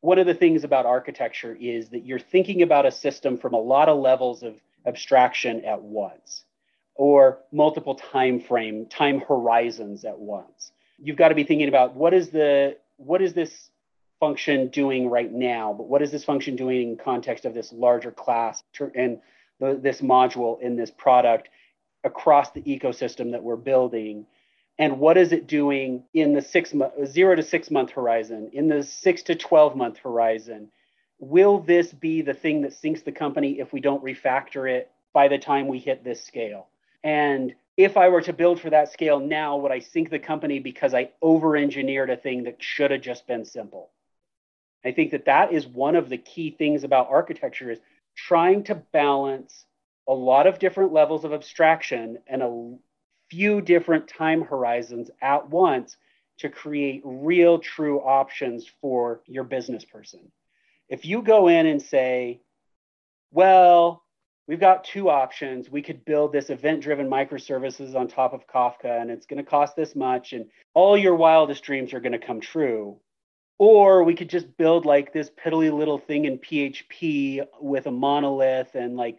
one 0.00 0.18
of 0.18 0.26
the 0.26 0.34
things 0.34 0.64
about 0.64 0.86
architecture 0.86 1.56
is 1.60 1.90
that 1.90 2.06
you're 2.06 2.18
thinking 2.18 2.62
about 2.62 2.86
a 2.86 2.90
system 2.90 3.36
from 3.36 3.54
a 3.54 3.60
lot 3.60 3.88
of 3.88 3.98
levels 3.98 4.42
of 4.42 4.54
abstraction 4.86 5.64
at 5.64 5.82
once 5.82 6.44
or 6.94 7.38
multiple 7.52 7.94
time 7.94 8.40
frame 8.40 8.86
time 8.86 9.20
horizons 9.20 10.04
at 10.04 10.18
once. 10.18 10.72
You've 10.98 11.16
got 11.16 11.28
to 11.28 11.34
be 11.34 11.44
thinking 11.44 11.68
about 11.68 11.94
what 11.94 12.14
is 12.14 12.30
the 12.30 12.76
what 12.96 13.22
is 13.22 13.32
this 13.32 13.70
function 14.18 14.68
doing 14.68 15.08
right 15.08 15.32
now? 15.32 15.72
But 15.72 15.88
what 15.88 16.02
is 16.02 16.10
this 16.10 16.24
function 16.24 16.56
doing 16.56 16.90
in 16.90 16.96
context 16.96 17.44
of 17.44 17.54
this 17.54 17.72
larger 17.72 18.10
class 18.10 18.62
and 18.94 19.18
this 19.58 20.00
module 20.00 20.60
in 20.60 20.76
this 20.76 20.90
product 20.90 21.48
across 22.04 22.50
the 22.52 22.62
ecosystem 22.62 23.32
that 23.32 23.42
we're 23.42 23.56
building 23.56 24.26
and 24.80 24.98
what 24.98 25.18
is 25.18 25.30
it 25.32 25.46
doing 25.46 26.04
in 26.14 26.32
the 26.32 26.40
six 26.40 26.72
month, 26.72 26.94
zero 27.06 27.36
to 27.36 27.42
six 27.42 27.70
month 27.70 27.90
horizon, 27.90 28.48
in 28.54 28.66
the 28.66 28.82
six 28.82 29.22
to 29.24 29.34
12 29.34 29.76
month 29.76 29.98
horizon? 29.98 30.70
Will 31.18 31.58
this 31.58 31.92
be 31.92 32.22
the 32.22 32.32
thing 32.32 32.62
that 32.62 32.72
sinks 32.72 33.02
the 33.02 33.12
company 33.12 33.60
if 33.60 33.74
we 33.74 33.80
don't 33.80 34.02
refactor 34.02 34.68
it 34.68 34.90
by 35.12 35.28
the 35.28 35.36
time 35.36 35.68
we 35.68 35.78
hit 35.78 36.02
this 36.02 36.24
scale? 36.24 36.68
And 37.04 37.54
if 37.76 37.98
I 37.98 38.08
were 38.08 38.22
to 38.22 38.32
build 38.32 38.58
for 38.58 38.70
that 38.70 38.90
scale 38.90 39.20
now, 39.20 39.58
would 39.58 39.70
I 39.70 39.80
sink 39.80 40.08
the 40.08 40.18
company 40.18 40.60
because 40.60 40.94
I 40.94 41.10
over 41.20 41.58
engineered 41.58 42.08
a 42.08 42.16
thing 42.16 42.44
that 42.44 42.62
should 42.62 42.90
have 42.90 43.02
just 43.02 43.26
been 43.26 43.44
simple? 43.44 43.90
I 44.82 44.92
think 44.92 45.10
that 45.10 45.26
that 45.26 45.52
is 45.52 45.66
one 45.66 45.94
of 45.94 46.08
the 46.08 46.16
key 46.16 46.52
things 46.52 46.84
about 46.84 47.10
architecture 47.10 47.70
is 47.70 47.80
trying 48.16 48.64
to 48.64 48.76
balance 48.76 49.66
a 50.08 50.14
lot 50.14 50.46
of 50.46 50.58
different 50.58 50.94
levels 50.94 51.26
of 51.26 51.34
abstraction 51.34 52.16
and 52.26 52.42
a 52.42 52.76
few 53.30 53.60
different 53.60 54.08
time 54.08 54.42
horizons 54.42 55.10
at 55.22 55.48
once 55.48 55.96
to 56.38 56.48
create 56.48 57.02
real 57.04 57.58
true 57.58 58.00
options 58.00 58.66
for 58.80 59.20
your 59.26 59.44
business 59.44 59.84
person. 59.84 60.32
If 60.88 61.04
you 61.04 61.22
go 61.22 61.48
in 61.48 61.66
and 61.66 61.80
say, 61.80 62.40
well, 63.30 64.02
we've 64.48 64.58
got 64.58 64.84
two 64.84 65.08
options. 65.08 65.70
We 65.70 65.82
could 65.82 66.04
build 66.04 66.32
this 66.32 66.50
event 66.50 66.82
driven 66.82 67.08
microservices 67.08 67.94
on 67.94 68.08
top 68.08 68.32
of 68.32 68.48
Kafka, 68.48 69.00
and 69.00 69.10
it's 69.10 69.26
going 69.26 69.42
to 69.42 69.48
cost 69.48 69.76
this 69.76 69.94
much, 69.94 70.32
and 70.32 70.46
all 70.74 70.96
your 70.96 71.14
wildest 71.14 71.62
dreams 71.62 71.94
are 71.94 72.00
going 72.00 72.18
to 72.18 72.26
come 72.26 72.40
true. 72.40 72.98
Or 73.58 74.02
we 74.02 74.14
could 74.14 74.30
just 74.30 74.56
build 74.56 74.86
like 74.86 75.12
this 75.12 75.30
piddly 75.30 75.70
little 75.70 75.98
thing 75.98 76.24
in 76.24 76.38
PHP 76.38 77.46
with 77.60 77.86
a 77.86 77.90
monolith 77.92 78.74
and 78.74 78.96
like 78.96 79.18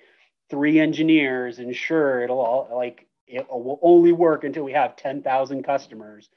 three 0.49 0.79
engineers, 0.79 1.59
and 1.59 1.73
sure, 1.75 2.23
it'll 2.23 2.39
all 2.39 2.67
like 2.75 3.07
it 3.31 3.47
will 3.49 3.79
only 3.81 4.11
work 4.11 4.43
until 4.43 4.63
we 4.63 4.73
have 4.73 4.95
10,000 4.95 5.63
customers. 5.63 6.29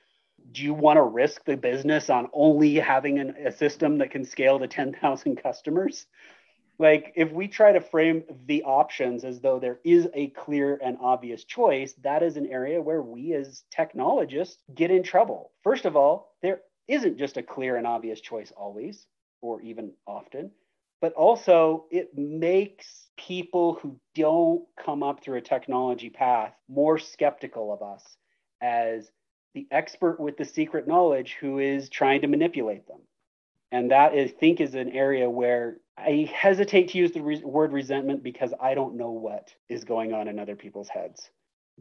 do 0.53 0.63
you 0.63 0.75
want 0.75 0.99
to 0.99 1.03
risk 1.03 1.45
the 1.45 1.57
business 1.57 2.11
on 2.11 2.29
only 2.33 2.75
having 2.75 3.19
an, 3.19 3.35
a 3.45 3.51
system 3.51 3.99
that 3.99 4.11
can 4.11 4.25
scale 4.25 4.59
to 4.59 4.69
10,000 4.69 5.37
customers? 5.43 6.07
Like, 6.79 7.13
if 7.15 7.31
we 7.31 7.47
try 7.47 7.73
to 7.73 7.81
frame 7.81 8.25
the 8.47 8.65
options 8.65 9.25
as 9.25 9.41
though 9.41 9.61
there 9.61 9.79
is 9.85 10.09
a 10.13 10.29
clear 10.29 10.79
and 10.83 10.99
obvious 11.01 11.45
choice, 11.45 11.95
that 12.03 12.23
is 12.23 12.37
an 12.37 12.47
area 12.47 12.83
where 12.83 13.01
we 13.01 13.33
as 13.35 13.63
technologists 13.71 14.59
get 14.75 14.91
in 14.91 15.03
trouble. 15.03 15.53
First 15.63 15.85
of 15.85 15.97
all, 15.97 16.35
there 16.43 16.61
isn't 16.89 17.17
just 17.17 17.37
a 17.37 17.43
clear 17.43 17.77
and 17.77 17.87
obvious 17.87 18.21
choice 18.21 18.53
always, 18.57 19.07
or 19.41 19.61
even 19.63 19.93
often, 20.07 20.51
but 21.01 21.13
also 21.15 21.85
it 21.91 22.17
makes 22.17 23.09
people 23.17 23.75
who 23.75 23.99
don't 24.15 24.65
come 24.83 25.03
up 25.03 25.23
through 25.23 25.37
a 25.37 25.43
technology 25.43 26.11
path 26.11 26.53
more 26.69 26.99
skeptical 26.99 27.73
of 27.73 27.83
us 27.83 28.17
as 28.61 29.11
the 29.55 29.67
expert 29.71 30.19
with 30.19 30.37
the 30.37 30.45
secret 30.45 30.87
knowledge 30.89 31.37
who 31.41 31.59
is 31.59 31.89
trying 31.89 32.21
to 32.23 32.27
manipulate 32.27 32.87
them. 32.89 33.01
And 33.71 33.91
that 33.91 34.13
I 34.13 34.29
think 34.29 34.61
is 34.61 34.75
an 34.75 34.91
area 34.91 35.29
where 35.29 35.79
I 35.97 36.29
hesitate 36.35 36.89
to 36.91 36.99
use 36.99 37.13
the 37.13 37.23
re- 37.23 37.43
word 37.45 37.73
resentment 37.73 38.23
because 38.23 38.53
I 38.61 38.75
don't 38.75 38.97
know 38.97 39.11
what 39.11 39.55
is 39.69 39.85
going 39.85 40.13
on 40.13 40.29
in 40.29 40.39
other 40.39 40.57
people's 40.57 40.89
heads. 40.89 41.31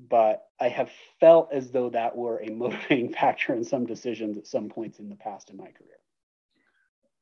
But 0.09 0.47
I 0.59 0.70
have 0.70 0.89
felt 1.20 1.51
as 1.51 1.72
though 1.72 1.89
that 1.91 2.16
were 2.16 2.39
a 2.39 2.49
motivating 2.51 3.14
factor 3.14 3.53
in 3.53 3.64
some 3.64 3.86
decisions 3.86 4.38
at 4.38 4.47
some 4.47 4.70
points 4.70 4.99
in 4.99 5.09
the 5.09 5.16
past 5.16 5.49
in 5.49 5.57
my 5.57 5.66
career. 5.66 6.03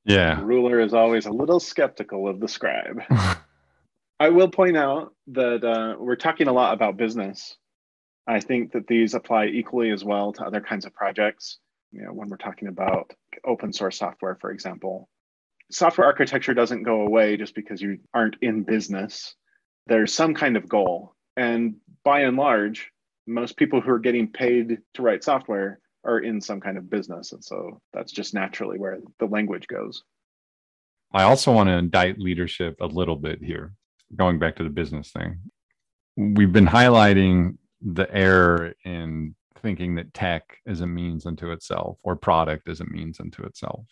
Yeah. 0.06 0.36
The 0.36 0.46
ruler 0.46 0.80
is 0.80 0.94
always 0.94 1.26
a 1.26 1.32
little 1.32 1.60
skeptical 1.60 2.28
of 2.28 2.40
the 2.40 2.48
scribe. 2.48 3.02
I 4.20 4.30
will 4.30 4.50
point 4.50 4.78
out 4.78 5.14
that 5.28 5.64
uh, 5.64 5.96
we're 6.00 6.16
talking 6.16 6.48
a 6.48 6.54
lot 6.54 6.74
about 6.74 6.98
business. 6.98 7.58
I 8.28 8.40
think 8.40 8.74
that 8.74 8.88
these 8.88 9.14
apply 9.14 9.48
equally 9.48 9.90
as 9.90 10.04
well 10.04 10.32
to 10.34 10.44
other 10.44 10.62
kinds 10.62 10.86
of 10.86 10.94
projects. 10.94 11.58
You 11.92 12.04
know, 12.04 12.14
when 12.14 12.30
we're 12.30 12.38
talking 12.38 12.68
about 12.68 13.12
open 13.46 13.74
source 13.74 13.98
software, 13.98 14.38
for 14.40 14.52
example, 14.52 15.10
software 15.72 16.08
architecture 16.08 16.54
doesn't 16.54 16.84
go 16.84 17.02
away 17.02 17.38
just 17.38 17.56
because 17.56 17.82
you 17.82 18.00
aren't 18.14 18.36
in 18.42 18.64
business. 18.64 19.36
There's 19.88 20.14
some 20.14 20.34
kind 20.34 20.56
of 20.56 20.70
goal. 20.70 21.16
And 21.36 21.76
by 22.04 22.22
and 22.22 22.38
large, 22.38 22.92
most 23.26 23.58
people 23.58 23.82
who 23.82 23.92
are 23.92 24.00
getting 24.00 24.32
paid 24.32 24.80
to 24.94 25.02
write 25.02 25.24
software 25.24 25.80
are 26.04 26.20
in 26.20 26.42
some 26.42 26.60
kind 26.60 26.78
of 26.78 26.90
business. 26.90 27.32
And 27.32 27.44
so 27.44 27.82
that's 27.94 28.12
just 28.12 28.34
naturally 28.34 28.80
where 28.80 29.00
the 29.20 29.26
language 29.26 29.68
goes. 29.68 30.04
I 31.14 31.24
also 31.24 31.52
want 31.52 31.68
to 31.68 31.74
indict 31.74 32.20
leadership 32.20 32.78
a 32.80 32.86
little 32.86 33.18
bit 33.18 33.44
here, 33.44 33.74
going 34.16 34.40
back 34.40 34.56
to 34.58 34.64
the 34.64 34.70
business 34.70 35.12
thing. 35.12 35.40
We've 36.16 36.54
been 36.54 36.68
highlighting 36.68 37.58
the 37.82 38.14
error 38.14 38.74
in 38.86 39.36
thinking 39.62 39.96
that 39.96 40.14
tech 40.14 40.44
is 40.66 40.82
a 40.82 40.88
means 40.88 41.26
unto 41.26 41.52
itself 41.52 41.98
or 42.04 42.16
product 42.16 42.70
is 42.70 42.80
a 42.80 42.86
means 42.86 43.20
unto 43.20 43.44
itself. 43.44 43.86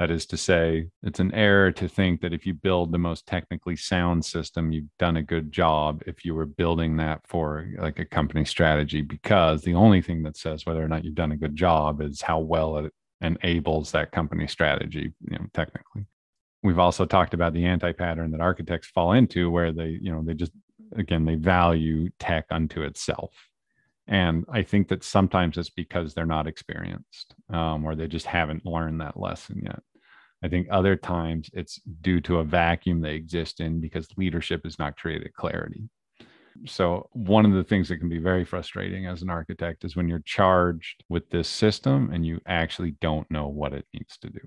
That 0.00 0.10
is 0.10 0.26
to 0.26 0.36
say, 0.36 0.88
it's 1.04 1.20
an 1.20 1.32
error 1.34 1.70
to 1.70 1.88
think 1.88 2.20
that 2.20 2.32
if 2.32 2.46
you 2.46 2.52
build 2.52 2.90
the 2.90 2.98
most 2.98 3.26
technically 3.26 3.76
sound 3.76 4.24
system, 4.24 4.72
you've 4.72 4.88
done 4.98 5.18
a 5.18 5.22
good 5.22 5.52
job 5.52 6.02
if 6.04 6.24
you 6.24 6.34
were 6.34 6.46
building 6.46 6.96
that 6.96 7.20
for 7.26 7.68
like 7.78 8.00
a 8.00 8.04
company 8.04 8.44
strategy, 8.44 9.02
because 9.02 9.62
the 9.62 9.74
only 9.74 10.02
thing 10.02 10.24
that 10.24 10.36
says 10.36 10.66
whether 10.66 10.82
or 10.82 10.88
not 10.88 11.04
you've 11.04 11.14
done 11.14 11.30
a 11.32 11.36
good 11.36 11.54
job 11.54 12.00
is 12.00 12.20
how 12.20 12.40
well 12.40 12.78
it 12.78 12.92
enables 13.20 13.92
that 13.92 14.10
company 14.10 14.48
strategy, 14.48 15.12
you 15.30 15.38
know, 15.38 15.46
technically. 15.54 16.06
We've 16.64 16.80
also 16.80 17.06
talked 17.06 17.32
about 17.32 17.52
the 17.52 17.64
anti-pattern 17.64 18.32
that 18.32 18.40
architects 18.40 18.88
fall 18.88 19.12
into 19.12 19.48
where 19.48 19.70
they, 19.70 19.98
you 20.02 20.10
know, 20.10 20.22
they 20.24 20.34
just 20.34 20.52
again, 20.96 21.24
they 21.24 21.36
value 21.36 22.08
tech 22.18 22.46
unto 22.50 22.82
itself. 22.82 23.32
And 24.06 24.44
I 24.50 24.62
think 24.62 24.88
that 24.88 25.04
sometimes 25.04 25.56
it's 25.56 25.70
because 25.70 26.14
they're 26.14 26.26
not 26.26 26.46
experienced 26.46 27.33
um, 27.50 27.84
or 27.84 27.94
they 27.94 28.06
just 28.06 28.26
haven't 28.26 28.66
learned 28.66 29.00
that 29.00 29.18
lesson 29.18 29.62
yet. 29.64 29.80
I 30.42 30.48
think 30.48 30.68
other 30.70 30.94
times 30.94 31.48
it's 31.54 31.80
due 32.02 32.20
to 32.22 32.38
a 32.38 32.44
vacuum 32.44 33.00
they 33.00 33.14
exist 33.14 33.60
in 33.60 33.80
because 33.80 34.06
leadership 34.16 34.62
has 34.64 34.78
not 34.78 34.96
created 34.98 35.32
clarity. 35.32 35.88
So, 36.66 37.08
one 37.12 37.44
of 37.44 37.52
the 37.52 37.64
things 37.64 37.88
that 37.88 37.96
can 37.96 38.08
be 38.08 38.18
very 38.18 38.44
frustrating 38.44 39.06
as 39.06 39.22
an 39.22 39.30
architect 39.30 39.84
is 39.84 39.96
when 39.96 40.08
you're 40.08 40.22
charged 40.24 41.02
with 41.08 41.28
this 41.30 41.48
system 41.48 42.10
and 42.12 42.24
you 42.24 42.40
actually 42.46 42.92
don't 43.00 43.28
know 43.30 43.48
what 43.48 43.72
it 43.72 43.86
needs 43.92 44.16
to 44.18 44.30
do 44.30 44.40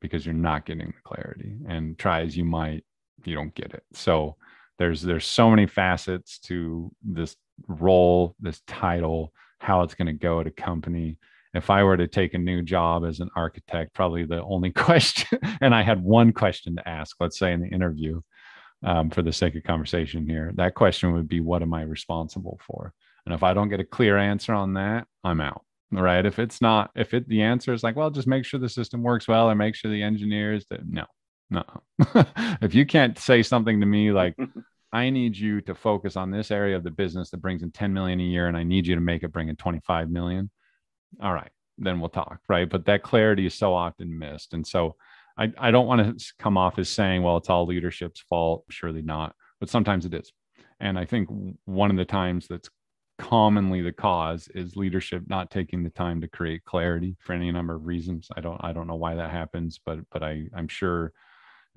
because 0.00 0.26
you're 0.26 0.34
not 0.34 0.66
getting 0.66 0.88
the 0.88 1.02
clarity. 1.04 1.56
And 1.68 1.96
try 1.98 2.22
as 2.22 2.36
you 2.36 2.44
might, 2.44 2.84
you 3.24 3.34
don't 3.34 3.54
get 3.54 3.72
it. 3.74 3.84
So, 3.92 4.36
there's 4.78 5.02
there's 5.02 5.26
so 5.26 5.50
many 5.50 5.66
facets 5.66 6.38
to 6.40 6.90
this 7.02 7.36
role, 7.68 8.34
this 8.40 8.60
title, 8.66 9.32
how 9.58 9.82
it's 9.82 9.94
going 9.94 10.06
to 10.06 10.12
go 10.12 10.40
at 10.40 10.46
a 10.46 10.50
company. 10.50 11.18
If 11.52 11.70
I 11.70 11.82
were 11.82 11.96
to 11.96 12.06
take 12.06 12.34
a 12.34 12.38
new 12.38 12.62
job 12.62 13.04
as 13.04 13.20
an 13.20 13.30
architect, 13.34 13.94
probably 13.94 14.24
the 14.24 14.42
only 14.42 14.70
question, 14.72 15.38
and 15.60 15.74
I 15.74 15.82
had 15.82 16.02
one 16.02 16.32
question 16.32 16.76
to 16.76 16.88
ask, 16.88 17.16
let's 17.20 17.38
say 17.38 17.52
in 17.52 17.60
the 17.60 17.68
interview, 17.68 18.20
um, 18.82 19.10
for 19.10 19.22
the 19.22 19.32
sake 19.32 19.56
of 19.56 19.62
conversation 19.64 20.26
here, 20.26 20.52
that 20.54 20.74
question 20.74 21.12
would 21.12 21.28
be, 21.28 21.40
What 21.40 21.62
am 21.62 21.74
I 21.74 21.82
responsible 21.82 22.58
for? 22.66 22.94
And 23.26 23.34
if 23.34 23.42
I 23.42 23.52
don't 23.52 23.68
get 23.68 23.80
a 23.80 23.84
clear 23.84 24.16
answer 24.16 24.54
on 24.54 24.74
that, 24.74 25.06
I'm 25.22 25.40
out. 25.40 25.64
Right. 25.92 26.24
If 26.24 26.38
it's 26.38 26.60
not, 26.60 26.90
if 26.94 27.14
it, 27.14 27.28
the 27.28 27.42
answer 27.42 27.72
is 27.72 27.82
like, 27.82 27.96
well, 27.96 28.10
just 28.10 28.28
make 28.28 28.44
sure 28.44 28.60
the 28.60 28.68
system 28.68 29.02
works 29.02 29.26
well 29.26 29.50
or 29.50 29.54
make 29.56 29.74
sure 29.74 29.90
the 29.90 30.02
engineers 30.02 30.64
that, 30.70 30.88
no, 30.88 31.04
no. 31.50 31.64
if 32.62 32.74
you 32.74 32.86
can't 32.86 33.18
say 33.18 33.42
something 33.42 33.80
to 33.80 33.86
me 33.86 34.12
like, 34.12 34.36
I 34.92 35.10
need 35.10 35.36
you 35.36 35.60
to 35.62 35.74
focus 35.74 36.16
on 36.16 36.30
this 36.30 36.50
area 36.50 36.76
of 36.76 36.84
the 36.84 36.90
business 36.90 37.30
that 37.30 37.42
brings 37.42 37.62
in 37.62 37.70
10 37.70 37.92
million 37.92 38.20
a 38.20 38.24
year, 38.24 38.48
and 38.48 38.56
I 38.56 38.64
need 38.64 38.86
you 38.86 38.96
to 38.96 39.00
make 39.00 39.22
it 39.22 39.32
bring 39.32 39.48
in 39.48 39.56
25 39.56 40.10
million. 40.10 40.50
All 41.22 41.32
right, 41.32 41.50
then 41.78 42.00
we'll 42.00 42.08
talk. 42.08 42.40
Right. 42.48 42.68
But 42.68 42.86
that 42.86 43.02
clarity 43.02 43.46
is 43.46 43.54
so 43.54 43.74
often 43.74 44.18
missed. 44.18 44.54
And 44.54 44.66
so 44.66 44.96
I, 45.36 45.52
I 45.58 45.70
don't 45.70 45.86
want 45.86 46.18
to 46.18 46.32
come 46.38 46.56
off 46.56 46.78
as 46.78 46.88
saying, 46.88 47.22
well, 47.22 47.36
it's 47.36 47.50
all 47.50 47.66
leadership's 47.66 48.20
fault. 48.20 48.64
Surely 48.70 49.02
not. 49.02 49.34
But 49.58 49.70
sometimes 49.70 50.06
it 50.06 50.14
is. 50.14 50.32
And 50.80 50.98
I 50.98 51.04
think 51.04 51.28
one 51.64 51.90
of 51.90 51.96
the 51.96 52.04
times 52.04 52.46
that's 52.48 52.68
commonly 53.18 53.82
the 53.82 53.92
cause 53.92 54.48
is 54.54 54.76
leadership 54.76 55.22
not 55.26 55.50
taking 55.50 55.82
the 55.82 55.90
time 55.90 56.22
to 56.22 56.28
create 56.28 56.64
clarity 56.64 57.16
for 57.20 57.34
any 57.34 57.52
number 57.52 57.74
of 57.74 57.86
reasons. 57.86 58.28
I 58.34 58.40
don't 58.40 58.58
I 58.64 58.72
don't 58.72 58.86
know 58.86 58.96
why 58.96 59.14
that 59.14 59.30
happens, 59.30 59.78
but 59.84 59.98
but 60.10 60.22
I 60.22 60.46
I'm 60.56 60.68
sure 60.68 61.12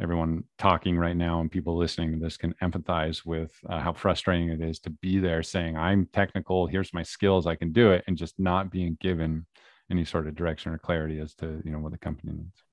everyone 0.02 0.44
talking 0.58 0.98
right 0.98 1.16
now 1.16 1.40
and 1.40 1.52
people 1.52 1.78
listening 1.78 2.12
to 2.12 2.18
this 2.18 2.38
can 2.38 2.54
empathize 2.62 3.26
with 3.26 3.52
uh, 3.70 3.80
how 3.80 3.94
frustrating 3.94 4.50
it 4.50 4.62
is 4.62 4.80
to 4.80 4.90
be 4.90 5.20
there 5.20 5.44
saying 5.44 5.78
i'm 5.78 6.06
technical 6.14 6.66
here's 6.68 6.94
my 6.94 7.04
skills 7.04 7.46
i 7.46 7.56
can 7.56 7.72
do 7.72 7.92
it 7.92 8.04
and 8.08 8.18
just 8.18 8.38
not 8.40 8.72
being 8.72 8.98
given 9.00 9.46
any 9.94 10.06
sort 10.06 10.28
of 10.28 10.36
direction 10.36 10.72
or 10.72 10.78
clarity 10.78 11.20
as 11.20 11.34
to 11.36 11.62
you 11.64 11.72
know 11.72 11.80
what 11.80 11.92
the 11.92 11.98
company 11.98 12.34
needs. 12.34 12.64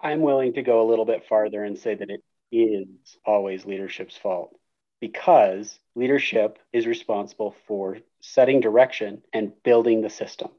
I'm 0.00 0.20
willing 0.20 0.52
to 0.54 0.62
go 0.62 0.82
a 0.82 0.88
little 0.88 1.04
bit 1.04 1.26
farther 1.28 1.64
and 1.64 1.78
say 1.78 1.94
that 1.94 2.10
it 2.10 2.22
is 2.52 3.16
always 3.24 3.64
leadership's 3.64 4.16
fault 4.16 4.54
because 5.00 5.78
leadership 5.94 6.58
is 6.72 6.86
responsible 6.86 7.54
for 7.66 7.98
setting 8.20 8.60
direction 8.60 9.22
and 9.32 9.52
building 9.62 10.02
the 10.02 10.10
system. 10.10 10.50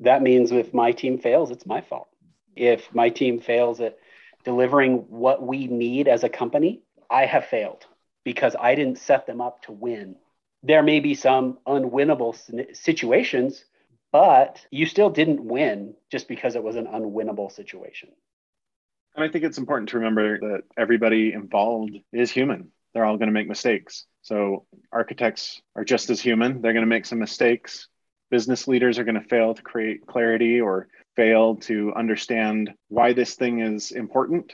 That 0.00 0.22
means 0.22 0.50
if 0.50 0.74
my 0.74 0.92
team 0.92 1.18
fails 1.18 1.50
it's 1.50 1.66
my 1.66 1.82
fault. 1.82 2.08
If 2.56 2.94
my 2.94 3.10
team 3.10 3.40
fails 3.40 3.80
at 3.80 3.98
delivering 4.44 4.96
what 5.08 5.42
we 5.42 5.66
need 5.66 6.08
as 6.08 6.24
a 6.24 6.28
company, 6.28 6.82
I 7.10 7.26
have 7.26 7.46
failed 7.46 7.86
because 8.24 8.56
I 8.58 8.74
didn't 8.74 8.98
set 8.98 9.26
them 9.26 9.40
up 9.40 9.62
to 9.62 9.72
win. 9.72 10.16
There 10.62 10.82
may 10.82 11.00
be 11.00 11.14
some 11.14 11.58
unwinnable 11.66 12.34
situations, 12.74 13.64
but 14.12 14.64
you 14.70 14.86
still 14.86 15.10
didn't 15.10 15.44
win 15.44 15.94
just 16.10 16.28
because 16.28 16.56
it 16.56 16.62
was 16.62 16.76
an 16.76 16.86
unwinnable 16.86 17.52
situation. 17.52 18.10
And 19.14 19.24
I 19.24 19.28
think 19.28 19.44
it's 19.44 19.58
important 19.58 19.90
to 19.90 19.98
remember 19.98 20.38
that 20.40 20.62
everybody 20.76 21.32
involved 21.32 21.96
is 22.12 22.30
human. 22.30 22.70
They're 22.92 23.04
all 23.04 23.16
going 23.16 23.28
to 23.28 23.32
make 23.32 23.48
mistakes. 23.48 24.06
So 24.22 24.66
architects 24.92 25.60
are 25.76 25.84
just 25.84 26.10
as 26.10 26.20
human. 26.20 26.62
They're 26.62 26.72
going 26.72 26.84
to 26.84 26.88
make 26.88 27.06
some 27.06 27.18
mistakes. 27.18 27.88
Business 28.30 28.66
leaders 28.66 28.98
are 28.98 29.04
going 29.04 29.20
to 29.20 29.28
fail 29.28 29.54
to 29.54 29.62
create 29.62 30.06
clarity 30.06 30.60
or 30.60 30.88
fail 31.16 31.56
to 31.56 31.92
understand 31.94 32.72
why 32.88 33.12
this 33.12 33.34
thing 33.34 33.60
is 33.60 33.92
important 33.92 34.52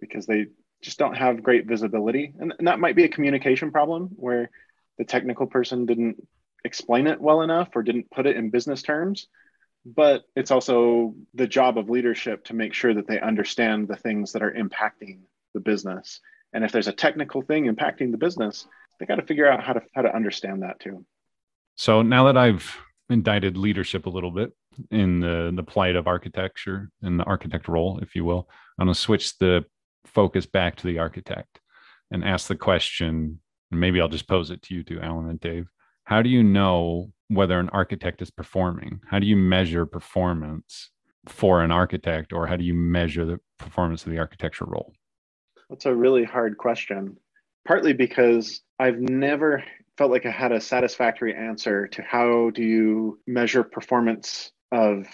because 0.00 0.26
they 0.26 0.46
just 0.80 0.98
don't 0.98 1.16
have 1.16 1.42
great 1.42 1.66
visibility. 1.66 2.32
And, 2.38 2.54
and 2.58 2.68
that 2.68 2.80
might 2.80 2.96
be 2.96 3.04
a 3.04 3.08
communication 3.08 3.70
problem 3.72 4.10
where 4.16 4.50
the 4.96 5.04
technical 5.04 5.46
person 5.46 5.86
didn't 5.86 6.26
explain 6.64 7.06
it 7.06 7.20
well 7.20 7.42
enough 7.42 7.68
or 7.74 7.82
didn't 7.82 8.10
put 8.10 8.26
it 8.26 8.36
in 8.36 8.50
business 8.50 8.82
terms. 8.82 9.26
But 9.84 10.24
it's 10.36 10.50
also 10.50 11.14
the 11.34 11.46
job 11.46 11.78
of 11.78 11.88
leadership 11.88 12.44
to 12.46 12.54
make 12.54 12.74
sure 12.74 12.94
that 12.94 13.06
they 13.06 13.20
understand 13.20 13.88
the 13.88 13.96
things 13.96 14.32
that 14.32 14.42
are 14.42 14.52
impacting 14.52 15.20
the 15.54 15.60
business. 15.60 16.20
And 16.52 16.64
if 16.64 16.72
there's 16.72 16.88
a 16.88 16.92
technical 16.92 17.42
thing 17.42 17.64
impacting 17.66 18.10
the 18.10 18.18
business, 18.18 18.66
they 18.98 19.06
got 19.06 19.16
to 19.16 19.26
figure 19.26 19.50
out 19.50 19.62
how 19.62 19.74
to 19.74 19.82
how 19.94 20.02
to 20.02 20.14
understand 20.14 20.62
that 20.62 20.80
too. 20.80 21.04
So 21.76 22.02
now 22.02 22.24
that 22.24 22.36
I've 22.36 22.76
indicted 23.10 23.56
leadership 23.56 24.06
a 24.06 24.10
little 24.10 24.30
bit, 24.30 24.52
in 24.90 25.20
the 25.20 25.52
the 25.54 25.62
plight 25.62 25.96
of 25.96 26.06
architecture 26.06 26.90
and 27.02 27.18
the 27.18 27.24
architect 27.24 27.68
role, 27.68 27.98
if 28.00 28.14
you 28.14 28.24
will. 28.24 28.48
I'm 28.78 28.86
going 28.86 28.94
to 28.94 29.00
switch 29.00 29.36
the 29.38 29.64
focus 30.06 30.46
back 30.46 30.76
to 30.76 30.86
the 30.86 30.98
architect 30.98 31.60
and 32.10 32.24
ask 32.24 32.48
the 32.48 32.56
question. 32.56 33.40
And 33.70 33.80
maybe 33.80 34.00
I'll 34.00 34.08
just 34.08 34.28
pose 34.28 34.50
it 34.50 34.62
to 34.62 34.74
you 34.74 34.82
too, 34.84 35.00
Alan 35.00 35.28
and 35.28 35.40
Dave. 35.40 35.68
how 36.04 36.22
do 36.22 36.30
you 36.30 36.42
know 36.42 37.12
whether 37.28 37.60
an 37.60 37.68
architect 37.70 38.22
is 38.22 38.30
performing? 38.30 39.00
How 39.06 39.18
do 39.18 39.26
you 39.26 39.36
measure 39.36 39.84
performance 39.84 40.90
for 41.26 41.62
an 41.62 41.70
architect, 41.70 42.32
or 42.32 42.46
how 42.46 42.56
do 42.56 42.64
you 42.64 42.72
measure 42.72 43.26
the 43.26 43.38
performance 43.58 44.06
of 44.06 44.12
the 44.12 44.18
architecture 44.18 44.64
role? 44.64 44.94
That's 45.68 45.84
a 45.84 45.94
really 45.94 46.24
hard 46.24 46.56
question, 46.56 47.18
partly 47.66 47.92
because 47.92 48.62
I've 48.78 48.98
never 48.98 49.62
felt 49.98 50.12
like 50.12 50.24
I 50.24 50.30
had 50.30 50.52
a 50.52 50.60
satisfactory 50.60 51.34
answer 51.34 51.88
to 51.88 52.02
how 52.02 52.50
do 52.50 52.62
you 52.62 53.18
measure 53.26 53.64
performance 53.64 54.52
of 54.70 55.06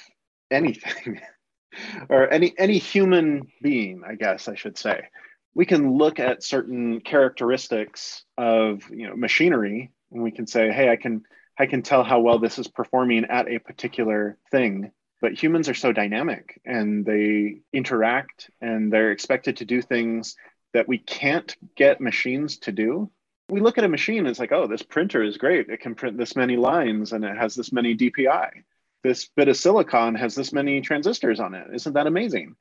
anything 0.50 1.20
or 2.10 2.30
any 2.30 2.54
any 2.58 2.78
human 2.78 3.48
being, 3.62 4.02
I 4.06 4.14
guess 4.14 4.46
I 4.46 4.54
should 4.54 4.76
say. 4.78 5.08
We 5.54 5.64
can 5.64 5.92
look 5.96 6.20
at 6.20 6.44
certain 6.44 7.00
characteristics 7.00 8.24
of 8.36 8.88
you 8.90 9.08
know 9.08 9.16
machinery 9.16 9.92
and 10.12 10.22
we 10.22 10.30
can 10.30 10.46
say, 10.46 10.70
hey, 10.70 10.90
I 10.90 10.96
can 10.96 11.22
I 11.58 11.66
can 11.66 11.82
tell 11.82 12.04
how 12.04 12.20
well 12.20 12.38
this 12.38 12.58
is 12.58 12.68
performing 12.68 13.24
at 13.24 13.48
a 13.48 13.58
particular 13.60 14.36
thing. 14.50 14.92
But 15.22 15.32
humans 15.32 15.70
are 15.70 15.74
so 15.74 15.92
dynamic 15.92 16.60
and 16.66 17.06
they 17.06 17.62
interact 17.72 18.50
and 18.60 18.92
they're 18.92 19.12
expected 19.12 19.56
to 19.58 19.64
do 19.64 19.80
things 19.80 20.36
that 20.74 20.88
we 20.88 20.98
can't 20.98 21.56
get 21.76 22.00
machines 22.00 22.58
to 22.58 22.72
do. 22.72 23.10
We 23.48 23.60
look 23.60 23.78
at 23.78 23.84
a 23.84 23.88
machine, 23.88 24.18
and 24.20 24.28
it's 24.28 24.38
like, 24.38 24.52
oh, 24.52 24.66
this 24.66 24.82
printer 24.82 25.22
is 25.22 25.36
great. 25.36 25.68
It 25.68 25.80
can 25.80 25.94
print 25.94 26.16
this 26.16 26.34
many 26.34 26.56
lines 26.56 27.12
and 27.12 27.24
it 27.24 27.36
has 27.36 27.54
this 27.54 27.72
many 27.72 27.94
DPI. 27.94 28.64
This 29.02 29.28
bit 29.36 29.48
of 29.48 29.56
silicon 29.56 30.14
has 30.14 30.34
this 30.34 30.52
many 30.52 30.80
transistors 30.80 31.40
on 31.40 31.54
it. 31.54 31.66
Isn't 31.74 31.92
that 31.92 32.06
amazing? 32.06 32.56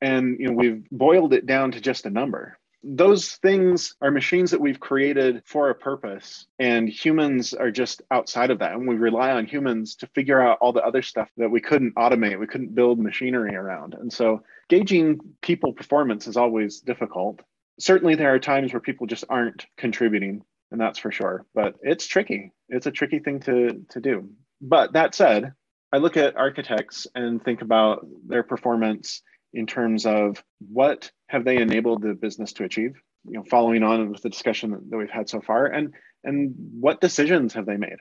And 0.00 0.40
you 0.40 0.48
know, 0.48 0.54
we've 0.54 0.88
boiled 0.90 1.34
it 1.34 1.46
down 1.46 1.72
to 1.72 1.80
just 1.80 2.06
a 2.06 2.10
number 2.10 2.58
those 2.84 3.36
things 3.36 3.94
are 4.00 4.10
machines 4.10 4.50
that 4.50 4.60
we've 4.60 4.80
created 4.80 5.42
for 5.44 5.70
a 5.70 5.74
purpose 5.74 6.46
and 6.58 6.88
humans 6.88 7.54
are 7.54 7.70
just 7.70 8.02
outside 8.10 8.50
of 8.50 8.58
that 8.58 8.72
and 8.72 8.88
we 8.88 8.96
rely 8.96 9.30
on 9.30 9.46
humans 9.46 9.94
to 9.94 10.06
figure 10.08 10.40
out 10.40 10.58
all 10.60 10.72
the 10.72 10.84
other 10.84 11.02
stuff 11.02 11.28
that 11.36 11.50
we 11.50 11.60
couldn't 11.60 11.94
automate 11.94 12.40
we 12.40 12.46
couldn't 12.46 12.74
build 12.74 12.98
machinery 12.98 13.54
around 13.54 13.94
and 13.94 14.12
so 14.12 14.42
gauging 14.68 15.20
people 15.42 15.72
performance 15.72 16.26
is 16.26 16.36
always 16.36 16.80
difficult 16.80 17.40
certainly 17.82 18.14
there 18.14 18.34
are 18.34 18.38
times 18.38 18.72
where 18.72 18.80
people 18.80 19.06
just 19.06 19.24
aren't 19.28 19.66
contributing 19.76 20.42
and 20.70 20.80
that's 20.80 20.98
for 20.98 21.10
sure 21.12 21.44
but 21.54 21.74
it's 21.82 22.06
tricky. 22.06 22.52
It's 22.68 22.86
a 22.86 22.92
tricky 22.92 23.18
thing 23.18 23.40
to 23.40 23.84
to 23.90 24.00
do. 24.00 24.30
But 24.60 24.92
that 24.94 25.14
said 25.14 25.52
i 25.92 25.98
look 25.98 26.16
at 26.16 26.36
architects 26.36 27.06
and 27.14 27.42
think 27.42 27.62
about 27.62 28.06
their 28.26 28.42
performance 28.42 29.22
in 29.52 29.66
terms 29.66 30.06
of 30.06 30.42
what 30.60 31.10
have 31.28 31.44
they 31.44 31.58
enabled 31.58 32.02
the 32.02 32.14
business 32.14 32.54
to 32.54 32.64
achieve 32.64 32.94
you 33.24 33.34
know 33.34 33.44
following 33.50 33.82
on 33.82 34.10
with 34.10 34.22
the 34.22 34.30
discussion 34.30 34.70
that 34.88 34.96
we've 34.96 35.10
had 35.10 35.28
so 35.28 35.40
far 35.40 35.66
and 35.66 35.94
and 36.24 36.54
what 36.80 37.00
decisions 37.00 37.54
have 37.54 37.66
they 37.66 37.76
made 37.76 37.98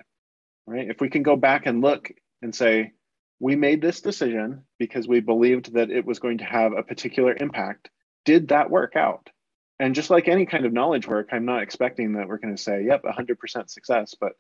right? 0.68 0.90
If 0.90 1.02
we 1.02 1.10
can 1.10 1.24
go 1.24 1.36
back 1.36 1.66
and 1.66 1.82
look 1.82 2.12
and 2.42 2.54
say 2.54 2.92
we 3.40 3.56
made 3.56 3.82
this 3.82 4.02
decision 4.02 4.64
because 4.78 5.08
we 5.08 5.20
believed 5.20 5.74
that 5.74 5.90
it 5.90 6.06
was 6.06 6.20
going 6.20 6.40
to 6.40 6.46
have 6.46 6.74
a 6.74 6.84
particular 6.84 7.36
impact 7.40 7.90
did 8.24 8.50
that 8.50 8.70
work 8.70 8.96
out 8.96 9.30
and 9.82 9.96
just 9.96 10.10
like 10.10 10.28
any 10.28 10.46
kind 10.46 10.66
of 10.66 10.74
knowledge 10.74 11.08
work 11.08 11.30
i'm 11.32 11.46
not 11.46 11.62
expecting 11.62 12.14
that 12.14 12.28
we're 12.28 12.38
going 12.38 12.56
to 12.56 12.62
say 12.62 12.84
yep 12.84 13.04
100% 13.04 13.70
success 13.70 14.16
but 14.20 14.34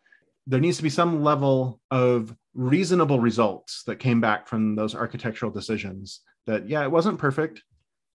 there 0.47 0.59
needs 0.59 0.77
to 0.77 0.83
be 0.83 0.89
some 0.89 1.23
level 1.23 1.79
of 1.91 2.35
reasonable 2.53 3.19
results 3.19 3.83
that 3.85 3.97
came 3.97 4.19
back 4.21 4.47
from 4.47 4.75
those 4.75 4.95
architectural 4.95 5.51
decisions 5.51 6.21
that 6.47 6.67
yeah 6.67 6.83
it 6.83 6.91
wasn't 6.91 7.17
perfect 7.17 7.61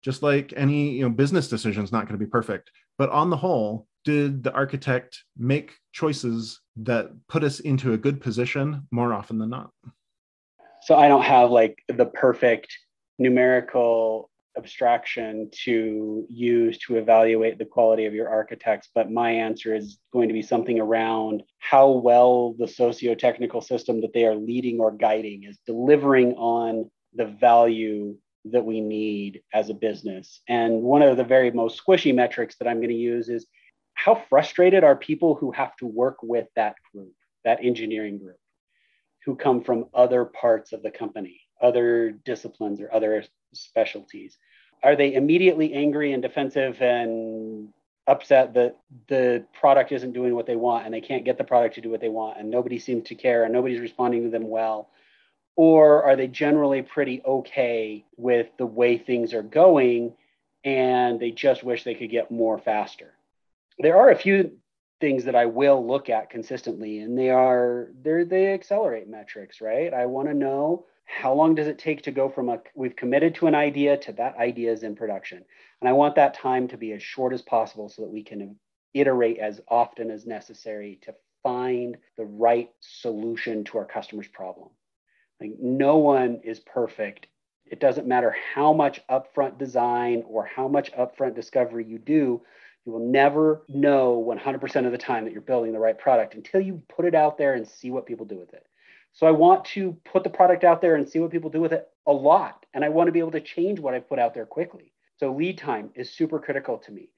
just 0.06 0.22
like 0.22 0.52
any 0.56 0.92
you 0.92 1.02
know 1.02 1.10
business 1.10 1.48
decision 1.48 1.82
is 1.82 1.90
not 1.90 2.06
going 2.06 2.18
to 2.18 2.24
be 2.24 2.30
perfect. 2.30 2.70
But 2.96 3.10
on 3.10 3.28
the 3.28 3.36
whole 3.36 3.88
did 4.04 4.44
the 4.44 4.52
architect 4.52 5.24
make 5.36 5.74
choices 5.92 6.60
that 6.76 7.10
put 7.28 7.42
us 7.42 7.58
into 7.58 7.92
a 7.92 7.98
good 7.98 8.20
position 8.20 8.86
more 8.92 9.12
often 9.12 9.38
than 9.38 9.50
not? 9.50 9.70
So 10.82 10.94
i 10.94 11.08
don't 11.08 11.24
have 11.24 11.50
like 11.50 11.82
the 11.88 12.06
perfect 12.06 12.68
numerical 13.18 14.30
abstraction 14.56 15.50
to 15.64 16.26
use 16.30 16.78
to 16.78 16.96
evaluate 16.96 17.58
the 17.58 17.64
quality 17.64 18.06
of 18.06 18.14
your 18.14 18.28
architects, 18.28 18.88
but 18.94 19.10
my 19.10 19.30
answer 19.30 19.74
is 19.74 19.98
going 20.12 20.28
to 20.28 20.34
be 20.34 20.42
something 20.42 20.80
around 20.80 21.42
how 21.58 21.90
well 21.90 22.54
the 22.58 22.68
socio-technical 22.68 23.60
system 23.60 24.00
that 24.00 24.12
they 24.12 24.24
are 24.24 24.34
leading 24.34 24.80
or 24.80 24.90
guiding 24.90 25.44
is 25.44 25.58
delivering 25.66 26.32
on 26.34 26.90
the 27.14 27.26
value 27.26 28.16
that 28.46 28.64
we 28.64 28.80
need 28.80 29.42
as 29.52 29.70
a 29.70 29.74
business. 29.74 30.40
And 30.48 30.82
one 30.82 31.02
of 31.02 31.16
the 31.16 31.24
very 31.24 31.50
most 31.50 31.82
squishy 31.84 32.14
metrics 32.14 32.56
that 32.58 32.68
I'm 32.68 32.78
going 32.78 32.88
to 32.88 32.94
use 32.94 33.28
is 33.28 33.46
how 33.94 34.14
frustrated 34.28 34.84
are 34.84 34.94
people 34.96 35.34
who 35.34 35.50
have 35.52 35.74
to 35.76 35.86
work 35.86 36.18
with 36.22 36.46
that 36.54 36.76
group, 36.92 37.12
that 37.44 37.58
engineering 37.62 38.18
group, 38.18 38.38
who 39.24 39.34
come 39.34 39.62
from 39.62 39.86
other 39.94 40.24
parts 40.24 40.72
of 40.72 40.82
the 40.82 40.90
company, 40.90 41.40
other 41.60 42.12
disciplines 42.24 42.80
or 42.80 42.92
other 42.94 43.24
specialties? 43.52 44.38
Are 44.82 44.96
they 44.96 45.14
immediately 45.14 45.72
angry 45.72 46.12
and 46.12 46.22
defensive 46.22 46.80
and 46.80 47.68
upset 48.06 48.54
that 48.54 48.76
the 49.08 49.44
product 49.58 49.90
isn't 49.90 50.12
doing 50.12 50.34
what 50.34 50.46
they 50.46 50.56
want 50.56 50.84
and 50.84 50.94
they 50.94 51.00
can't 51.00 51.24
get 51.24 51.38
the 51.38 51.44
product 51.44 51.74
to 51.74 51.80
do 51.80 51.90
what 51.90 52.00
they 52.00 52.08
want 52.08 52.38
and 52.38 52.48
nobody 52.48 52.78
seems 52.78 53.08
to 53.08 53.14
care 53.16 53.42
and 53.44 53.52
nobody's 53.52 53.80
responding 53.80 54.22
to 54.22 54.30
them 54.30 54.48
well? 54.48 54.88
or 55.56 56.04
are 56.04 56.16
they 56.16 56.28
generally 56.28 56.82
pretty 56.82 57.22
okay 57.24 58.04
with 58.16 58.46
the 58.58 58.66
way 58.66 58.98
things 58.98 59.32
are 59.32 59.42
going 59.42 60.14
and 60.64 61.18
they 61.18 61.30
just 61.30 61.64
wish 61.64 61.82
they 61.82 61.94
could 61.94 62.10
get 62.10 62.30
more 62.30 62.58
faster 62.58 63.14
there 63.78 63.96
are 63.96 64.10
a 64.10 64.16
few 64.16 64.52
things 65.00 65.24
that 65.24 65.34
i 65.34 65.46
will 65.46 65.84
look 65.84 66.08
at 66.08 66.30
consistently 66.30 67.00
and 67.00 67.18
they 67.18 67.30
are 67.30 67.88
they 68.02 68.22
they 68.24 68.52
accelerate 68.52 69.08
metrics 69.08 69.60
right 69.60 69.92
i 69.92 70.06
want 70.06 70.28
to 70.28 70.34
know 70.34 70.84
how 71.06 71.32
long 71.32 71.54
does 71.54 71.66
it 71.66 71.78
take 71.78 72.02
to 72.02 72.10
go 72.10 72.28
from 72.28 72.48
a 72.48 72.60
we've 72.74 72.96
committed 72.96 73.34
to 73.34 73.46
an 73.46 73.54
idea 73.54 73.96
to 73.96 74.12
that 74.12 74.36
idea 74.36 74.72
is 74.72 74.82
in 74.82 74.94
production 74.94 75.44
and 75.80 75.88
i 75.88 75.92
want 75.92 76.14
that 76.14 76.34
time 76.34 76.68
to 76.68 76.76
be 76.76 76.92
as 76.92 77.02
short 77.02 77.32
as 77.32 77.42
possible 77.42 77.88
so 77.88 78.02
that 78.02 78.10
we 78.10 78.22
can 78.22 78.56
iterate 78.94 79.38
as 79.38 79.60
often 79.68 80.10
as 80.10 80.26
necessary 80.26 80.98
to 81.02 81.14
find 81.42 81.96
the 82.16 82.24
right 82.24 82.70
solution 82.80 83.64
to 83.64 83.78
our 83.78 83.84
customer's 83.84 84.28
problem 84.28 84.68
like 85.40 85.52
no 85.60 85.98
one 85.98 86.40
is 86.44 86.60
perfect. 86.60 87.26
It 87.66 87.80
doesn't 87.80 88.06
matter 88.06 88.34
how 88.54 88.72
much 88.72 89.00
upfront 89.08 89.58
design 89.58 90.22
or 90.28 90.46
how 90.46 90.68
much 90.68 90.92
upfront 90.92 91.34
discovery 91.34 91.84
you 91.84 91.98
do, 91.98 92.42
you 92.84 92.92
will 92.92 93.10
never 93.10 93.62
know 93.68 94.24
100% 94.24 94.86
of 94.86 94.92
the 94.92 94.98
time 94.98 95.24
that 95.24 95.32
you're 95.32 95.42
building 95.42 95.72
the 95.72 95.78
right 95.78 95.98
product 95.98 96.34
until 96.34 96.60
you 96.60 96.82
put 96.88 97.04
it 97.04 97.14
out 97.14 97.36
there 97.36 97.54
and 97.54 97.66
see 97.66 97.90
what 97.90 98.06
people 98.06 98.24
do 98.24 98.38
with 98.38 98.54
it. 98.54 98.66
So 99.16 99.26
I 99.26 99.30
want 99.30 99.64
to 99.66 99.96
put 100.04 100.24
the 100.24 100.30
product 100.30 100.62
out 100.62 100.82
there 100.82 100.96
and 100.96 101.08
see 101.08 101.20
what 101.20 101.30
people 101.30 101.48
do 101.48 101.62
with 101.62 101.72
it 101.72 101.88
a 102.06 102.12
lot. 102.12 102.66
And 102.74 102.84
I 102.84 102.90
want 102.90 103.08
to 103.08 103.12
be 103.12 103.18
able 103.18 103.30
to 103.30 103.40
change 103.40 103.80
what 103.80 103.94
I've 103.94 104.08
put 104.08 104.18
out 104.18 104.34
there 104.34 104.44
quickly. 104.44 104.92
So 105.16 105.32
lead 105.32 105.56
time 105.56 105.88
is 105.94 106.12
super 106.12 106.38
critical 106.38 106.76
to 106.76 106.92
me. 106.92 107.08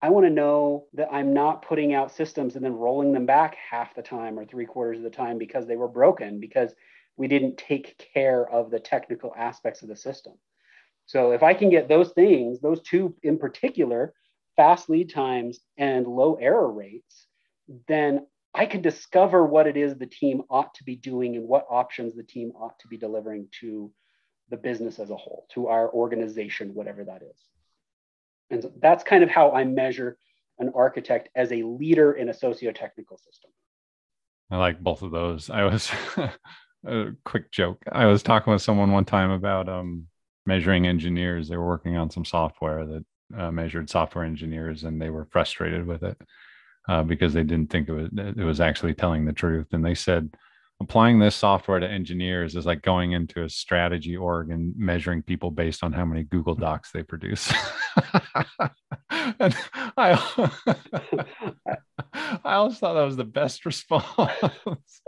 I 0.00 0.10
want 0.10 0.24
to 0.24 0.30
know 0.30 0.86
that 0.94 1.08
I'm 1.10 1.34
not 1.34 1.62
putting 1.62 1.94
out 1.94 2.14
systems 2.14 2.54
and 2.54 2.64
then 2.64 2.74
rolling 2.74 3.12
them 3.12 3.26
back 3.26 3.56
half 3.56 3.96
the 3.96 4.02
time 4.02 4.38
or 4.38 4.44
three 4.44 4.66
quarters 4.66 4.98
of 4.98 5.02
the 5.02 5.10
time 5.10 5.36
because 5.36 5.66
they 5.66 5.74
were 5.74 5.88
broken 5.88 6.38
because 6.38 6.72
we 7.16 7.26
didn't 7.26 7.58
take 7.58 8.08
care 8.14 8.48
of 8.48 8.70
the 8.70 8.78
technical 8.78 9.34
aspects 9.36 9.82
of 9.82 9.88
the 9.88 9.96
system. 9.96 10.34
So 11.06 11.32
if 11.32 11.42
I 11.42 11.54
can 11.54 11.70
get 11.70 11.88
those 11.88 12.10
things, 12.12 12.60
those 12.60 12.80
two 12.82 13.16
in 13.24 13.36
particular, 13.36 14.14
fast 14.54 14.88
lead 14.88 15.10
times 15.10 15.58
and 15.76 16.06
low 16.06 16.36
error 16.36 16.70
rates, 16.70 17.26
then 17.88 18.28
I 18.54 18.66
can 18.66 18.82
discover 18.82 19.44
what 19.44 19.66
it 19.66 19.76
is 19.76 19.96
the 19.96 20.06
team 20.06 20.42
ought 20.50 20.74
to 20.74 20.84
be 20.84 20.96
doing 20.96 21.36
and 21.36 21.46
what 21.46 21.66
options 21.70 22.14
the 22.14 22.22
team 22.22 22.52
ought 22.56 22.78
to 22.80 22.88
be 22.88 22.96
delivering 22.96 23.48
to 23.60 23.90
the 24.50 24.56
business 24.56 24.98
as 24.98 25.10
a 25.10 25.16
whole, 25.16 25.46
to 25.50 25.68
our 25.68 25.92
organization, 25.92 26.74
whatever 26.74 27.04
that 27.04 27.22
is. 27.22 27.44
And 28.50 28.62
so 28.62 28.72
that's 28.80 29.04
kind 29.04 29.22
of 29.22 29.28
how 29.28 29.52
I 29.52 29.64
measure 29.64 30.18
an 30.58 30.72
architect 30.74 31.28
as 31.36 31.52
a 31.52 31.62
leader 31.62 32.12
in 32.12 32.30
a 32.30 32.34
socio-technical 32.34 33.18
system. 33.18 33.50
I 34.50 34.56
like 34.56 34.80
both 34.80 35.02
of 35.02 35.10
those. 35.10 35.50
I 35.50 35.64
was 35.64 35.90
a 36.86 37.10
quick 37.24 37.50
joke. 37.52 37.82
I 37.92 38.06
was 38.06 38.22
talking 38.22 38.52
with 38.52 38.62
someone 38.62 38.90
one 38.90 39.04
time 39.04 39.30
about 39.30 39.68
um, 39.68 40.06
measuring 40.46 40.86
engineers. 40.86 41.48
They 41.48 41.58
were 41.58 41.66
working 41.66 41.98
on 41.98 42.10
some 42.10 42.24
software 42.24 42.86
that 42.86 43.04
uh, 43.36 43.50
measured 43.50 43.90
software 43.90 44.24
engineers, 44.24 44.84
and 44.84 45.00
they 45.00 45.10
were 45.10 45.26
frustrated 45.26 45.86
with 45.86 46.02
it 46.02 46.16
uh, 46.88 47.02
because 47.02 47.32
they 47.34 47.42
didn't 47.42 47.70
think 47.70 47.88
it 47.88 47.92
was 47.92 48.08
it 48.14 48.44
was 48.44 48.60
actually 48.60 48.94
telling 48.94 49.24
the 49.24 49.32
truth. 49.32 49.66
And 49.72 49.84
they 49.84 49.94
said 49.94 50.30
applying 50.80 51.18
this 51.18 51.34
software 51.34 51.80
to 51.80 51.88
engineers 51.88 52.54
is 52.54 52.66
like 52.66 52.82
going 52.82 53.12
into 53.12 53.42
a 53.42 53.48
strategy 53.48 54.16
org 54.16 54.50
and 54.50 54.74
measuring 54.76 55.22
people 55.22 55.50
based 55.50 55.82
on 55.82 55.92
how 55.92 56.04
many 56.04 56.22
Google 56.22 56.54
Docs 56.54 56.92
they 56.92 57.02
produce. 57.02 57.52
and 59.10 59.56
I, 59.96 60.54
I 62.44 62.54
always 62.54 62.78
thought 62.78 62.94
that 62.94 63.02
was 63.02 63.16
the 63.16 63.24
best 63.24 63.66
response. 63.66 64.06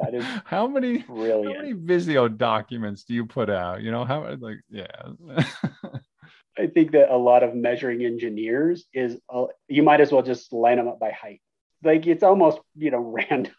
That 0.01 0.15
is 0.15 0.25
how 0.47 0.67
many 0.67 0.99
brilliant. 0.99 1.57
how 1.57 1.63
many 1.63 1.75
Visio 1.75 2.27
documents 2.27 3.05
do 3.05 3.13
you 3.13 3.27
put 3.27 3.51
out? 3.51 3.83
You 3.83 3.91
know 3.91 4.07
how 4.07 4.35
like 4.41 4.57
yeah. 4.71 4.87
I 6.59 6.67
think 6.69 6.93
that 6.93 7.15
a 7.15 7.17
lot 7.17 7.43
of 7.43 7.55
measuring 7.55 8.03
engineers 8.03 8.87
is 8.95 9.19
uh, 9.29 9.45
you 9.69 9.83
might 9.83 10.01
as 10.01 10.11
well 10.11 10.23
just 10.23 10.55
line 10.55 10.79
them 10.79 10.89
up 10.89 10.99
by 10.99 11.11
height. 11.11 11.43
Like 11.83 12.07
it's 12.07 12.23
almost 12.23 12.61
you 12.77 12.91
know 12.91 13.01
random 13.31 13.55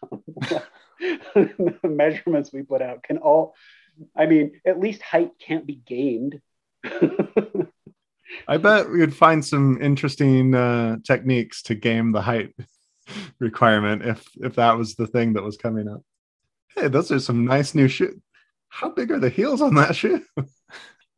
the 1.00 1.78
measurements 1.84 2.52
we 2.52 2.62
put 2.62 2.82
out 2.82 3.02
can 3.02 3.18
all 3.18 3.54
I 4.16 4.24
mean, 4.24 4.60
at 4.66 4.80
least 4.80 5.02
height 5.02 5.32
can't 5.38 5.66
be 5.66 5.74
gained 5.74 6.40
I 8.48 8.56
bet 8.56 8.90
we 8.90 8.98
would 8.98 9.14
find 9.14 9.44
some 9.44 9.80
interesting 9.80 10.54
uh, 10.54 10.96
techniques 11.04 11.62
to 11.62 11.74
game 11.74 12.12
the 12.12 12.22
height 12.22 12.54
requirement 13.38 14.04
if 14.04 14.26
if 14.36 14.54
that 14.56 14.76
was 14.76 14.94
the 14.94 15.06
thing 15.06 15.34
that 15.34 15.42
was 15.42 15.56
coming 15.56 15.88
up. 15.88 16.02
Hey, 16.74 16.88
those 16.88 17.12
are 17.12 17.20
some 17.20 17.44
nice 17.44 17.74
new 17.74 17.88
shoes. 17.88 18.20
How 18.68 18.90
big 18.90 19.10
are 19.10 19.18
the 19.18 19.28
heels 19.28 19.60
on 19.60 19.74
that 19.74 19.94
shoe? 19.94 20.24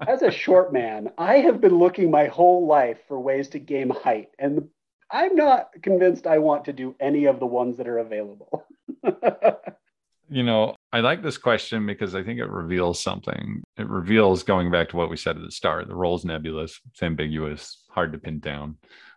As 0.07 0.23
a 0.23 0.31
short 0.31 0.73
man, 0.73 1.13
I 1.17 1.37
have 1.37 1.61
been 1.61 1.79
looking 1.79 2.11
my 2.11 2.27
whole 2.27 2.67
life 2.67 2.99
for 3.07 3.21
ways 3.21 3.49
to 3.51 3.61
game 3.61 3.91
height, 3.91 4.29
and 4.39 4.69
I'm 5.11 5.37
not 5.37 5.71
convinced 5.83 6.27
I 6.27 6.39
want 6.39 6.65
to 6.67 6.73
do 6.73 6.95
any 7.01 7.27
of 7.27 7.41
the 7.41 7.47
ones 7.47 7.77
that 7.79 7.89
are 7.89 7.99
available. 7.99 8.67
you 10.29 10.43
know, 10.43 10.75
I 10.93 11.01
like 11.01 11.23
this 11.23 11.39
question 11.39 11.87
because 11.87 12.15
I 12.15 12.23
think 12.23 12.41
it 12.41 12.49
reveals 12.49 13.03
something. 13.03 13.63
It 13.77 13.89
reveals 13.89 14.43
going 14.43 14.71
back 14.71 14.89
to 14.91 14.97
what 14.97 15.11
we 15.11 15.17
said 15.17 15.37
at 15.37 15.43
the 15.43 15.51
start 15.51 15.89
the 15.89 15.95
role's 15.95 16.25
nebulous, 16.25 16.81
it's 16.91 17.03
ambiguous, 17.03 17.85
hard 17.91 18.13
to 18.13 18.19
pin 18.19 18.41
down. 18.41 18.77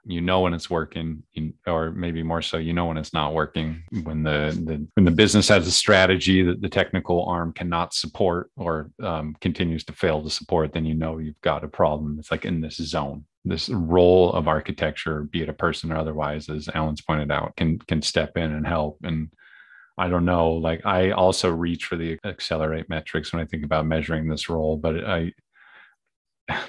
You 0.09 0.21
know 0.21 0.41
when 0.41 0.53
it's 0.53 0.69
working, 0.69 1.23
or 1.65 1.91
maybe 1.91 2.23
more 2.23 2.41
so, 2.41 2.57
you 2.57 2.71
know 2.71 2.85
when 2.85 2.97
it's 2.97 3.13
not 3.13 3.33
working. 3.33 3.83
When 4.03 4.23
the, 4.23 4.57
the 4.65 4.87
when 4.93 5.03
the 5.03 5.11
business 5.11 5.49
has 5.49 5.67
a 5.67 5.71
strategy 5.71 6.43
that 6.43 6.61
the 6.61 6.69
technical 6.69 7.25
arm 7.25 7.51
cannot 7.51 7.93
support 7.93 8.49
or 8.55 8.89
um, 9.03 9.35
continues 9.41 9.83
to 9.85 9.93
fail 9.93 10.23
to 10.23 10.29
support, 10.29 10.71
then 10.71 10.85
you 10.85 10.93
know 10.93 11.17
you've 11.17 11.41
got 11.41 11.65
a 11.65 11.67
problem. 11.67 12.17
It's 12.19 12.31
like 12.31 12.45
in 12.45 12.61
this 12.61 12.77
zone 12.77 13.25
this 13.47 13.69
role 13.69 14.31
of 14.33 14.47
architecture, 14.47 15.23
be 15.23 15.41
it 15.41 15.49
a 15.49 15.53
person 15.53 15.91
or 15.91 15.97
otherwise, 15.97 16.49
as 16.49 16.69
Alan's 16.73 17.01
pointed 17.01 17.31
out, 17.31 17.55
can 17.55 17.79
can 17.79 18.01
step 18.01 18.37
in 18.37 18.53
and 18.53 18.67
help. 18.67 18.97
And 19.03 19.29
I 19.97 20.09
don't 20.09 20.25
know, 20.25 20.51
like 20.51 20.85
I 20.85 21.11
also 21.11 21.49
reach 21.49 21.85
for 21.85 21.95
the 21.95 22.19
accelerate 22.23 22.89
metrics 22.89 23.33
when 23.33 23.41
I 23.41 23.45
think 23.45 23.63
about 23.63 23.87
measuring 23.87 24.27
this 24.27 24.49
role, 24.49 24.77
but 24.77 25.03
I 25.03 25.33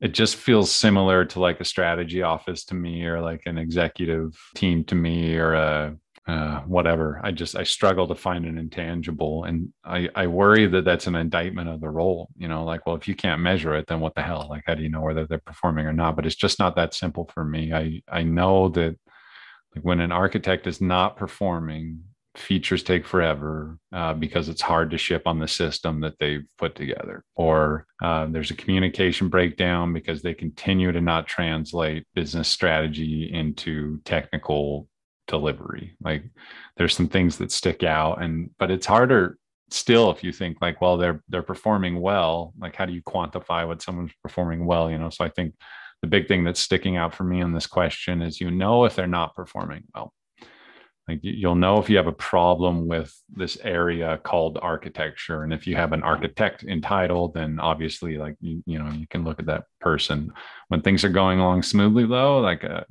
it 0.00 0.12
just 0.12 0.36
feels 0.36 0.70
similar 0.70 1.24
to 1.24 1.40
like 1.40 1.60
a 1.60 1.64
strategy 1.64 2.22
office 2.22 2.64
to 2.66 2.74
me 2.74 3.04
or 3.04 3.20
like 3.20 3.42
an 3.46 3.58
executive 3.58 4.36
team 4.54 4.84
to 4.84 4.94
me 4.94 5.36
or 5.36 5.54
a 5.54 5.96
uh, 6.26 6.60
whatever. 6.62 7.20
I 7.22 7.30
just 7.30 7.54
I 7.56 7.62
struggle 7.62 8.08
to 8.08 8.14
find 8.14 8.46
an 8.46 8.58
intangible, 8.58 9.44
and 9.44 9.72
I 9.84 10.08
I 10.14 10.26
worry 10.26 10.66
that 10.66 10.84
that's 10.84 11.06
an 11.06 11.14
indictment 11.14 11.68
of 11.68 11.80
the 11.80 11.88
role. 11.88 12.30
You 12.36 12.48
know, 12.48 12.64
like 12.64 12.86
well, 12.86 12.96
if 12.96 13.06
you 13.06 13.14
can't 13.14 13.40
measure 13.40 13.74
it, 13.76 13.86
then 13.86 14.00
what 14.00 14.14
the 14.14 14.22
hell? 14.22 14.46
Like, 14.50 14.64
how 14.66 14.74
do 14.74 14.82
you 14.82 14.90
know 14.90 15.02
whether 15.02 15.26
they're 15.26 15.38
performing 15.38 15.86
or 15.86 15.92
not? 15.92 16.16
But 16.16 16.26
it's 16.26 16.34
just 16.36 16.58
not 16.58 16.76
that 16.76 16.94
simple 16.94 17.30
for 17.32 17.44
me. 17.44 17.72
I 17.72 18.02
I 18.10 18.22
know 18.22 18.68
that 18.70 18.96
like 19.74 19.84
when 19.84 20.00
an 20.00 20.12
architect 20.12 20.66
is 20.66 20.80
not 20.80 21.16
performing, 21.16 22.02
features 22.38 22.82
take 22.82 23.06
forever 23.06 23.78
uh, 23.92 24.14
because 24.14 24.48
it's 24.48 24.62
hard 24.62 24.90
to 24.90 24.98
ship 24.98 25.22
on 25.26 25.38
the 25.38 25.48
system 25.48 26.00
that 26.00 26.18
they've 26.18 26.44
put 26.58 26.74
together 26.74 27.24
or 27.34 27.86
uh, 28.02 28.26
there's 28.26 28.50
a 28.50 28.56
communication 28.56 29.28
breakdown 29.28 29.92
because 29.92 30.22
they 30.22 30.34
continue 30.34 30.92
to 30.92 31.00
not 31.00 31.26
translate 31.26 32.06
business 32.14 32.48
strategy 32.48 33.30
into 33.32 34.00
technical 34.04 34.88
delivery. 35.26 35.96
Like 36.02 36.24
there's 36.76 36.94
some 36.94 37.08
things 37.08 37.38
that 37.38 37.52
stick 37.52 37.82
out 37.82 38.22
and 38.22 38.50
but 38.58 38.70
it's 38.70 38.86
harder 38.86 39.38
still 39.70 40.10
if 40.12 40.22
you 40.22 40.32
think 40.32 40.58
like 40.60 40.80
well 40.80 40.96
they're 40.96 41.24
they're 41.28 41.42
performing 41.42 42.00
well 42.00 42.54
like 42.60 42.76
how 42.76 42.86
do 42.86 42.92
you 42.92 43.02
quantify 43.02 43.66
what 43.66 43.82
someone's 43.82 44.12
performing 44.22 44.64
well 44.64 44.88
you 44.88 44.96
know? 44.96 45.10
So 45.10 45.24
i 45.24 45.28
think 45.28 45.54
the 46.02 46.08
big 46.08 46.28
thing 46.28 46.44
that's 46.44 46.60
sticking 46.60 46.96
out 46.96 47.14
for 47.14 47.24
me 47.24 47.42
on 47.42 47.52
this 47.52 47.66
question 47.66 48.22
is 48.22 48.40
you 48.40 48.50
know 48.50 48.84
if 48.84 48.94
they're 48.94 49.06
not 49.06 49.34
performing 49.34 49.84
well. 49.94 50.12
Like 51.08 51.20
you'll 51.22 51.54
know 51.54 51.78
if 51.78 51.88
you 51.88 51.98
have 51.98 52.08
a 52.08 52.12
problem 52.12 52.88
with 52.88 53.14
this 53.32 53.56
area 53.62 54.18
called 54.24 54.58
architecture 54.60 55.44
and 55.44 55.52
if 55.52 55.64
you 55.64 55.76
have 55.76 55.92
an 55.92 56.02
architect 56.02 56.64
entitled 56.64 57.34
then 57.34 57.60
obviously 57.60 58.18
like 58.18 58.34
you, 58.40 58.60
you 58.66 58.80
know 58.80 58.90
you 58.90 59.06
can 59.06 59.22
look 59.22 59.38
at 59.38 59.46
that 59.46 59.64
person. 59.80 60.32
When 60.66 60.82
things 60.82 61.04
are 61.04 61.08
going 61.08 61.38
along 61.38 61.62
smoothly 61.62 62.06
though 62.06 62.40
like 62.40 62.64
uh, 62.64 62.84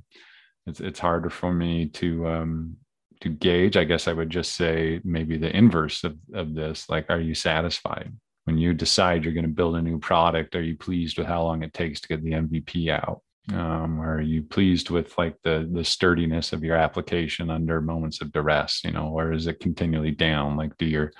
it's 0.67 0.79
it's 0.79 0.99
harder 0.99 1.29
for 1.29 1.53
me 1.53 1.87
to 1.87 2.27
um 2.27 2.75
to 3.21 3.29
gauge 3.29 3.77
i 3.77 3.83
guess 3.83 4.07
i 4.07 4.13
would 4.13 4.29
just 4.29 4.55
say 4.55 4.99
maybe 5.03 5.37
the 5.37 5.55
inverse 5.55 6.03
of, 6.03 6.17
of 6.33 6.53
this. 6.53 6.89
Like 6.89 7.09
are 7.09 7.19
you 7.19 7.35
satisfied? 7.35 8.13
When 8.45 8.57
you 8.57 8.73
decide 8.73 9.23
you're 9.23 9.33
going 9.33 9.45
to 9.45 9.49
build 9.49 9.75
a 9.75 9.81
new 9.81 9.99
product 9.99 10.55
are 10.55 10.61
you 10.61 10.77
pleased 10.77 11.17
with 11.17 11.27
how 11.27 11.43
long 11.43 11.63
it 11.63 11.73
takes 11.73 12.01
to 12.01 12.07
get 12.07 12.23
the 12.23 12.31
mvp 12.31 12.89
out? 12.89 13.21
Um, 13.53 14.01
are 14.01 14.21
you 14.21 14.41
pleased 14.41 14.89
with 14.89 15.17
like 15.17 15.35
the 15.43 15.69
the 15.71 15.83
sturdiness 15.83 16.51
of 16.51 16.63
your 16.63 16.75
application 16.75 17.49
under 17.49 17.79
moments 17.79 18.21
of 18.21 18.31
duress 18.31 18.81
you 18.83 18.91
know 18.91 19.09
or 19.09 19.31
is 19.31 19.47
it 19.47 19.59
continually 19.59 20.11
down? 20.11 20.57
Like 20.57 20.77
do 20.77 20.85
your 20.85 21.11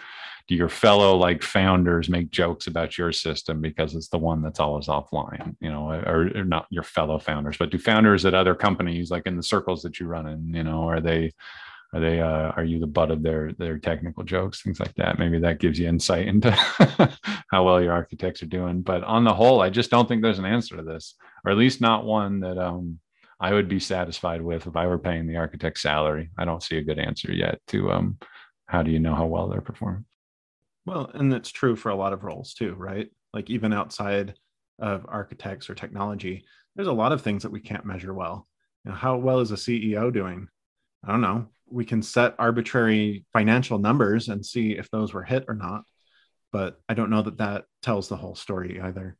do 0.48 0.56
your 0.56 0.70
fellow 0.70 1.16
like 1.16 1.42
founders 1.42 2.10
make 2.10 2.30
jokes 2.30 2.68
about 2.68 2.98
your 2.98 3.12
system 3.12 3.62
because 3.62 3.96
it's 3.96 4.10
the 4.10 4.18
one 4.18 4.42
that's 4.42 4.60
always 4.60 4.88
offline 4.88 5.56
you 5.60 5.70
know 5.70 5.90
or, 5.92 6.30
or, 6.36 6.44
not 6.44 6.68
your 6.70 6.84
fellow 6.84 7.18
founders 7.18 7.58
but 7.58 7.72
do 7.72 7.78
founders 7.78 8.26
at 8.26 8.34
other 8.34 8.56
companies 8.56 9.10
like 9.10 9.26
in 9.26 9.38
the 9.38 9.44
circles 9.44 9.82
that 9.82 10.00
you 10.00 10.06
run 10.06 10.28
in 10.28 10.54
you 10.54 10.64
know 10.64 10.88
are 10.88 11.02
they 11.02 11.32
are 11.94 12.00
they 12.00 12.20
uh, 12.20 12.52
are 12.52 12.64
you 12.64 12.80
the 12.80 12.88
butt 12.88 13.12
of 13.12 13.24
their 13.24 13.54
their 13.54 13.78
technical 13.78 14.24
jokes 14.24 14.62
things 14.62 14.80
like 14.80 14.94
that? 14.96 15.18
Maybe 15.18 15.40
that 15.40 15.60
gives 15.60 15.80
you 15.80 15.88
insight 15.88 16.28
into 16.28 16.52
how 17.52 17.64
well 17.64 17.82
your 17.82 17.94
architects 17.94 18.44
are 18.44 18.48
doing 18.48 18.82
but 18.82 19.04
on 19.04 19.24
the 19.24 19.34
whole 19.34 19.62
i 19.62 19.70
just 19.70 19.92
don't 19.92 20.08
think 20.08 20.22
there's 20.22 20.40
an 20.40 20.46
answer 20.46 20.76
to 20.76 20.84
this 20.84 21.16
or 21.46 21.52
at 21.52 21.58
least 21.58 21.82
not 21.82 22.04
one 22.06 22.42
that 22.42 22.58
um, 22.58 23.00
i 23.40 23.54
would 23.54 23.70
be 23.70 23.80
satisfied 23.80 24.42
with 24.42 24.68
if 24.68 24.76
i 24.76 24.86
were 24.86 25.00
paying 25.00 25.26
the 25.26 25.38
architect 25.38 25.80
salary. 25.80 26.30
I 26.38 26.46
don't 26.46 26.64
see 26.64 26.78
a 26.78 26.84
good 26.84 27.00
answer 27.00 27.32
yet 27.32 27.60
to 27.68 27.92
um, 27.92 28.18
how 28.68 28.84
do 28.84 28.92
you 28.92 29.00
know 29.00 29.16
how 29.16 29.28
well 29.28 29.48
they're 29.48 29.62
performing 29.62 30.06
well, 30.86 31.10
and 31.14 31.32
that's 31.32 31.52
true 31.52 31.76
for 31.76 31.90
a 31.90 31.96
lot 31.96 32.14
of 32.14 32.24
roles 32.24 32.54
too, 32.54 32.74
right? 32.76 33.10
Like 33.34 33.50
even 33.50 33.74
outside 33.74 34.36
of 34.80 35.06
architects 35.08 35.70
or 35.70 35.76
technology, 35.76 36.46
there's 36.76 36.88
a 36.88 36.94
lot 36.94 37.12
of 37.12 37.22
things 37.22 37.44
that 37.44 37.52
we 37.52 37.60
can't 37.60 37.86
measure 37.86 38.14
well. 38.14 38.48
You 38.84 38.92
know, 38.92 38.98
how 38.98 39.18
well 39.18 39.40
is 39.40 39.52
a 39.52 39.56
CEO 39.56 40.14
doing? 40.14 40.48
I 41.04 41.12
don't 41.12 41.22
know. 41.22 41.48
We 41.68 41.86
can 41.86 42.02
set 42.02 42.36
arbitrary 42.38 43.26
financial 43.34 43.80
numbers 43.80 44.28
and 44.28 44.46
see 44.46 44.74
if 44.74 44.90
those 44.92 45.14
were 45.14 45.24
hit 45.24 45.46
or 45.48 45.56
not, 45.56 45.84
but 46.52 46.80
I 46.88 46.94
don't 46.94 47.10
know 47.10 47.24
that 47.24 47.38
that 47.38 47.66
tells 47.82 48.08
the 48.08 48.18
whole 48.18 48.36
story 48.36 48.80
either. 48.80 49.18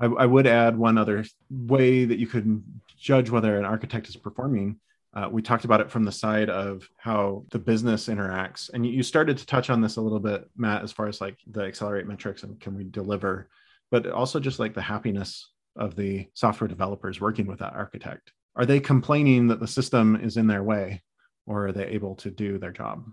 I, 0.00 0.06
I 0.06 0.26
would 0.26 0.46
add 0.46 0.76
one 0.76 0.98
other 0.98 1.24
way 1.50 2.04
that 2.04 2.18
you 2.18 2.26
could 2.26 2.62
judge 2.98 3.30
whether 3.30 3.56
an 3.56 3.64
architect 3.64 4.08
is 4.08 4.16
performing 4.16 4.80
uh, 5.14 5.28
we 5.30 5.42
talked 5.42 5.64
about 5.64 5.80
it 5.80 5.90
from 5.90 6.04
the 6.04 6.12
side 6.12 6.48
of 6.48 6.88
how 6.96 7.44
the 7.50 7.58
business 7.58 8.08
interacts. 8.08 8.70
And 8.72 8.86
you 8.86 9.02
started 9.02 9.36
to 9.38 9.46
touch 9.46 9.68
on 9.68 9.80
this 9.80 9.96
a 9.96 10.00
little 10.00 10.20
bit 10.20 10.48
matt 10.56 10.82
as 10.82 10.92
far 10.92 11.06
as 11.06 11.20
like 11.20 11.38
the 11.50 11.62
accelerate 11.64 12.06
metrics 12.06 12.42
and 12.42 12.58
can 12.58 12.74
we 12.74 12.84
deliver 12.84 13.48
but 13.92 14.10
also 14.10 14.40
just 14.40 14.58
like 14.58 14.74
the 14.74 14.82
happiness 14.82 15.50
of 15.76 15.94
the 15.94 16.26
software 16.34 16.66
developers 16.66 17.20
working 17.20 17.46
with 17.46 17.60
that 17.60 17.74
architect. 17.74 18.32
Are 18.56 18.66
they 18.66 18.80
complaining 18.80 19.46
that 19.48 19.60
the 19.60 19.68
system 19.68 20.16
is 20.16 20.38
in 20.38 20.46
their 20.46 20.62
way 20.62 21.02
or 21.46 21.68
are 21.68 21.72
they 21.72 21.86
able 21.86 22.16
to 22.16 22.30
do 22.30 22.58
their 22.58 22.72
job? 22.72 23.04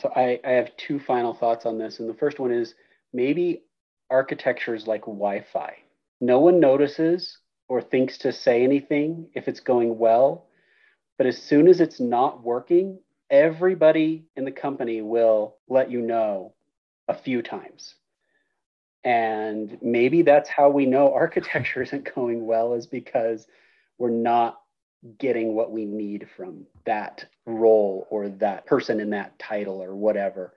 So 0.00 0.12
i, 0.14 0.38
I 0.44 0.50
have 0.50 0.76
two 0.76 1.00
final 1.00 1.34
thoughts 1.34 1.66
on 1.66 1.78
this 1.78 1.98
and 1.98 2.08
the 2.08 2.14
first 2.14 2.38
one 2.38 2.52
is 2.52 2.74
maybe 3.12 3.62
architecture 4.10 4.74
is 4.74 4.86
like 4.86 5.02
wi-fi. 5.02 5.74
No 6.20 6.38
one 6.38 6.60
notices 6.60 7.38
or 7.68 7.80
thinks 7.80 8.18
to 8.18 8.32
say 8.32 8.62
anything 8.62 9.28
if 9.34 9.48
it's 9.48 9.60
going 9.60 9.98
well 9.98 10.46
but 11.16 11.26
as 11.26 11.40
soon 11.40 11.68
as 11.68 11.80
it's 11.80 12.00
not 12.00 12.42
working, 12.42 12.98
everybody 13.30 14.24
in 14.36 14.44
the 14.44 14.52
company 14.52 15.00
will 15.00 15.56
let 15.68 15.90
you 15.90 16.00
know 16.00 16.54
a 17.08 17.14
few 17.14 17.42
times. 17.42 17.94
And 19.04 19.76
maybe 19.82 20.22
that's 20.22 20.48
how 20.48 20.70
we 20.70 20.86
know 20.86 21.12
architecture 21.12 21.82
isn't 21.84 22.14
going 22.14 22.46
well, 22.46 22.74
is 22.74 22.86
because 22.86 23.46
we're 23.98 24.10
not 24.10 24.60
getting 25.18 25.54
what 25.54 25.70
we 25.70 25.84
need 25.84 26.28
from 26.34 26.66
that 26.86 27.26
role 27.44 28.06
or 28.10 28.28
that 28.28 28.64
person 28.66 29.00
in 29.00 29.10
that 29.10 29.38
title 29.38 29.82
or 29.82 29.94
whatever. 29.94 30.54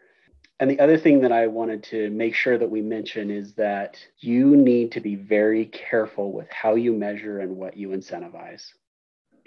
And 0.60 0.72
the 0.72 0.80
other 0.80 0.97
thing 0.97 1.22
that 1.22 1.32
I 1.32 1.47
wanted 1.47 1.84
to 1.84 2.10
make 2.10 2.34
sure 2.34 2.58
that 2.58 2.72
we 2.72 2.82
mention 2.82 3.30
is 3.30 3.53
that 3.55 3.97
you 4.20 4.55
need 4.55 4.93
to 4.93 5.01
be 5.01 5.16
very 5.16 5.66
careful 5.66 6.32
with 6.32 6.49
how 6.49 6.76
you 6.76 6.93
measure 6.93 7.39
and 7.41 7.58
what 7.58 7.78
you 7.78 7.89
incentivize 7.89 8.72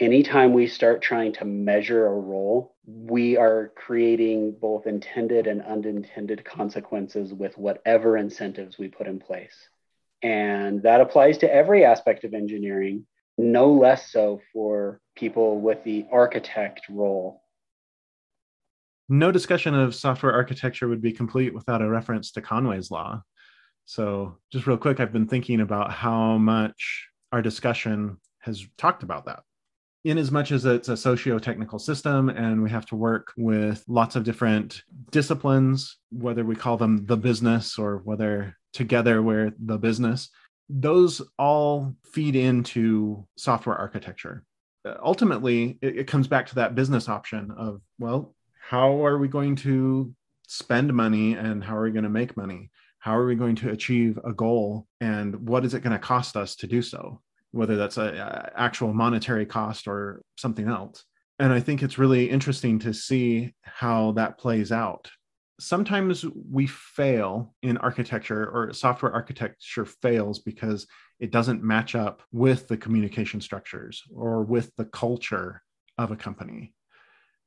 anytime 0.01 0.55
we 0.55 0.67
start 0.67 1.03
trying 1.03 1.33
to 1.35 1.45
measure 1.45 2.07
a 2.07 2.13
role, 2.13 2.75
we 2.87 3.37
are 3.37 3.73
creating 3.77 4.57
both 4.61 4.87
intended 4.87 5.47
and 5.47 5.63
unintended 5.63 6.45
consequences 6.45 7.33
with 7.33 7.57
whatever 7.59 8.17
incentives 8.17 8.79
we 8.79 8.89
put 8.89 9.07
in 9.07 9.21
place. 9.21 9.55
And 10.23 10.83
that 10.83 11.01
applies 11.01 11.39
to 11.39 11.55
every 11.55 11.85
aspect 11.85 12.25
of 12.25 12.35
engineering, 12.35 13.07
no 13.39 13.73
less 13.73 14.11
so 14.11 14.41
for 14.53 15.01
people 15.15 15.61
with 15.61 15.85
the 15.85 16.07
architect 16.11 16.83
role. 16.89 17.43
No 19.09 19.31
discussion 19.33 19.75
of 19.75 19.95
software 19.95 20.33
architecture 20.33 20.89
would 20.89 21.03
be 21.03 21.13
complete 21.13 21.53
without 21.53 21.83
a 21.83 21.89
reference 21.89 22.33
to 22.33 22.43
Conway's 22.43 22.91
Law. 22.91 23.23
So, 23.85 24.39
just 24.53 24.69
real 24.69 24.77
quick, 24.77 25.01
I've 25.01 25.13
been 25.13 25.27
thinking 25.27 25.61
about 25.61 25.91
how 25.91 26.39
much 26.39 27.09
our 27.33 27.43
discussion 27.43 28.19
has 28.41 28.65
talked 28.79 29.03
about 29.03 29.27
that 29.27 29.41
in 30.05 30.17
as 30.17 30.31
much 30.31 30.51
as 30.51 30.65
it's 30.65 30.89
a 30.89 30.97
socio-technical 30.97 31.79
system 31.79 32.31
and 32.31 32.63
we 32.63 32.71
have 32.71 32.87
to 32.87 32.97
work 32.97 33.33
with 33.37 33.85
lots 33.87 34.17
of 34.17 34.25
different 34.25 34.83
disciplines 35.11 35.99
whether 36.11 36.45
we 36.45 36.57
call 36.57 36.77
them 36.77 37.05
the 37.07 37.17
business 37.17 37.79
or 37.79 37.99
whether 37.99 38.57
together 38.73 39.23
we're 39.23 39.53
the 39.59 39.77
business 39.77 40.31
those 40.71 41.21
all 41.39 41.97
feed 42.05 42.37
into 42.37 43.27
software 43.37 43.77
architecture. 43.77 44.45
Ultimately 45.03 45.79
it, 45.83 45.99
it 45.99 46.07
comes 46.07 46.29
back 46.29 46.47
to 46.47 46.55
that 46.57 46.75
business 46.75 47.09
option 47.09 47.51
of 47.57 47.81
well 47.99 48.35
how 48.69 49.05
are 49.05 49.19
we 49.19 49.27
going 49.27 49.57
to 49.57 50.15
spend 50.47 50.93
money 50.95 51.35
and 51.35 51.63
how 51.63 51.77
are 51.77 51.83
we 51.83 51.91
going 51.91 52.05
to 52.05 52.09
make 52.09 52.37
money? 52.37 52.71
How 53.01 53.17
are 53.17 53.27
we 53.27 53.35
going 53.35 53.57
to 53.57 53.71
achieve 53.71 54.19
a 54.25 54.33
goal? 54.33 54.87
And 55.01 55.49
what 55.49 55.65
is 55.65 55.75
it 55.75 55.83
going 55.83 55.93
to 55.93 55.99
cost 55.99 56.37
us 56.37 56.55
to 56.57 56.67
do 56.67 56.83
so 56.83 57.21
whether 57.53 57.77
that's 57.77 57.97
a, 57.97 58.53
actual 58.57 58.93
monetary 58.93 59.47
cost 59.47 59.89
or 59.89 60.23
something 60.37 60.69
else. 60.69 61.05
And 61.39 61.53
i 61.53 61.61
think 61.61 61.83
it's 61.83 61.99
really 61.99 62.29
interesting 62.29 62.79
to 62.81 62.93
see 62.93 63.55
how 63.63 64.13
that 64.13 64.39
plays 64.39 64.73
out. 64.73 65.11
Sometimes 65.59 66.25
we 66.51 66.67
fail 66.67 67.55
in 67.63 67.77
architecture 67.79 68.49
or 68.49 68.73
software 68.73 69.13
architecture 69.13 69.85
fails 69.85 70.39
because 70.39 70.87
it 71.19 71.31
doesn't 71.31 71.63
match 71.63 71.95
up 71.95 72.23
with 72.33 72.67
the 72.67 72.79
communication 72.79 73.41
structures 73.43 74.03
or 74.15 74.43
with 74.43 74.75
the 74.77 74.87
culture 74.87 75.63
of 75.99 76.11
a 76.11 76.17
company 76.17 76.73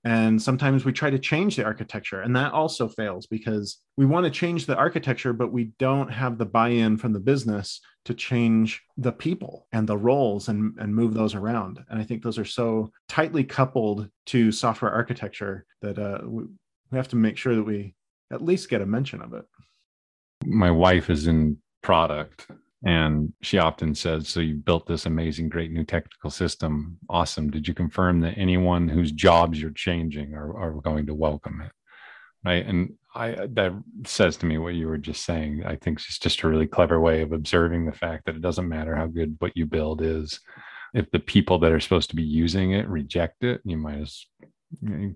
and 0.04 0.42
sometimes 0.42 0.84
we 0.84 0.92
try 0.92 1.10
to 1.10 1.20
change 1.20 1.56
the 1.56 1.64
architecture, 1.64 2.22
and 2.22 2.36
that 2.36 2.52
also 2.52 2.88
fails 2.90 3.26
because 3.26 3.78
we 3.96 4.06
want 4.06 4.26
to 4.26 4.32
change 4.32 4.66
the 4.66 4.76
architecture, 4.76 5.34
but 5.34 5.52
we 5.52 5.72
don't 5.80 6.12
have 6.12 6.38
the 6.38 6.46
buy 6.46 6.70
in 6.70 6.98
from 6.98 7.14
the 7.14 7.20
business 7.20 7.80
to 8.06 8.14
change 8.14 8.82
the 8.98 9.12
people 9.12 9.68
and 9.72 9.88
the 9.88 9.98
roles 9.98 10.50
and, 10.50 10.74
and 10.78 10.94
move 10.94 11.14
those 11.14 11.36
around. 11.36 11.80
And 11.90 12.02
I 12.02 12.04
think 12.04 12.22
those 12.22 12.38
are 12.38 12.46
so 12.46 12.92
tightly 13.08 13.46
coupled 13.46 14.10
to 14.28 14.52
software 14.52 14.92
architecture 14.92 15.66
that 15.82 15.98
uh, 15.98 16.20
we, 16.26 16.44
we 16.92 16.98
have 16.98 17.08
to 17.10 17.16
make 17.16 17.38
sure 17.38 17.56
that 17.56 17.64
we 17.64 17.96
at 18.32 18.44
least 18.44 18.70
get 18.70 18.82
a 18.82 18.86
mention 18.86 19.22
of 19.22 19.34
it. 19.34 19.46
My 20.46 20.72
wife 20.72 21.10
is 21.10 21.28
in 21.28 21.58
product 21.82 22.48
and 22.86 23.32
she 23.42 23.60
often 23.60 23.96
says, 23.96 24.28
So 24.28 24.42
you 24.42 24.56
built 24.56 24.88
this 24.88 25.06
amazing, 25.06 25.50
great 25.50 25.72
new 25.72 25.86
technical 25.86 26.30
system. 26.30 26.98
Awesome. 27.10 27.50
Did 27.50 27.68
you 27.68 27.74
confirm 27.74 28.20
that 28.22 28.38
anyone 28.38 28.90
whose 28.90 29.12
jobs 29.12 29.62
you're 29.62 29.72
changing 29.72 30.34
are, 30.34 30.58
are 30.58 30.74
going 30.82 31.06
to 31.06 31.14
welcome 31.14 31.62
it? 31.62 31.72
Right. 32.44 32.66
And 32.66 32.96
I 33.16 33.48
that 33.54 33.72
says 34.06 34.36
to 34.38 34.46
me 34.46 34.58
what 34.58 34.74
you 34.74 34.88
were 34.88 34.98
just 34.98 35.24
saying. 35.24 35.64
I 35.66 35.78
think 35.78 36.00
it's 36.00 36.20
just 36.20 36.42
a 36.44 36.50
really 36.50 36.68
clever 36.68 37.00
way 37.00 37.22
of 37.22 37.32
observing 37.32 37.86
the 37.86 37.94
fact 37.94 38.26
that 38.26 38.36
it 38.36 38.42
doesn't 38.42 38.68
matter 38.68 38.96
how 38.96 39.06
good 39.06 39.38
what 39.40 39.56
you 39.56 39.66
build 39.66 40.02
is. 40.02 40.42
If 40.94 41.10
the 41.12 41.20
people 41.20 41.58
that 41.60 41.72
are 41.72 41.80
supposed 41.80 42.10
to 42.10 42.18
be 42.18 42.24
using 42.24 42.74
it 42.74 42.88
reject 42.90 43.46
it, 43.46 43.62
you 43.64 43.78
might 43.78 44.02
as 44.02 44.26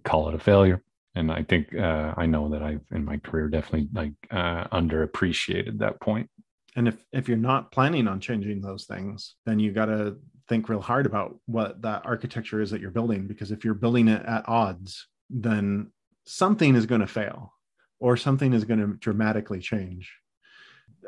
call 0.05 0.30
it 0.30 0.36
a 0.36 0.39
failure. 0.39 0.82
And 1.15 1.32
I 1.32 1.43
think 1.43 1.76
uh, 1.76 2.13
I 2.15 2.28
know 2.28 2.47
that 2.49 2.63
I've 2.63 2.86
in 2.91 3.03
my 3.03 3.18
career 3.18 3.49
definitely 3.49 3.89
like 3.93 4.13
uh, 4.32 4.68
underappreciated 4.70 5.80
that 5.80 5.99
point 5.99 6.30
and 6.78 6.88
if 6.88 7.03
if 7.11 7.28
you're 7.28 7.36
not 7.36 7.71
planning 7.71 8.07
on 8.07 8.21
changing 8.21 8.61
those 8.61 8.86
things 8.86 9.36
then 9.45 9.59
you 9.59 9.73
got 9.73 9.88
to 9.88 10.15
think 10.47 10.69
real 10.69 10.80
hard 10.80 11.05
about 11.05 11.38
what 11.45 11.82
that 11.82 12.05
architecture 12.05 12.61
is 12.61 12.71
that 12.71 12.80
you're 12.80 12.91
building 12.91 13.28
because 13.28 13.51
if 13.51 13.65
you're 13.65 13.73
building 13.73 14.07
it 14.07 14.25
at 14.25 14.47
odds 14.47 15.07
then 15.30 15.91
something 16.23 16.75
is 16.75 16.86
going 16.86 17.01
to 17.01 17.07
fail 17.07 17.51
or 17.99 18.15
something 18.15 18.53
is 18.53 18.63
going 18.63 18.80
to 18.80 18.95
dramatically 18.99 19.59
change. 19.59 20.13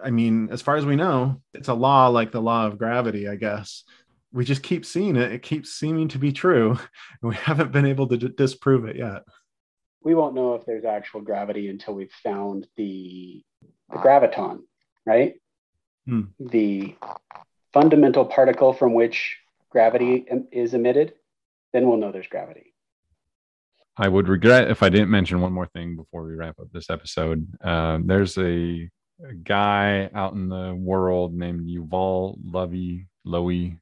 I 0.04 0.10
mean 0.10 0.50
as 0.52 0.62
far 0.62 0.76
as 0.76 0.86
we 0.86 0.98
know 0.98 1.42
it's 1.54 1.70
a 1.70 1.74
law 1.74 2.08
like 2.08 2.32
the 2.32 2.42
law 2.42 2.66
of 2.66 2.78
gravity 2.78 3.30
i 3.30 3.36
guess. 3.36 3.84
We 4.32 4.46
just 4.46 4.62
keep 4.62 4.86
seeing 4.86 5.16
it. 5.16 5.32
It 5.32 5.42
keeps 5.42 5.72
seeming 5.72 6.08
to 6.10 6.20
be 6.20 6.32
true. 6.32 6.78
And 7.22 7.24
we 7.30 7.34
haven't 7.34 7.72
been 7.72 7.88
able 7.88 8.08
to 8.10 8.16
d- 8.16 8.30
disprove 8.38 8.86
it 8.86 8.96
yet. 8.96 9.24
We 10.04 10.14
won't 10.14 10.36
know 10.36 10.54
if 10.54 10.68
there's 10.68 10.86
actual 10.86 11.22
gravity 11.22 11.68
until 11.68 11.96
we've 11.96 12.12
found 12.24 12.68
the 12.78 13.44
the 13.90 13.98
graviton 13.98 14.60
right 15.08 15.34
hmm. 16.10 16.22
the 16.40 16.96
fundamental 17.74 18.26
particle 18.26 18.74
from 18.74 18.94
which 18.94 19.38
gravity 19.70 20.26
is 20.52 20.74
emitted, 20.74 21.14
then 21.74 21.88
we'll 21.88 21.98
know 21.98 22.12
there's 22.12 22.28
gravity. 22.28 22.74
I 23.98 24.08
would 24.08 24.30
regret 24.30 24.72
if 24.72 24.82
I 24.82 24.90
didn't 24.90 25.10
mention 25.10 25.42
one 25.42 25.52
more 25.52 25.68
thing 25.68 25.96
before 25.96 26.24
we 26.24 26.34
wrap 26.34 26.58
up 26.60 26.72
this 26.72 26.90
episode. 26.90 27.46
Uh, 27.62 28.00
there's 28.04 28.38
a, 28.38 28.90
a, 29.28 29.34
guy 29.44 30.10
out 30.16 30.34
in 30.34 30.48
the 30.48 30.74
world 30.74 31.34
named 31.34 31.68
Yuval 31.68 32.38
Lovey 32.42 33.08
Lowy. 33.28 33.78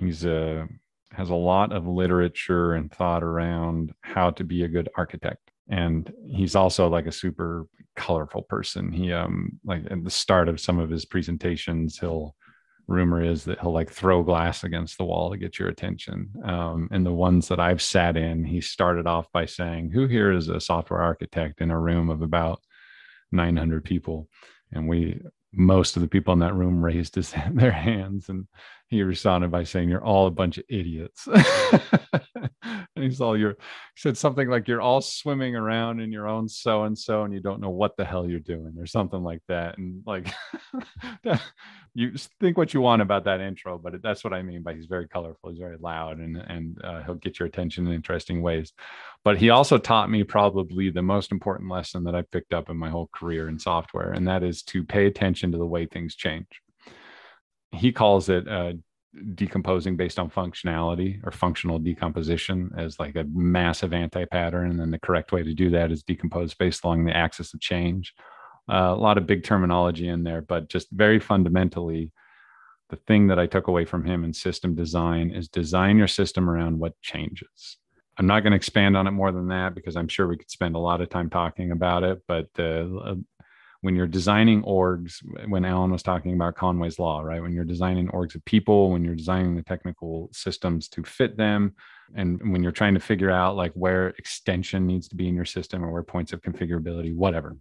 He's 0.00 0.24
a 0.24 0.68
has 1.12 1.30
a 1.30 1.34
lot 1.34 1.72
of 1.72 1.86
literature 1.86 2.74
and 2.74 2.92
thought 2.92 3.22
around 3.22 3.92
how 4.00 4.30
to 4.30 4.44
be 4.44 4.62
a 4.62 4.68
good 4.68 4.88
architect 4.96 5.49
and 5.70 6.12
he's 6.28 6.56
also 6.56 6.88
like 6.88 7.06
a 7.06 7.12
super 7.12 7.66
colorful 7.96 8.42
person. 8.42 8.92
He 8.92 9.12
um 9.12 9.58
like 9.64 9.84
at 9.90 10.04
the 10.04 10.10
start 10.10 10.48
of 10.48 10.60
some 10.60 10.78
of 10.78 10.90
his 10.90 11.04
presentations 11.04 11.98
he'll 11.98 12.34
rumor 12.86 13.22
is 13.22 13.44
that 13.44 13.60
he'll 13.60 13.72
like 13.72 13.90
throw 13.90 14.22
glass 14.22 14.64
against 14.64 14.98
the 14.98 15.04
wall 15.04 15.30
to 15.30 15.38
get 15.38 15.58
your 15.58 15.68
attention. 15.68 16.28
Um, 16.44 16.88
and 16.90 17.06
the 17.06 17.12
ones 17.12 17.46
that 17.48 17.60
i've 17.60 17.80
sat 17.80 18.16
in 18.16 18.44
he 18.44 18.60
started 18.60 19.06
off 19.06 19.30
by 19.32 19.46
saying 19.46 19.90
who 19.90 20.06
here 20.06 20.32
is 20.32 20.48
a 20.48 20.60
software 20.60 21.00
architect 21.00 21.60
in 21.60 21.70
a 21.70 21.78
room 21.78 22.10
of 22.10 22.20
about 22.20 22.60
900 23.32 23.84
people? 23.84 24.28
And 24.72 24.88
we 24.88 25.20
most 25.52 25.96
of 25.96 26.02
the 26.02 26.08
people 26.08 26.32
in 26.32 26.38
that 26.40 26.54
room 26.54 26.84
raised 26.84 27.14
his, 27.14 27.32
their 27.52 27.72
hands 27.72 28.28
and 28.28 28.46
he 28.88 29.02
responded 29.02 29.50
by 29.50 29.62
saying 29.62 29.88
you're 29.88 30.04
all 30.04 30.26
a 30.26 30.32
bunch 30.32 30.58
of 30.58 30.64
idiots 30.68 31.28
he's 33.10 33.20
all 33.20 33.36
you're 33.36 33.52
he 33.52 34.00
said 34.00 34.16
something 34.16 34.48
like 34.48 34.66
you're 34.66 34.80
all 34.80 35.00
swimming 35.00 35.54
around 35.54 36.00
in 36.00 36.10
your 36.10 36.28
own 36.28 36.48
so 36.48 36.84
and 36.84 36.96
so 36.96 37.24
and 37.24 37.34
you 37.34 37.40
don't 37.40 37.60
know 37.60 37.70
what 37.70 37.96
the 37.96 38.04
hell 38.04 38.28
you're 38.28 38.40
doing 38.40 38.74
or 38.78 38.86
something 38.86 39.22
like 39.22 39.42
that 39.48 39.76
and 39.78 40.02
like 40.06 40.32
you 41.94 42.12
think 42.40 42.56
what 42.56 42.72
you 42.72 42.80
want 42.80 43.02
about 43.02 43.24
that 43.24 43.40
intro 43.40 43.78
but 43.78 44.00
that's 44.02 44.24
what 44.24 44.32
i 44.32 44.42
mean 44.42 44.62
by 44.62 44.74
he's 44.74 44.86
very 44.86 45.08
colorful 45.08 45.50
he's 45.50 45.58
very 45.58 45.76
loud 45.78 46.18
and 46.18 46.36
and 46.36 46.80
uh, 46.84 47.02
he'll 47.02 47.14
get 47.14 47.38
your 47.38 47.46
attention 47.46 47.86
in 47.86 47.92
interesting 47.92 48.42
ways. 48.42 48.72
But 49.24 49.38
he 49.38 49.50
also 49.50 49.78
taught 49.78 50.10
me 50.10 50.24
probably 50.24 50.90
the 50.90 51.02
most 51.02 51.32
important 51.32 51.70
lesson 51.70 52.04
that 52.04 52.14
i 52.14 52.22
picked 52.22 52.52
up 52.52 52.70
in 52.70 52.76
my 52.76 52.88
whole 52.88 53.08
career 53.12 53.48
in 53.48 53.58
software 53.58 54.12
and 54.12 54.26
that 54.28 54.42
is 54.42 54.62
to 54.64 54.84
pay 54.84 55.06
attention 55.06 55.52
to 55.52 55.58
the 55.58 55.66
way 55.66 55.86
things 55.86 56.14
change. 56.14 56.46
He 57.72 57.92
calls 57.92 58.28
it 58.28 58.48
uh, 58.48 58.72
decomposing 59.34 59.96
based 59.96 60.18
on 60.18 60.30
functionality 60.30 61.20
or 61.24 61.32
functional 61.32 61.78
decomposition 61.78 62.70
as 62.76 62.98
like 63.00 63.16
a 63.16 63.24
massive 63.32 63.92
anti-pattern 63.92 64.70
and 64.70 64.80
then 64.80 64.90
the 64.90 65.00
correct 65.00 65.32
way 65.32 65.42
to 65.42 65.52
do 65.52 65.68
that 65.70 65.90
is 65.90 66.02
decompose 66.02 66.54
based 66.54 66.84
along 66.84 67.04
the 67.04 67.16
axis 67.16 67.52
of 67.52 67.60
change. 67.60 68.14
Uh, 68.70 68.94
a 68.94 68.96
lot 68.96 69.18
of 69.18 69.26
big 69.26 69.42
terminology 69.42 70.08
in 70.08 70.22
there 70.22 70.42
but 70.42 70.68
just 70.68 70.88
very 70.92 71.18
fundamentally 71.18 72.12
the 72.90 72.96
thing 72.96 73.26
that 73.26 73.38
i 73.38 73.46
took 73.46 73.66
away 73.66 73.84
from 73.84 74.04
him 74.04 74.22
in 74.22 74.32
system 74.32 74.76
design 74.76 75.30
is 75.30 75.48
design 75.48 75.98
your 75.98 76.08
system 76.08 76.48
around 76.48 76.78
what 76.78 77.00
changes. 77.00 77.78
I'm 78.16 78.26
not 78.26 78.40
going 78.40 78.52
to 78.52 78.56
expand 78.56 78.96
on 78.96 79.06
it 79.06 79.12
more 79.12 79.32
than 79.32 79.48
that 79.48 79.74
because 79.74 79.96
i'm 79.96 80.08
sure 80.08 80.28
we 80.28 80.36
could 80.36 80.50
spend 80.50 80.76
a 80.76 80.80
lot 80.80 81.00
of 81.00 81.08
time 81.08 81.30
talking 81.30 81.72
about 81.72 82.04
it 82.04 82.22
but 82.28 82.46
uh, 82.60 83.14
when 83.82 83.96
you're 83.96 84.06
designing 84.06 84.62
orgs, 84.62 85.14
when 85.48 85.64
Alan 85.64 85.90
was 85.90 86.02
talking 86.02 86.34
about 86.34 86.54
Conway's 86.54 86.98
Law, 86.98 87.20
right? 87.20 87.40
When 87.40 87.52
you're 87.52 87.64
designing 87.64 88.08
orgs 88.08 88.34
of 88.34 88.44
people, 88.44 88.90
when 88.90 89.04
you're 89.04 89.14
designing 89.14 89.56
the 89.56 89.62
technical 89.62 90.28
systems 90.32 90.88
to 90.90 91.02
fit 91.02 91.36
them, 91.36 91.74
and 92.14 92.52
when 92.52 92.62
you're 92.62 92.72
trying 92.72 92.94
to 92.94 93.00
figure 93.00 93.30
out 93.30 93.56
like 93.56 93.72
where 93.74 94.08
extension 94.18 94.86
needs 94.86 95.08
to 95.08 95.16
be 95.16 95.28
in 95.28 95.34
your 95.34 95.44
system 95.44 95.84
or 95.84 95.90
where 95.90 96.02
points 96.02 96.32
of 96.32 96.42
configurability, 96.42 97.14
whatever. 97.14 97.56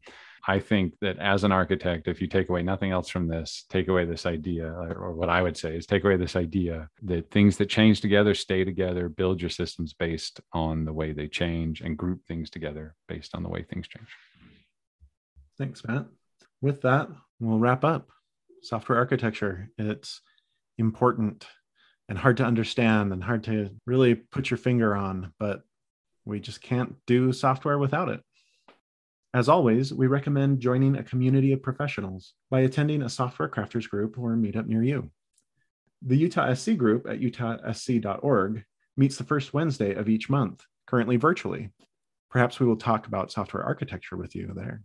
I 0.48 0.60
think 0.60 0.96
that 1.02 1.20
as 1.20 1.44
an 1.44 1.52
architect, 1.52 2.08
if 2.08 2.22
you 2.22 2.28
take 2.28 2.50
away 2.50 2.64
nothing 2.64 2.92
else 2.92 3.10
from 3.10 3.28
this, 3.28 3.66
take 3.70 3.88
away 3.88 4.06
this 4.06 4.26
idea, 4.26 4.68
or 4.68 5.14
what 5.14 5.30
I 5.30 5.42
would 5.42 5.58
say 5.58 5.76
is 5.76 5.86
take 5.86 6.04
away 6.04 6.18
this 6.18 6.36
idea 6.36 6.90
that 7.04 7.30
things 7.30 7.58
that 7.58 7.68
change 7.68 8.02
together 8.02 8.34
stay 8.34 8.64
together, 8.64 9.10
build 9.10 9.42
your 9.42 9.50
systems 9.50 9.94
based 9.94 10.40
on 10.54 10.86
the 10.86 10.94
way 10.94 11.12
they 11.12 11.28
change, 11.28 11.82
and 11.82 11.98
group 11.98 12.26
things 12.26 12.50
together 12.50 12.96
based 13.08 13.36
on 13.36 13.44
the 13.44 13.50
way 13.50 13.64
things 13.64 13.88
change. 13.88 14.08
Thanks, 15.60 15.84
Matt. 15.86 16.06
With 16.62 16.82
that, 16.82 17.10
we'll 17.42 17.60
wrap 17.60 17.84
up. 17.84 18.10
Software 18.62 18.98
architecture, 18.98 19.70
it's 19.78 20.22
important 20.78 21.46
and 22.08 22.18
hard 22.18 22.38
to 22.38 22.46
understand 22.46 23.12
and 23.12 23.22
hard 23.24 23.44
to 23.44 23.70
really 23.86 24.16
put 24.16 24.50
your 24.50 24.58
finger 24.58 24.96
on, 24.96 25.34
but 25.38 25.64
we 26.26 26.40
just 26.40 26.62
can't 26.62 26.96
do 27.06 27.34
software 27.34 27.78
without 27.78 28.08
it. 28.10 28.22
As 29.34 29.50
always, 29.50 29.94
we 29.94 30.08
recommend 30.08 30.62
joining 30.62 30.96
a 30.96 31.04
community 31.04 31.52
of 31.52 31.62
professionals 31.62 32.34
by 32.50 32.62
attending 32.62 33.04
a 33.04 33.10
software 33.10 33.50
crafters 33.50 33.88
group 33.88 34.18
or 34.18 34.36
meetup 34.36 34.66
near 34.66 34.82
you. 34.82 35.12
The 36.02 36.18
Utah 36.18 36.54
SC 36.54 36.78
group 36.78 37.06
at 37.08 37.20
utahsc.org 37.20 38.64
meets 38.96 39.18
the 39.18 39.24
first 39.26 39.54
Wednesday 39.54 39.94
of 39.94 40.08
each 40.08 40.30
month, 40.30 40.66
currently 40.88 41.18
virtually. 41.18 41.70
Perhaps 42.32 42.60
we 42.60 42.66
will 42.66 42.78
talk 42.78 43.08
about 43.08 43.32
software 43.32 43.64
architecture 43.64 44.16
with 44.16 44.36
you 44.36 44.52
there. 44.56 44.84